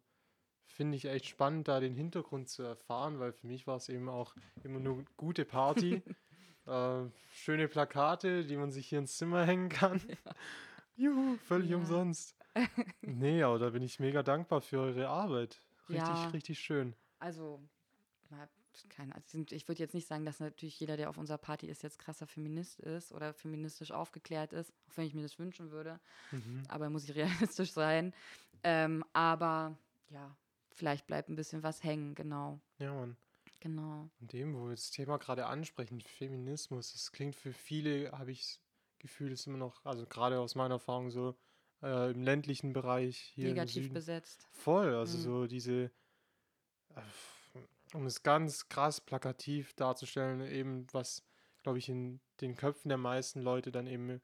finde 0.66 0.96
ich 0.96 1.06
echt 1.06 1.26
spannend, 1.26 1.68
da 1.68 1.80
den 1.80 1.94
Hintergrund 1.94 2.48
zu 2.48 2.62
erfahren, 2.62 3.18
weil 3.18 3.32
für 3.32 3.46
mich 3.46 3.66
war 3.66 3.76
es 3.76 3.88
eben 3.88 4.08
auch 4.08 4.34
immer 4.62 4.80
nur 4.80 5.04
gute 5.16 5.44
Party. 5.44 6.02
äh, 6.66 7.04
schöne 7.32 7.68
Plakate, 7.68 8.44
die 8.44 8.56
man 8.56 8.72
sich 8.72 8.88
hier 8.88 8.98
ins 8.98 9.16
Zimmer 9.16 9.44
hängen 9.44 9.68
kann. 9.68 10.00
Juhu, 10.96 11.36
völlig 11.38 11.70
Ja. 11.70 11.76
umsonst. 11.76 12.34
Nee, 13.02 13.42
aber 13.42 13.58
da 13.58 13.70
bin 13.70 13.82
ich 13.82 14.00
mega 14.00 14.22
dankbar 14.22 14.60
für 14.60 14.80
eure 14.80 15.08
Arbeit. 15.08 15.60
Richtig, 15.88 16.08
Ja. 16.08 16.30
richtig 16.30 16.58
schön. 16.58 16.94
Also, 17.18 17.60
keine, 18.88 19.14
also 19.14 19.38
ich 19.50 19.68
würde 19.68 19.82
jetzt 19.82 19.94
nicht 19.94 20.06
sagen, 20.06 20.24
dass 20.24 20.40
natürlich 20.40 20.78
jeder, 20.78 20.96
der 20.96 21.10
auf 21.10 21.18
unserer 21.18 21.38
Party 21.38 21.66
ist, 21.66 21.82
jetzt 21.82 21.98
krasser 21.98 22.26
Feminist 22.26 22.80
ist 22.80 23.12
oder 23.12 23.34
feministisch 23.34 23.92
aufgeklärt 23.92 24.52
ist, 24.52 24.72
auch 24.88 24.96
wenn 24.96 25.06
ich 25.06 25.14
mir 25.14 25.22
das 25.22 25.38
wünschen 25.38 25.70
würde. 25.70 26.00
Mhm. 26.30 26.62
Aber 26.68 26.90
muss 26.90 27.08
ich 27.08 27.14
realistisch 27.16 27.72
sein. 27.72 28.14
Ähm, 28.62 29.04
aber 29.12 29.76
ja, 30.10 30.36
vielleicht 30.70 31.06
bleibt 31.06 31.28
ein 31.28 31.36
bisschen 31.36 31.62
was 31.62 31.82
hängen, 31.82 32.14
genau. 32.14 32.60
Ja, 32.78 32.92
Mann. 32.94 33.16
Genau. 33.60 34.08
Und 34.20 34.32
dem, 34.32 34.54
wo 34.54 34.64
wir 34.66 34.72
das 34.72 34.90
Thema 34.90 35.18
gerade 35.18 35.46
ansprechen, 35.46 36.00
Feminismus, 36.00 36.92
das 36.92 37.10
klingt 37.12 37.34
für 37.34 37.52
viele, 37.52 38.12
habe 38.12 38.30
ich 38.30 38.42
das 38.42 38.60
Gefühl, 38.98 39.32
ist 39.32 39.46
immer 39.46 39.58
noch, 39.58 39.84
also 39.84 40.06
gerade 40.06 40.38
aus 40.38 40.54
meiner 40.54 40.74
Erfahrung 40.74 41.10
so, 41.10 41.36
äh, 41.82 42.10
im 42.10 42.22
ländlichen 42.22 42.72
Bereich 42.72 43.18
hier 43.18 43.48
Negativ 43.48 43.92
besetzt. 43.92 44.46
Voll, 44.52 44.94
also 44.94 45.16
Mhm. 45.18 45.22
so 45.22 45.46
diese, 45.46 45.90
äh, 46.94 47.00
um 47.96 48.06
es 48.06 48.22
ganz 48.22 48.68
krass 48.68 49.00
plakativ 49.00 49.74
darzustellen, 49.74 50.40
eben 50.42 50.86
was, 50.92 51.24
glaube 51.62 51.78
ich, 51.78 51.88
in 51.88 52.20
den 52.40 52.56
Köpfen 52.56 52.88
der 52.88 52.98
meisten 52.98 53.40
Leute 53.40 53.72
dann 53.72 53.86
eben 53.86 54.20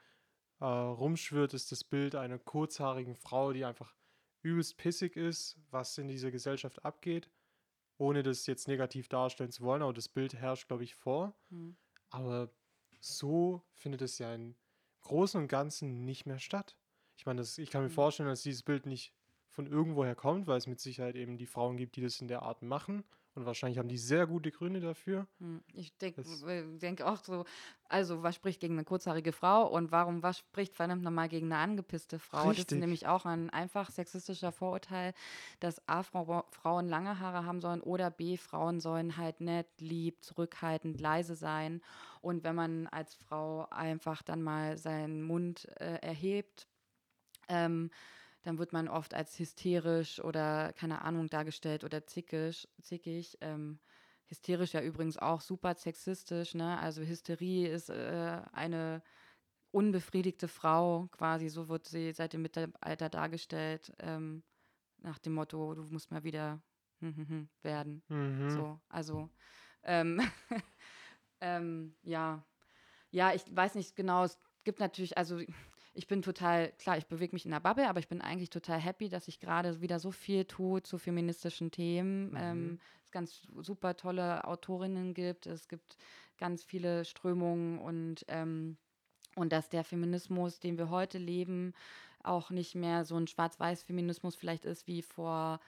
äh, 0.60 0.64
rumschwirrt, 0.64 1.54
ist 1.54 1.72
das 1.72 1.84
Bild 1.84 2.14
einer 2.14 2.38
kurzhaarigen 2.38 3.16
Frau, 3.16 3.52
die 3.52 3.64
einfach 3.64 3.94
übelst 4.42 4.76
pissig 4.76 5.16
ist, 5.16 5.58
was 5.70 5.98
in 5.98 6.08
dieser 6.08 6.30
Gesellschaft 6.30 6.84
abgeht, 6.84 7.30
ohne 7.98 8.22
das 8.22 8.46
jetzt 8.46 8.68
negativ 8.68 9.08
darstellen 9.08 9.50
zu 9.52 9.62
wollen, 9.64 9.82
aber 9.82 9.92
das 9.92 10.08
Bild 10.08 10.34
herrscht, 10.34 10.68
glaube 10.68 10.84
ich, 10.84 10.94
vor. 10.94 11.36
Mhm. 11.50 11.76
Aber 12.10 12.50
so 13.00 13.62
findet 13.74 14.02
es 14.02 14.18
ja 14.18 14.34
im 14.34 14.56
Großen 15.02 15.40
und 15.40 15.48
Ganzen 15.48 16.04
nicht 16.04 16.26
mehr 16.26 16.38
statt. 16.38 16.76
Ich 17.16 17.26
meine, 17.26 17.40
das, 17.40 17.58
ich 17.58 17.70
kann 17.70 17.82
mir 17.82 17.88
Mhm. 17.88 17.94
vorstellen, 17.94 18.28
dass 18.28 18.42
dieses 18.42 18.62
Bild 18.62 18.86
nicht 18.86 19.14
von 19.48 19.66
irgendwoher 19.66 20.14
kommt, 20.14 20.46
weil 20.46 20.58
es 20.58 20.66
mit 20.66 20.80
Sicherheit 20.80 21.16
eben 21.16 21.36
die 21.38 21.46
Frauen 21.46 21.76
gibt, 21.76 21.96
die 21.96 22.02
das 22.02 22.20
in 22.20 22.28
der 22.28 22.42
Art 22.42 22.62
machen. 22.62 23.04
Und 23.34 23.46
wahrscheinlich 23.46 23.78
haben 23.78 23.88
die 23.88 23.98
sehr 23.98 24.26
gute 24.26 24.50
Gründe 24.50 24.80
dafür. 24.80 25.26
Hm, 25.38 25.62
Ich 25.72 25.96
denke 25.96 26.22
denk 26.78 27.00
auch 27.00 27.24
so, 27.24 27.44
also 27.88 28.22
was 28.22 28.34
spricht 28.34 28.60
gegen 28.60 28.74
eine 28.74 28.84
kurzhaarige 28.84 29.32
Frau 29.32 29.66
und 29.66 29.90
warum, 29.90 30.22
was 30.22 30.38
spricht 30.38 30.74
verdammt 30.74 31.02
nochmal 31.02 31.28
gegen 31.28 31.46
eine 31.52 31.56
angepisste 31.62 32.18
Frau? 32.18 32.48
Das 32.48 32.58
ist 32.58 32.58
Richtig. 32.58 32.78
nämlich 32.80 33.06
auch 33.06 33.24
ein 33.24 33.48
einfach 33.50 33.90
sexistischer 33.90 34.52
Vorurteil, 34.52 35.14
dass 35.60 35.86
A, 35.88 36.02
Frau, 36.02 36.44
Frauen 36.50 36.88
lange 36.88 37.18
Haare 37.20 37.46
haben 37.46 37.60
sollen 37.60 37.80
oder 37.80 38.10
B, 38.10 38.36
Frauen 38.36 38.80
sollen 38.80 39.16
halt 39.16 39.40
nett, 39.40 39.68
lieb, 39.80 40.22
zurückhaltend, 40.22 41.00
leise 41.00 41.34
sein. 41.34 41.80
Und 42.20 42.44
wenn 42.44 42.54
man 42.54 42.86
als 42.88 43.14
Frau 43.14 43.66
einfach 43.70 44.22
dann 44.22 44.42
mal 44.42 44.76
seinen 44.76 45.22
Mund 45.22 45.68
äh, 45.80 45.96
erhebt, 46.02 46.66
ähm, 47.48 47.90
dann 48.42 48.58
wird 48.58 48.72
man 48.72 48.88
oft 48.88 49.14
als 49.14 49.38
hysterisch 49.38 50.22
oder 50.22 50.72
keine 50.72 51.02
Ahnung 51.02 51.28
dargestellt 51.28 51.84
oder 51.84 52.06
zickig. 52.06 52.68
zickig 52.80 53.38
ähm, 53.40 53.78
hysterisch 54.26 54.72
ja 54.72 54.82
übrigens 54.82 55.18
auch 55.18 55.40
super 55.40 55.74
sexistisch. 55.74 56.54
Ne? 56.54 56.78
Also 56.78 57.02
Hysterie 57.02 57.68
ist 57.68 57.90
äh, 57.90 58.40
eine 58.52 59.02
unbefriedigte 59.70 60.48
Frau, 60.48 61.08
quasi 61.12 61.48
so 61.48 61.68
wird 61.68 61.86
sie 61.86 62.12
seit 62.12 62.32
dem 62.32 62.42
Mittelalter 62.42 63.08
dargestellt, 63.08 63.92
ähm, 64.00 64.42
nach 64.98 65.18
dem 65.18 65.34
Motto, 65.34 65.74
du 65.74 65.82
musst 65.84 66.10
mal 66.10 66.24
wieder 66.24 66.62
hm, 67.00 67.16
hm, 67.16 67.28
hm, 67.28 67.48
werden. 67.62 68.02
Mhm. 68.08 68.50
So, 68.50 68.80
also 68.88 69.30
ähm, 69.82 70.20
ähm, 71.40 71.96
ja, 72.02 72.44
ja, 73.10 73.32
ich 73.32 73.44
weiß 73.54 73.74
nicht 73.74 73.96
genau. 73.96 74.24
Es 74.24 74.38
gibt 74.64 74.78
natürlich, 74.78 75.18
also 75.18 75.40
ich 75.94 76.06
bin 76.06 76.22
total, 76.22 76.72
klar, 76.78 76.96
ich 76.96 77.06
bewege 77.06 77.34
mich 77.34 77.44
in 77.44 77.50
der 77.50 77.60
Bubble, 77.60 77.88
aber 77.88 78.00
ich 78.00 78.08
bin 78.08 78.20
eigentlich 78.20 78.50
total 78.50 78.78
happy, 78.78 79.08
dass 79.08 79.28
ich 79.28 79.40
gerade 79.40 79.80
wieder 79.80 79.98
so 79.98 80.10
viel 80.10 80.44
tue 80.44 80.82
zu 80.82 80.98
feministischen 80.98 81.70
Themen. 81.70 82.30
Mhm. 82.30 82.36
Ähm, 82.36 82.78
es 83.04 83.10
ganz 83.10 83.42
super 83.60 83.96
tolle 83.96 84.44
Autorinnen 84.46 85.14
gibt. 85.14 85.46
Es 85.46 85.68
gibt 85.68 85.96
ganz 86.38 86.64
viele 86.64 87.04
Strömungen 87.04 87.78
und 87.78 88.24
ähm, 88.28 88.76
und 89.34 89.50
dass 89.52 89.70
der 89.70 89.82
Feminismus, 89.82 90.60
den 90.60 90.76
wir 90.76 90.90
heute 90.90 91.16
leben, 91.16 91.72
auch 92.22 92.50
nicht 92.50 92.74
mehr 92.74 93.04
so 93.04 93.16
ein 93.16 93.26
Schwarz-Weiß-Feminismus 93.26 94.36
vielleicht 94.36 94.64
ist 94.64 94.86
wie 94.86 95.02
vor 95.02 95.58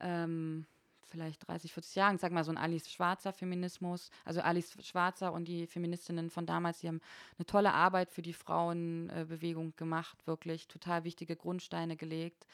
ähm, 0.00 0.66
vielleicht 1.06 1.46
30, 1.46 1.72
40 1.72 1.94
Jahren. 1.94 2.18
Sag 2.18 2.32
mal 2.32 2.44
so 2.44 2.50
ein 2.50 2.58
Alice 2.58 2.90
Schwarzer 2.90 3.32
Feminismus. 3.32 4.10
Also 4.24 4.40
Alice 4.40 4.76
Schwarzer 4.82 5.32
und 5.32 5.46
die 5.46 5.66
Feministinnen 5.66 6.30
von 6.30 6.46
damals, 6.46 6.80
die 6.80 6.88
haben 6.88 7.00
eine 7.38 7.46
tolle 7.46 7.72
Arbeit 7.72 8.10
für 8.10 8.22
die 8.22 8.32
Frauenbewegung 8.32 9.74
gemacht, 9.76 10.26
wirklich 10.26 10.68
total 10.68 11.04
wichtige 11.04 11.36
Grundsteine 11.36 11.96
gelegt. 11.96 12.46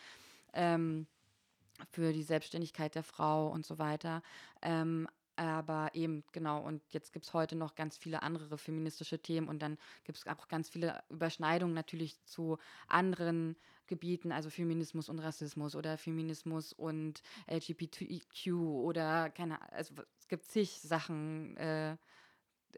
Ähm, 0.53 1.07
für 1.91 2.13
die 2.13 2.23
Selbstständigkeit 2.23 2.95
der 2.95 3.03
Frau 3.03 3.49
und 3.49 3.67
so 3.67 3.79
weiter. 3.79 4.23
Ähm, 4.61 5.09
aber 5.37 5.91
eben, 5.95 6.25
genau, 6.33 6.61
und 6.61 6.83
jetzt 6.91 7.13
gibt 7.13 7.25
es 7.25 7.33
heute 7.33 7.57
noch 7.57 7.75
ganz 7.75 7.97
viele 7.97 8.23
andere 8.23 8.59
feministische 8.59 9.19
Themen 9.19 9.49
und 9.49 9.61
dann 9.61 9.79
gibt 10.05 10.19
es 10.19 10.27
auch 10.27 10.47
ganz 10.49 10.69
viele 10.69 11.03
Überschneidungen 11.09 11.75
natürlich 11.75 12.23
zu 12.25 12.59
anderen 12.87 13.57
Gebieten, 13.87 14.33
also 14.33 14.51
Feminismus 14.51 15.09
und 15.09 15.19
Rassismus 15.19 15.75
oder 15.77 15.99
Feminismus 15.99 16.73
und 16.73 17.23
LGBTQ 17.49 18.53
oder 18.55 19.31
keine 19.31 19.61
Ahnung, 19.61 19.73
also 19.75 19.95
es 20.19 20.29
gibt 20.29 20.45
zig 20.47 20.81
Sachen, 20.81 21.57
äh, 21.57 21.97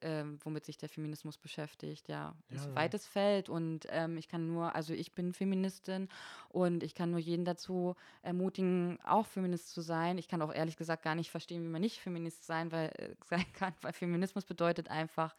äh, 0.00 0.24
womit 0.40 0.64
sich 0.64 0.76
der 0.76 0.88
Feminismus 0.88 1.38
beschäftigt, 1.38 2.08
ja. 2.08 2.34
Es 2.48 2.56
ist 2.56 2.64
Ja. 2.64 2.70
ein 2.70 2.76
weites 2.76 3.06
Feld 3.06 3.48
und 3.48 3.86
ähm, 3.90 4.16
ich 4.18 4.28
kann 4.28 4.46
nur, 4.48 4.74
also 4.74 4.92
ich 4.92 5.12
bin 5.14 5.32
Feministin 5.32 6.08
und 6.48 6.82
ich 6.82 6.94
kann 6.94 7.10
nur 7.10 7.20
jeden 7.20 7.44
dazu 7.44 7.94
ermutigen, 8.22 8.98
auch 9.04 9.26
Feminist 9.26 9.70
zu 9.70 9.80
sein. 9.82 10.18
Ich 10.18 10.26
kann 10.28 10.42
auch 10.42 10.52
ehrlich 10.52 10.76
gesagt 10.76 11.02
gar 11.04 11.14
nicht 11.14 11.30
verstehen, 11.30 11.62
wie 11.62 11.68
man 11.68 11.80
nicht 11.80 12.00
Feminist 12.00 12.44
sein, 12.44 12.72
weil, 12.72 12.88
äh, 12.98 13.14
sein 13.24 13.44
kann, 13.52 13.74
weil 13.82 13.92
Feminismus 13.92 14.44
bedeutet 14.44 14.88
einfach, 14.88 15.34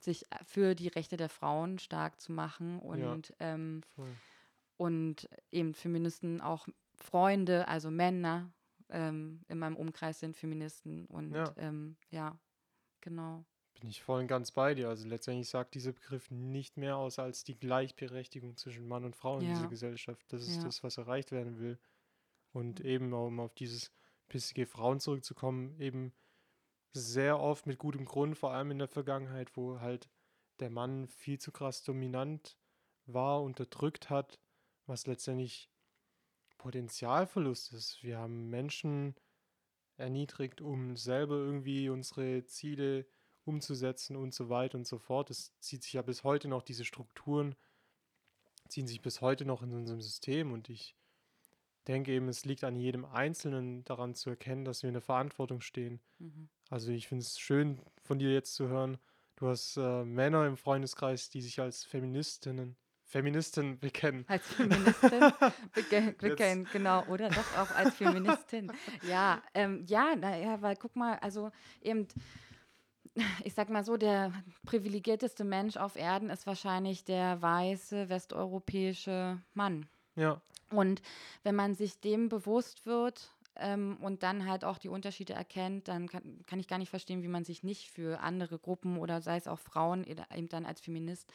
sich 0.00 0.22
äh, 0.32 0.36
für 0.44 0.74
die 0.74 0.88
Rechte 0.88 1.16
der 1.16 1.28
Frauen 1.28 1.78
stark 1.78 2.20
zu 2.20 2.32
machen 2.32 2.78
und, 2.78 3.34
ähm, 3.40 3.82
Voll. 3.94 4.16
Und 4.78 5.28
eben 5.52 5.74
Feministen 5.74 6.40
auch 6.40 6.66
Freunde, 6.96 7.68
also 7.68 7.90
Männer 7.90 8.50
ähm, 8.88 9.44
in 9.48 9.58
meinem 9.58 9.76
Umkreis 9.76 10.20
sind 10.20 10.36
Feministen 10.36 11.04
und 11.06 11.34
Ja. 11.34 11.52
ähm, 11.58 11.96
ja, 12.10 12.38
genau. 13.02 13.44
Bin 13.80 13.90
ich 13.90 14.02
voll 14.02 14.20
und 14.22 14.28
ganz 14.28 14.50
bei 14.50 14.74
dir. 14.74 14.88
Also 14.88 15.06
letztendlich 15.06 15.48
sagt 15.48 15.74
dieser 15.74 15.92
Begriff 15.92 16.30
nicht 16.30 16.76
mehr 16.76 16.96
aus 16.96 17.18
als 17.18 17.44
die 17.44 17.58
Gleichberechtigung 17.58 18.56
zwischen 18.56 18.88
Mann 18.88 19.04
und 19.04 19.14
Frau 19.14 19.38
in 19.38 19.46
Ja. 19.46 19.54
dieser 19.54 19.68
Gesellschaft. 19.68 20.32
Das 20.32 20.42
ist 20.42 20.56
Ja. 20.56 20.64
das, 20.64 20.82
was 20.82 20.96
erreicht 20.98 21.30
werden 21.30 21.60
will. 21.60 21.78
Und 22.52 22.80
eben, 22.80 23.12
um 23.12 23.38
auf 23.40 23.54
dieses 23.54 23.92
pissige 24.28 24.66
Frauen 24.66 25.00
zurückzukommen, 25.00 25.78
eben 25.80 26.12
sehr 26.92 27.38
oft 27.38 27.66
mit 27.66 27.78
gutem 27.78 28.04
Grund, 28.04 28.36
vor 28.36 28.52
allem 28.52 28.70
in 28.72 28.78
der 28.78 28.88
Vergangenheit, 28.88 29.56
wo 29.56 29.80
halt 29.80 30.08
der 30.60 30.70
Mann 30.70 31.06
viel 31.06 31.38
zu 31.38 31.52
krass 31.52 31.84
dominant 31.84 32.58
war, 33.06 33.42
unterdrückt 33.42 34.10
hat, 34.10 34.40
was 34.88 35.06
letztendlich 35.06 35.70
Potenzialverlust 36.58 37.72
ist. 37.72 38.02
Wir 38.02 38.18
haben 38.18 38.48
Menschen 38.50 39.14
erniedrigt, 39.96 40.60
um 40.60 40.96
selber 40.96 41.36
irgendwie 41.36 41.88
unsere 41.88 42.44
Ziele 42.44 43.06
umzusetzen 43.44 44.16
und 44.16 44.34
so 44.34 44.48
weiter 44.48 44.78
und 44.78 44.86
so 44.86 44.98
fort. 44.98 45.30
Es 45.30 45.58
zieht 45.60 45.82
sich 45.82 45.94
ja 45.94 46.02
bis 46.02 46.24
heute 46.24 46.48
noch, 46.48 46.62
diese 46.62 46.84
Strukturen 46.84 47.54
ziehen 48.68 48.86
sich 48.86 49.00
bis 49.00 49.20
heute 49.20 49.44
noch 49.44 49.62
in 49.62 49.72
unserem 49.72 50.00
System 50.00 50.52
und 50.52 50.68
ich 50.68 50.94
denke 51.86 52.12
eben, 52.12 52.28
es 52.28 52.44
liegt 52.44 52.64
an 52.64 52.76
jedem 52.76 53.06
Einzelnen 53.06 53.82
daran 53.84 54.14
zu 54.14 54.28
erkennen, 54.28 54.66
dass 54.66 54.82
wir 54.82 54.88
in 54.88 54.94
der 54.94 55.02
Verantwortung 55.02 55.62
stehen. 55.62 56.00
Mhm. 56.18 56.50
Also 56.68 56.92
ich 56.92 57.08
finde 57.08 57.22
es 57.22 57.38
schön 57.38 57.80
von 58.02 58.18
dir 58.18 58.32
jetzt 58.32 58.54
zu 58.54 58.68
hören, 58.68 58.98
du 59.36 59.48
hast 59.48 59.78
äh, 59.78 60.04
Männer 60.04 60.46
im 60.46 60.58
Freundeskreis, 60.58 61.30
die 61.30 61.40
sich 61.40 61.60
als 61.60 61.84
Feministinnen, 61.84 62.76
Feministin 63.08 63.78
bekennen. 63.78 64.24
Als 64.28 64.46
Feministin 64.46 65.32
beke- 65.74 66.12
bekennen, 66.18 66.68
genau, 66.72 67.04
oder 67.06 67.30
doch 67.30 67.56
auch 67.58 67.70
als 67.74 67.94
Feministin. 67.96 68.70
Ja, 69.08 69.42
ähm, 69.54 69.82
ja, 69.86 70.14
naja, 70.14 70.60
weil 70.60 70.76
guck 70.76 70.94
mal, 70.94 71.18
also 71.20 71.50
eben, 71.80 72.06
ich 73.44 73.54
sag 73.54 73.70
mal 73.70 73.82
so, 73.84 73.96
der 73.96 74.32
privilegierteste 74.66 75.44
Mensch 75.44 75.76
auf 75.76 75.96
Erden 75.96 76.30
ist 76.30 76.46
wahrscheinlich 76.46 77.04
der 77.04 77.40
weiße 77.42 78.08
westeuropäische 78.10 79.40
Mann. 79.54 79.86
Ja, 80.14 80.40
Und 80.70 81.00
wenn 81.42 81.54
man 81.54 81.74
sich 81.74 82.00
dem 82.00 82.28
bewusst 82.28 82.84
wird 82.86 83.30
ähm, 83.56 83.96
und 84.00 84.22
dann 84.22 84.46
halt 84.48 84.64
auch 84.64 84.78
die 84.78 84.88
Unterschiede 84.88 85.32
erkennt, 85.32 85.88
dann 85.88 86.08
kann, 86.08 86.44
kann 86.46 86.60
ich 86.60 86.68
gar 86.68 86.78
nicht 86.78 86.90
verstehen, 86.90 87.22
wie 87.22 87.28
man 87.28 87.44
sich 87.44 87.62
nicht 87.62 87.88
für 87.90 88.20
andere 88.20 88.58
Gruppen 88.58 88.98
oder 88.98 89.20
sei 89.20 89.36
es 89.36 89.48
auch 89.48 89.58
Frauen 89.58 90.04
eben 90.04 90.48
dann 90.48 90.66
als 90.66 90.80
Feminist 90.80 91.32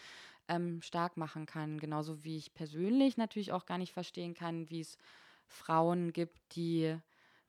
ähm, 0.47 0.81
stark 0.81 1.17
machen 1.17 1.45
kann. 1.45 1.79
Genauso 1.79 2.23
wie 2.23 2.37
ich 2.37 2.53
persönlich 2.53 3.17
natürlich 3.17 3.51
auch 3.51 3.65
gar 3.65 3.77
nicht 3.77 3.93
verstehen 3.93 4.33
kann, 4.33 4.69
wie 4.69 4.81
es 4.81 4.97
Frauen 5.47 6.13
gibt, 6.13 6.55
die 6.55 6.97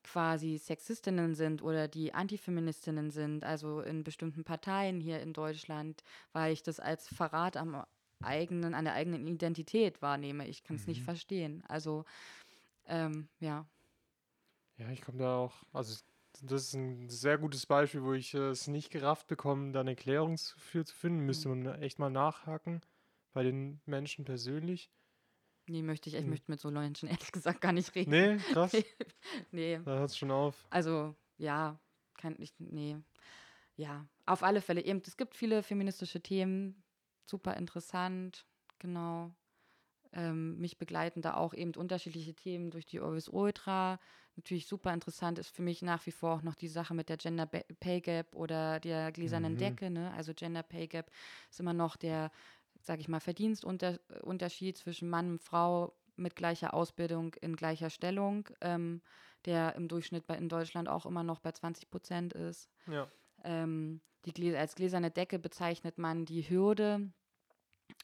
quasi 0.02 0.58
Sexistinnen 0.58 1.34
sind 1.34 1.62
oder 1.62 1.88
die 1.88 2.12
Antifeministinnen 2.14 3.10
sind, 3.10 3.44
also 3.44 3.80
in 3.80 4.04
bestimmten 4.04 4.44
Parteien 4.44 5.00
hier 5.00 5.20
in 5.20 5.32
Deutschland, 5.32 6.02
weil 6.32 6.52
ich 6.52 6.62
das 6.62 6.78
als 6.80 7.08
Verrat 7.08 7.56
am 7.56 7.84
eigenen, 8.20 8.74
an 8.74 8.84
der 8.84 8.94
eigenen 8.94 9.26
Identität 9.26 10.02
wahrnehme. 10.02 10.46
Ich 10.48 10.62
kann 10.64 10.76
es 10.76 10.86
nicht 10.86 11.02
Mhm. 11.02 11.04
verstehen. 11.04 11.62
Also, 11.68 12.04
ähm, 12.86 13.28
ja. 13.40 13.66
ja, 14.76 14.90
ich 14.90 15.02
komme 15.02 15.18
da 15.18 15.36
auch, 15.38 15.62
also 15.72 16.02
das 16.42 16.64
ist 16.64 16.74
ein 16.74 17.08
sehr 17.08 17.38
gutes 17.38 17.66
Beispiel, 17.66 18.02
wo 18.02 18.12
ich 18.12 18.34
äh, 18.34 18.38
es 18.50 18.66
nicht 18.68 18.90
gerafft 18.90 19.26
bekomme, 19.28 19.72
da 19.72 19.80
eine 19.80 19.90
Erklärung 19.90 20.36
für 20.38 20.84
zu 20.84 20.94
finden. 20.94 21.20
Müsste 21.20 21.48
Mhm. 21.48 21.54
man 21.54 21.64
echt 21.82 21.98
mal 21.98 22.10
nachhaken 22.10 22.80
bei 23.32 23.42
den 23.42 23.80
Menschen 23.86 24.24
persönlich. 24.24 24.90
Nee, 25.66 25.82
möchte 25.82 26.08
ich, 26.10 26.14
ich 26.16 26.26
Hm. 26.26 26.26
möchte 26.26 26.50
mit 26.50 26.60
so 26.60 26.70
Menschen 26.70 27.08
ehrlich 27.08 27.32
gesagt 27.32 27.60
gar 27.60 27.72
nicht 27.72 27.94
reden. 27.94 28.12
Nee, 28.12 28.44
krass, 28.46 28.86
nee, 29.50 29.80
da 29.84 29.98
hört 29.98 30.10
es 30.10 30.18
schon 30.18 30.30
auf. 30.32 30.68
also, 30.70 31.16
ja, 31.38 31.80
kann 32.16 32.36
ich, 32.40 32.54
nee. 32.58 32.98
Ja, 33.76 34.08
auf 34.26 34.42
alle 34.44 34.62
Fälle. 34.62 34.82
Eben, 34.84 35.02
es 35.06 35.16
gibt 35.18 35.36
viele 35.36 35.62
feministische 35.64 36.22
Themen, 36.22 36.84
super 37.26 37.56
interessant, 37.56 38.46
genau. 38.80 39.34
Ähm, 40.12 40.58
mich 40.58 40.78
begleiten 40.78 41.22
da 41.22 41.34
auch 41.36 41.54
eben 41.54 41.74
unterschiedliche 41.76 42.34
Themen 42.34 42.70
durch 42.70 42.86
die 42.86 43.00
Orbis 43.00 43.28
Ultra. 43.28 44.00
Natürlich 44.36 44.66
super 44.66 44.92
interessant 44.92 45.38
ist 45.38 45.54
für 45.54 45.62
mich 45.62 45.82
nach 45.82 46.04
wie 46.06 46.10
vor 46.12 46.34
auch 46.34 46.42
noch 46.42 46.56
die 46.56 46.68
Sache 46.68 46.94
mit 46.94 47.08
der 47.08 47.16
Gender 47.18 47.46
Pay 47.46 48.00
Gap 48.00 48.34
oder 48.34 48.80
der 48.80 49.12
gläsernen 49.12 49.54
Mhm. 49.54 49.58
Decke. 49.58 49.90
Ne? 49.90 50.12
Also 50.12 50.34
Gender 50.34 50.62
Pay 50.62 50.88
Gap 50.88 51.10
ist 51.50 51.60
immer 51.60 51.72
noch 51.72 51.96
der 51.96 52.30
sage 52.80 53.00
ich 53.00 53.08
mal, 53.08 53.20
Verdienstunterschied 53.20 54.76
zwischen 54.76 55.08
Mann 55.08 55.30
und 55.32 55.42
Frau 55.42 55.96
mit 56.16 56.36
gleicher 56.36 56.74
Ausbildung 56.74 57.34
in 57.34 57.56
gleicher 57.56 57.90
Stellung, 57.90 58.48
ähm, 58.60 59.02
der 59.46 59.74
im 59.74 59.88
Durchschnitt 59.88 60.26
bei, 60.26 60.36
in 60.36 60.48
Deutschland 60.48 60.88
auch 60.88 61.06
immer 61.06 61.24
noch 61.24 61.40
bei 61.40 61.52
20 61.52 61.90
Prozent 61.90 62.32
ist. 62.34 62.70
Ja. 62.86 63.10
Ähm, 63.44 64.02
die, 64.26 64.56
als 64.56 64.74
gläserne 64.74 65.10
Decke 65.10 65.38
bezeichnet 65.38 65.98
man 65.98 66.24
die 66.24 66.48
Hürde 66.48 67.12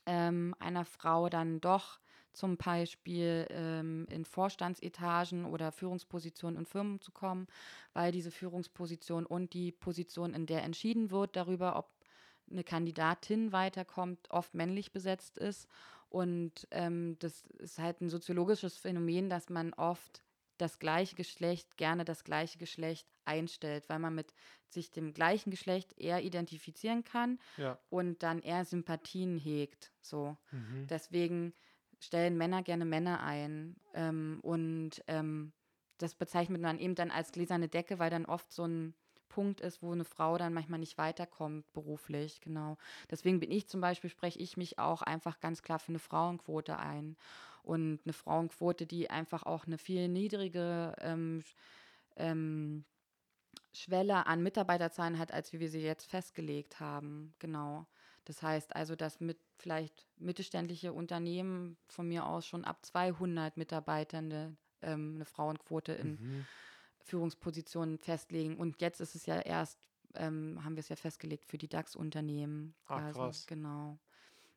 ähm, 0.07 0.55
einer 0.59 0.85
Frau 0.85 1.28
dann 1.28 1.61
doch 1.61 2.01
zum 2.33 2.57
Beispiel 2.57 3.47
ähm, 3.51 4.07
in 4.11 4.24
Vorstandsetagen 4.24 5.45
oder 5.47 5.72
Führungspositionen 5.72 6.59
in 6.59 6.66
Firmen 6.66 7.01
zu 7.01 7.12
kommen, 7.12 7.47
weil 7.93 8.12
diese 8.12 8.31
Führungsposition 8.31 9.26
und 9.26 9.53
die 9.55 9.72
Position, 9.72 10.35
in 10.35 10.47
der 10.47 10.62
entschieden 10.64 11.11
wird 11.11 11.37
darüber, 11.37 11.76
ob 11.76 11.93
eine 12.51 12.64
Kandidatin 12.64 13.53
weiterkommt, 13.53 14.31
oft 14.31 14.55
männlich 14.55 14.93
besetzt 14.93 15.39
ist. 15.39 15.68
Und 16.09 16.66
ähm, 16.72 17.16
das 17.20 17.47
ist 17.59 17.78
halt 17.78 18.01
ein 18.01 18.09
soziologisches 18.11 18.76
Phänomen, 18.76 19.31
dass 19.31 19.49
man 19.49 19.72
oft 19.74 20.22
das 20.59 20.78
gleiche 20.78 21.14
Geschlecht 21.16 21.76
gerne 21.76 22.05
das 22.05 22.24
gleiche 22.24 22.59
Geschlecht 22.59 23.09
einstellt, 23.24 23.89
weil 23.89 23.99
man 23.99 24.14
mit 24.14 24.35
sich 24.68 24.91
dem 24.91 25.14
gleichen 25.14 25.51
Geschlecht 25.51 25.95
eher 25.99 26.22
identifizieren 26.22 27.05
kann 27.05 27.39
Ja. 27.57 27.81
und 27.89 28.22
dann 28.22 28.41
eher 28.41 28.64
Sympathien 28.64 29.39
hegt. 29.39 29.93
So. 30.01 30.37
Mhm. 30.53 30.91
Deswegen 30.91 31.55
stellen 32.01 32.36
Männer 32.36 32.62
gerne 32.62 32.84
Männer 32.84 33.22
ein. 33.22 33.76
Ähm, 33.94 34.40
und 34.42 35.03
ähm, 35.07 35.53
das 35.98 36.14
bezeichnet 36.14 36.61
man 36.62 36.78
eben 36.78 36.94
dann 36.94 37.11
als 37.11 37.32
gläserne 37.32 37.68
Decke, 37.68 37.98
weil 37.98 38.11
dann 38.11 38.26
oft 38.26 38.51
so 38.53 38.66
ein 38.66 38.94
Punkt 39.28 39.61
ist, 39.61 39.82
wo 39.82 39.92
eine 39.92 40.05
Frau 40.05 40.36
dann 40.36 40.53
manchmal 40.53 40.80
nicht 40.80 40.98
weiterkommt 40.98 41.72
beruflich, 41.72 42.40
genau. 42.40 42.76
Deswegen 43.11 43.38
bin 43.38 43.51
ich 43.51 43.68
zum 43.68 43.80
Beispiel, 43.80 44.11
spreche 44.11 44.38
ich 44.38 44.57
mich 44.57 44.78
auch 44.78 45.03
einfach 45.03 45.40
ganz 45.40 45.62
klar 45.62 45.78
für 45.78 45.90
eine 45.90 45.98
Frauenquote 46.01 46.78
ein. 46.78 47.16
Und 47.62 48.01
eine 48.05 48.12
Frauenquote, 48.12 48.86
die 48.86 49.11
einfach 49.11 49.44
auch 49.44 49.66
eine 49.66 49.78
viel 49.78 50.09
niedrige 50.09 50.94
ähm, 50.98 51.44
ähm, 52.16 52.84
Schwelle 53.72 54.26
an 54.26 54.42
Mitarbeiterzahlen 54.42 55.18
hat, 55.18 55.32
als 55.32 55.53
wie 55.53 55.61
wir 55.61 55.70
sie 55.70 55.80
jetzt 55.80 56.11
festgelegt 56.11 56.80
haben. 56.80 57.34
Genau. 57.38 57.86
Das 58.31 58.43
heißt 58.45 58.76
also, 58.76 58.95
dass 58.95 59.18
mit 59.18 59.41
vielleicht 59.59 60.07
mittelständische 60.16 60.93
Unternehmen 60.93 61.76
von 61.89 62.07
mir 62.07 62.26
aus 62.26 62.47
schon 62.47 62.64
ab 62.64 62.87
200 62.87 63.57
Mitarbeitern 63.57 64.57
ähm, 64.83 65.14
eine 65.16 65.24
Frauenquote 65.24 65.93
in 65.95 66.11
Mhm. 66.11 66.47
Führungspositionen 67.01 67.99
festlegen. 67.99 68.57
Und 68.57 68.81
jetzt 68.81 69.01
ist 69.01 69.16
es 69.16 69.26
ja 69.26 69.41
erst, 69.41 69.81
ähm, 70.14 70.62
haben 70.62 70.76
wir 70.76 70.81
es 70.81 70.89
ja 70.91 70.95
festgelegt 70.95 71.45
für 71.45 71.59
die 71.59 71.66
DAX-Unternehmen. 71.66 72.76
Quasi. 72.85 73.18
krass. 73.18 73.47
Genau. 73.49 73.99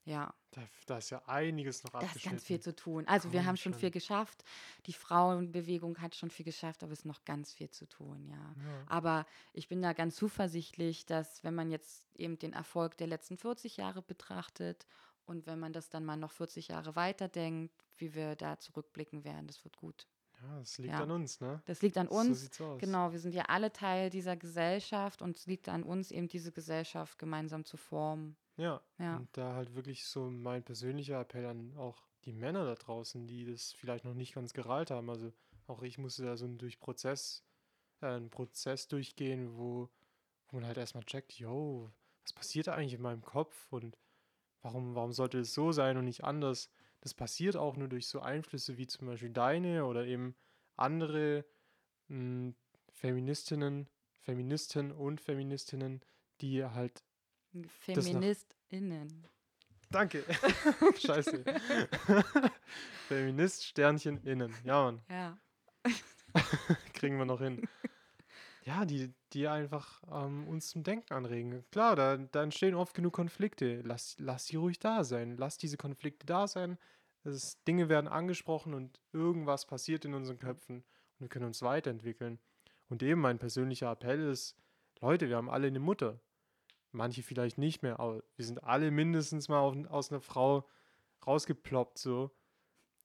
Ja, 0.05 0.33
Da, 0.51 0.61
da 0.85 0.97
ist 0.99 1.09
ja 1.09 1.23
einiges 1.25 1.83
noch 1.83 1.95
da 1.97 2.05
ist 2.05 2.21
ganz 2.21 2.43
viel 2.43 2.59
zu 2.59 2.75
tun. 2.75 3.07
Also 3.07 3.31
wir 3.31 3.39
Komm 3.39 3.47
haben 3.47 3.57
schon 3.57 3.73
schon. 3.73 3.73
viel 3.73 3.91
geschafft. 3.91 4.43
Die 4.85 4.93
Frauenbewegung 4.93 5.99
hat 6.01 6.15
schon 6.15 6.29
viel 6.29 6.45
geschafft, 6.45 6.83
aber 6.83 6.91
es 6.91 6.99
ist 6.99 7.05
noch 7.05 7.23
ganz 7.25 7.53
viel 7.53 7.69
zu 7.69 7.87
tun, 7.87 8.27
ja. 8.27 8.55
Ja. 8.55 8.83
Aber 8.85 9.25
ich 9.53 9.67
bin 9.67 9.81
da 9.81 9.93
ganz 9.93 10.15
zuversichtlich, 10.15 11.05
dass 11.05 11.43
wenn 11.43 11.55
man 11.55 11.71
jetzt 11.71 12.07
eben 12.15 12.37
den 12.37 12.53
Erfolg 12.53 12.97
der 12.97 13.07
letzten 13.07 13.37
40 13.37 13.77
Jahre 13.77 14.01
betrachtet 14.01 14.85
und 15.25 15.45
wenn 15.47 15.59
man 15.59 15.73
das 15.73 15.89
dann 15.89 16.05
mal 16.05 16.17
noch 16.17 16.31
40 16.31 16.67
Jahre 16.69 16.95
weiterdenkt, 16.95 17.73
wie 17.97 18.13
wir 18.13 18.35
da 18.35 18.59
zurückblicken 18.59 19.23
werden, 19.23 19.47
das 19.47 19.63
wird 19.63 19.77
gut. 19.77 20.07
ja, 20.41 20.59
das 20.59 20.77
liegt 20.77 20.99
Ja. 20.99 20.99
an 20.99 21.11
uns, 21.11 21.39
ne? 21.39 21.63
Das 21.65 21.81
liegt 21.81 21.97
an 21.97 22.09
So 22.09 22.15
uns. 22.15 22.41
sieht's 22.41 22.61
aus. 22.61 22.79
Genau, 22.79 23.11
wir 23.11 23.19
sind 23.19 23.33
ja 23.33 23.43
alle 23.45 23.71
Teil 23.71 24.09
dieser 24.09 24.35
Gesellschaft 24.37 25.21
und 25.21 25.37
es 25.37 25.45
liegt 25.47 25.69
an 25.69 25.83
uns, 25.83 26.11
eben 26.11 26.27
diese 26.27 26.51
Gesellschaft 26.51 27.17
gemeinsam 27.19 27.65
zu 27.65 27.77
formen. 27.77 28.37
Ja. 28.57 28.81
Ja. 28.99 29.17
Und 29.17 29.29
da 29.35 29.53
halt 29.53 29.75
wirklich 29.75 30.05
so 30.05 30.29
mein 30.29 30.63
persönlicher 30.63 31.19
Appell 31.19 31.45
an 31.45 31.75
auch 31.77 32.03
die 32.25 32.33
Männer 32.33 32.65
da 32.65 32.75
draußen, 32.75 33.27
die 33.27 33.45
das 33.45 33.73
vielleicht 33.73 34.05
noch 34.05 34.13
nicht 34.13 34.33
ganz 34.33 34.53
gereilt 34.53 34.91
haben. 34.91 35.09
Also 35.09 35.33
auch 35.67 35.81
ich 35.81 35.97
musste 35.97 36.23
da 36.23 36.37
so 36.37 36.45
einen 36.45 36.57
durch 36.57 36.79
Prozess, 36.79 37.43
äh, 38.01 38.07
einen 38.07 38.29
Prozess 38.29 38.87
durchgehen, 38.87 39.57
wo, 39.57 39.89
wo 40.49 40.57
man 40.57 40.65
halt 40.67 40.77
erstmal 40.77 41.03
checkt, 41.03 41.33
yo, 41.33 41.91
was 42.23 42.33
passiert 42.33 42.67
da 42.67 42.75
eigentlich 42.75 42.93
in 42.93 43.01
meinem 43.01 43.23
Kopf 43.23 43.71
und 43.71 43.97
warum, 44.61 44.95
warum 44.95 45.13
sollte 45.13 45.39
es 45.39 45.53
so 45.53 45.71
sein 45.71 45.97
und 45.97 46.05
nicht 46.05 46.23
anders? 46.23 46.69
Das 47.01 47.13
passiert 47.13 47.57
auch 47.57 47.75
nur 47.75 47.89
durch 47.89 48.07
so 48.07 48.21
Einflüsse 48.21 48.77
wie 48.77 48.87
zum 48.87 49.07
Beispiel 49.07 49.29
deine 49.31 49.85
oder 49.85 50.05
eben 50.05 50.35
andere 50.77 51.45
mh, 52.07 52.53
Feministinnen, 52.93 53.89
Feministen 54.21 54.91
und 54.91 55.19
Feministinnen, 55.19 56.01
die 56.39 56.63
halt 56.63 57.03
FeministInnen. 57.79 59.27
Danke. 59.89 60.23
Scheiße. 60.97 61.43
Feminist, 63.07 63.65
Sternchen, 63.65 64.17
innen. 64.23 64.53
Ja, 64.63 64.83
Mann, 64.83 65.01
Ja. 65.09 65.37
kriegen 66.93 67.17
wir 67.17 67.25
noch 67.25 67.39
hin. 67.41 67.67
Ja, 68.65 68.85
die, 68.85 69.13
die 69.33 69.47
einfach 69.47 70.01
ähm, 70.11 70.47
uns 70.47 70.69
zum 70.69 70.83
Denken 70.83 71.13
anregen. 71.13 71.63
Klar, 71.71 71.95
da, 71.95 72.17
da 72.17 72.41
entstehen 72.43 72.75
oft 72.75 72.95
genug 72.95 73.13
Konflikte. 73.13 73.81
Lass, 73.81 74.15
lass 74.19 74.47
sie 74.47 74.55
ruhig 74.55 74.79
da 74.79 75.03
sein. 75.03 75.37
Lass 75.37 75.57
diese 75.57 75.77
Konflikte 75.77 76.25
da 76.25 76.47
sein. 76.47 76.77
Es, 77.23 77.61
Dinge 77.65 77.89
werden 77.89 78.07
angesprochen 78.07 78.73
und 78.73 78.99
irgendwas 79.11 79.65
passiert 79.65 80.05
in 80.05 80.13
unseren 80.13 80.39
Köpfen 80.39 80.77
und 80.77 81.21
wir 81.21 81.27
können 81.29 81.45
uns 81.45 81.61
weiterentwickeln. 81.61 82.39
Und 82.89 83.03
eben 83.03 83.21
mein 83.21 83.37
persönlicher 83.37 83.91
Appell 83.91 84.21
ist, 84.29 84.55
Leute, 85.01 85.29
wir 85.29 85.35
haben 85.35 85.49
alle 85.49 85.67
eine 85.67 85.79
Mutter. 85.79 86.19
Manche 86.93 87.23
vielleicht 87.23 87.57
nicht 87.57 87.81
mehr, 87.81 87.99
aber 87.99 88.23
wir 88.35 88.45
sind 88.45 88.63
alle 88.63 88.91
mindestens 88.91 89.49
mal 89.49 89.59
auf, 89.59 89.75
aus 89.89 90.11
einer 90.11 90.21
Frau 90.21 90.67
rausgeploppt 91.25 91.97
so. 91.97 92.31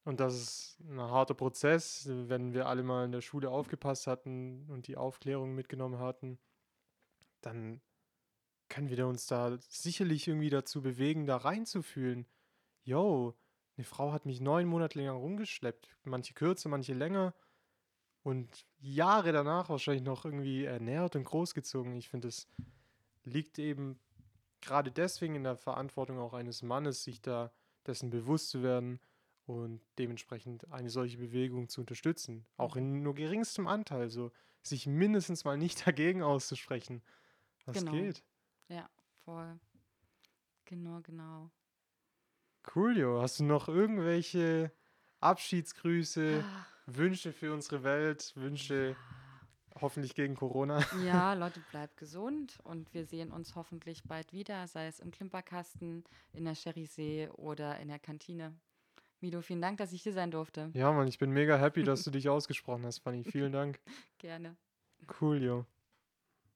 Und 0.05 0.21
das 0.21 0.35
ist 0.35 0.81
ein 0.81 1.01
harter 1.01 1.35
Prozess, 1.35 2.07
wenn 2.07 2.53
wir 2.53 2.67
alle 2.67 2.83
mal 2.83 3.05
in 3.05 3.13
der 3.13 3.21
Schule 3.21 3.51
aufgepasst 3.51 4.07
hatten 4.07 4.67
und 4.69 4.87
die 4.87 4.97
Aufklärung 4.97 5.55
mitgenommen 5.55 5.99
hatten, 5.99 6.39
dann 7.41 7.81
können 8.69 8.91
wir 8.91 9.07
uns 9.07 9.27
da 9.27 9.57
sicherlich 9.69 10.29
irgendwie 10.29 10.51
dazu 10.51 10.83
bewegen, 10.83 11.27
da 11.27 11.39
reinzufühlen. 11.39 12.27
Yo, 12.85 13.35
eine 13.77 13.85
Frau 13.85 14.13
hat 14.13 14.27
mich 14.27 14.41
neun 14.41 14.67
Monate 14.67 14.99
länger 14.99 15.13
rumgeschleppt, 15.13 15.89
manche 16.05 16.35
kürzer, 16.35 16.69
manche 16.69 16.95
länger 16.95 17.35
und 18.23 18.67
Jahre 18.79 19.33
danach 19.33 19.69
wahrscheinlich 19.69 20.05
noch 20.05 20.25
irgendwie 20.25 20.65
ernährt 20.65 21.17
und 21.17 21.25
großgezogen. 21.25 21.97
Ich 21.97 22.09
finde, 22.09 22.29
es 22.29 22.47
liegt 23.29 23.59
eben 23.59 24.01
gerade 24.61 24.91
deswegen 24.91 25.35
in 25.37 25.45
der 25.45 25.57
Verantwortung 25.57 26.19
auch 26.19 26.35
eines 26.35 26.63
Mannes, 26.63 27.05
sich 27.05 27.23
da 27.23 27.53
dessen 27.87 28.11
bewusst 28.11 28.51
zu 28.51 28.63
werden 28.63 29.01
und 29.47 29.81
dementsprechend 29.99 30.71
eine 30.73 30.91
solche 30.91 31.19
Bewegung 31.19 31.69
zu 31.69 31.81
unterstützen. 31.81 32.47
Auch 32.57 32.77
in 32.77 33.03
nur 33.03 33.15
geringstem 33.15 33.67
Anteil, 33.67 34.11
so 34.11 34.31
sich 34.63 34.87
mindestens 34.87 35.45
mal 35.45 35.57
nicht 35.57 35.87
dagegen 35.87 36.23
auszusprechen. 36.23 37.03
Was 37.65 37.79
Genau. 37.79 37.93
geht? 37.93 38.25
Ja, 38.69 38.89
voll. 39.25 39.59
Genau, 40.65 41.01
genau. 41.03 41.51
Cool, 42.75 42.99
Jo. 42.99 43.23
Hast 43.23 43.41
du 43.41 43.45
noch 43.45 43.69
irgendwelche 43.69 44.71
Abschiedsgrüße, 45.21 46.45
Ah, 46.45 46.67
Wünsche 46.87 47.33
für 47.33 47.53
unsere 47.55 47.83
Welt, 47.85 48.33
Wünsche 48.37 48.97
hoffentlich 49.81 50.15
gegen 50.15 50.35
Corona? 50.35 50.81
Ja, 51.05 51.35
Leute, 51.35 51.61
bleibt 51.71 51.97
gesund 51.97 52.59
und 52.65 52.93
wir 52.95 53.05
sehen 53.05 53.31
uns 53.33 53.55
hoffentlich 53.55 54.03
bald 54.05 54.33
wieder, 54.33 54.67
sei 54.67 54.87
es 54.87 55.01
im 55.01 55.11
Klimperkasten, 55.11 56.05
in 56.33 56.45
der 56.45 56.55
Cherisee 56.55 57.29
oder 57.37 57.79
in 57.79 57.89
der 57.89 57.99
Kantine. 57.99 58.55
Mido, 59.21 59.41
vielen 59.43 59.61
Dank, 59.61 59.79
dass 59.79 59.93
ich 59.93 60.03
hier 60.03 60.13
sein 60.13 60.31
durfte. 60.31 60.71
Ja, 60.75 60.93
Mann, 60.93 61.09
ich 61.09 61.19
bin 61.19 61.31
mega 61.31 61.57
happy, 61.59 61.83
dass 61.83 62.05
du 62.05 62.11
dich 62.13 62.29
ausgesprochen 62.29 62.85
hast, 62.87 62.99
Fanny. 63.01 63.25
Vielen 63.25 63.53
Dank. 63.53 63.81
Gerne. 64.19 64.57
Cool, 65.21 65.43
Jo. 65.43 65.67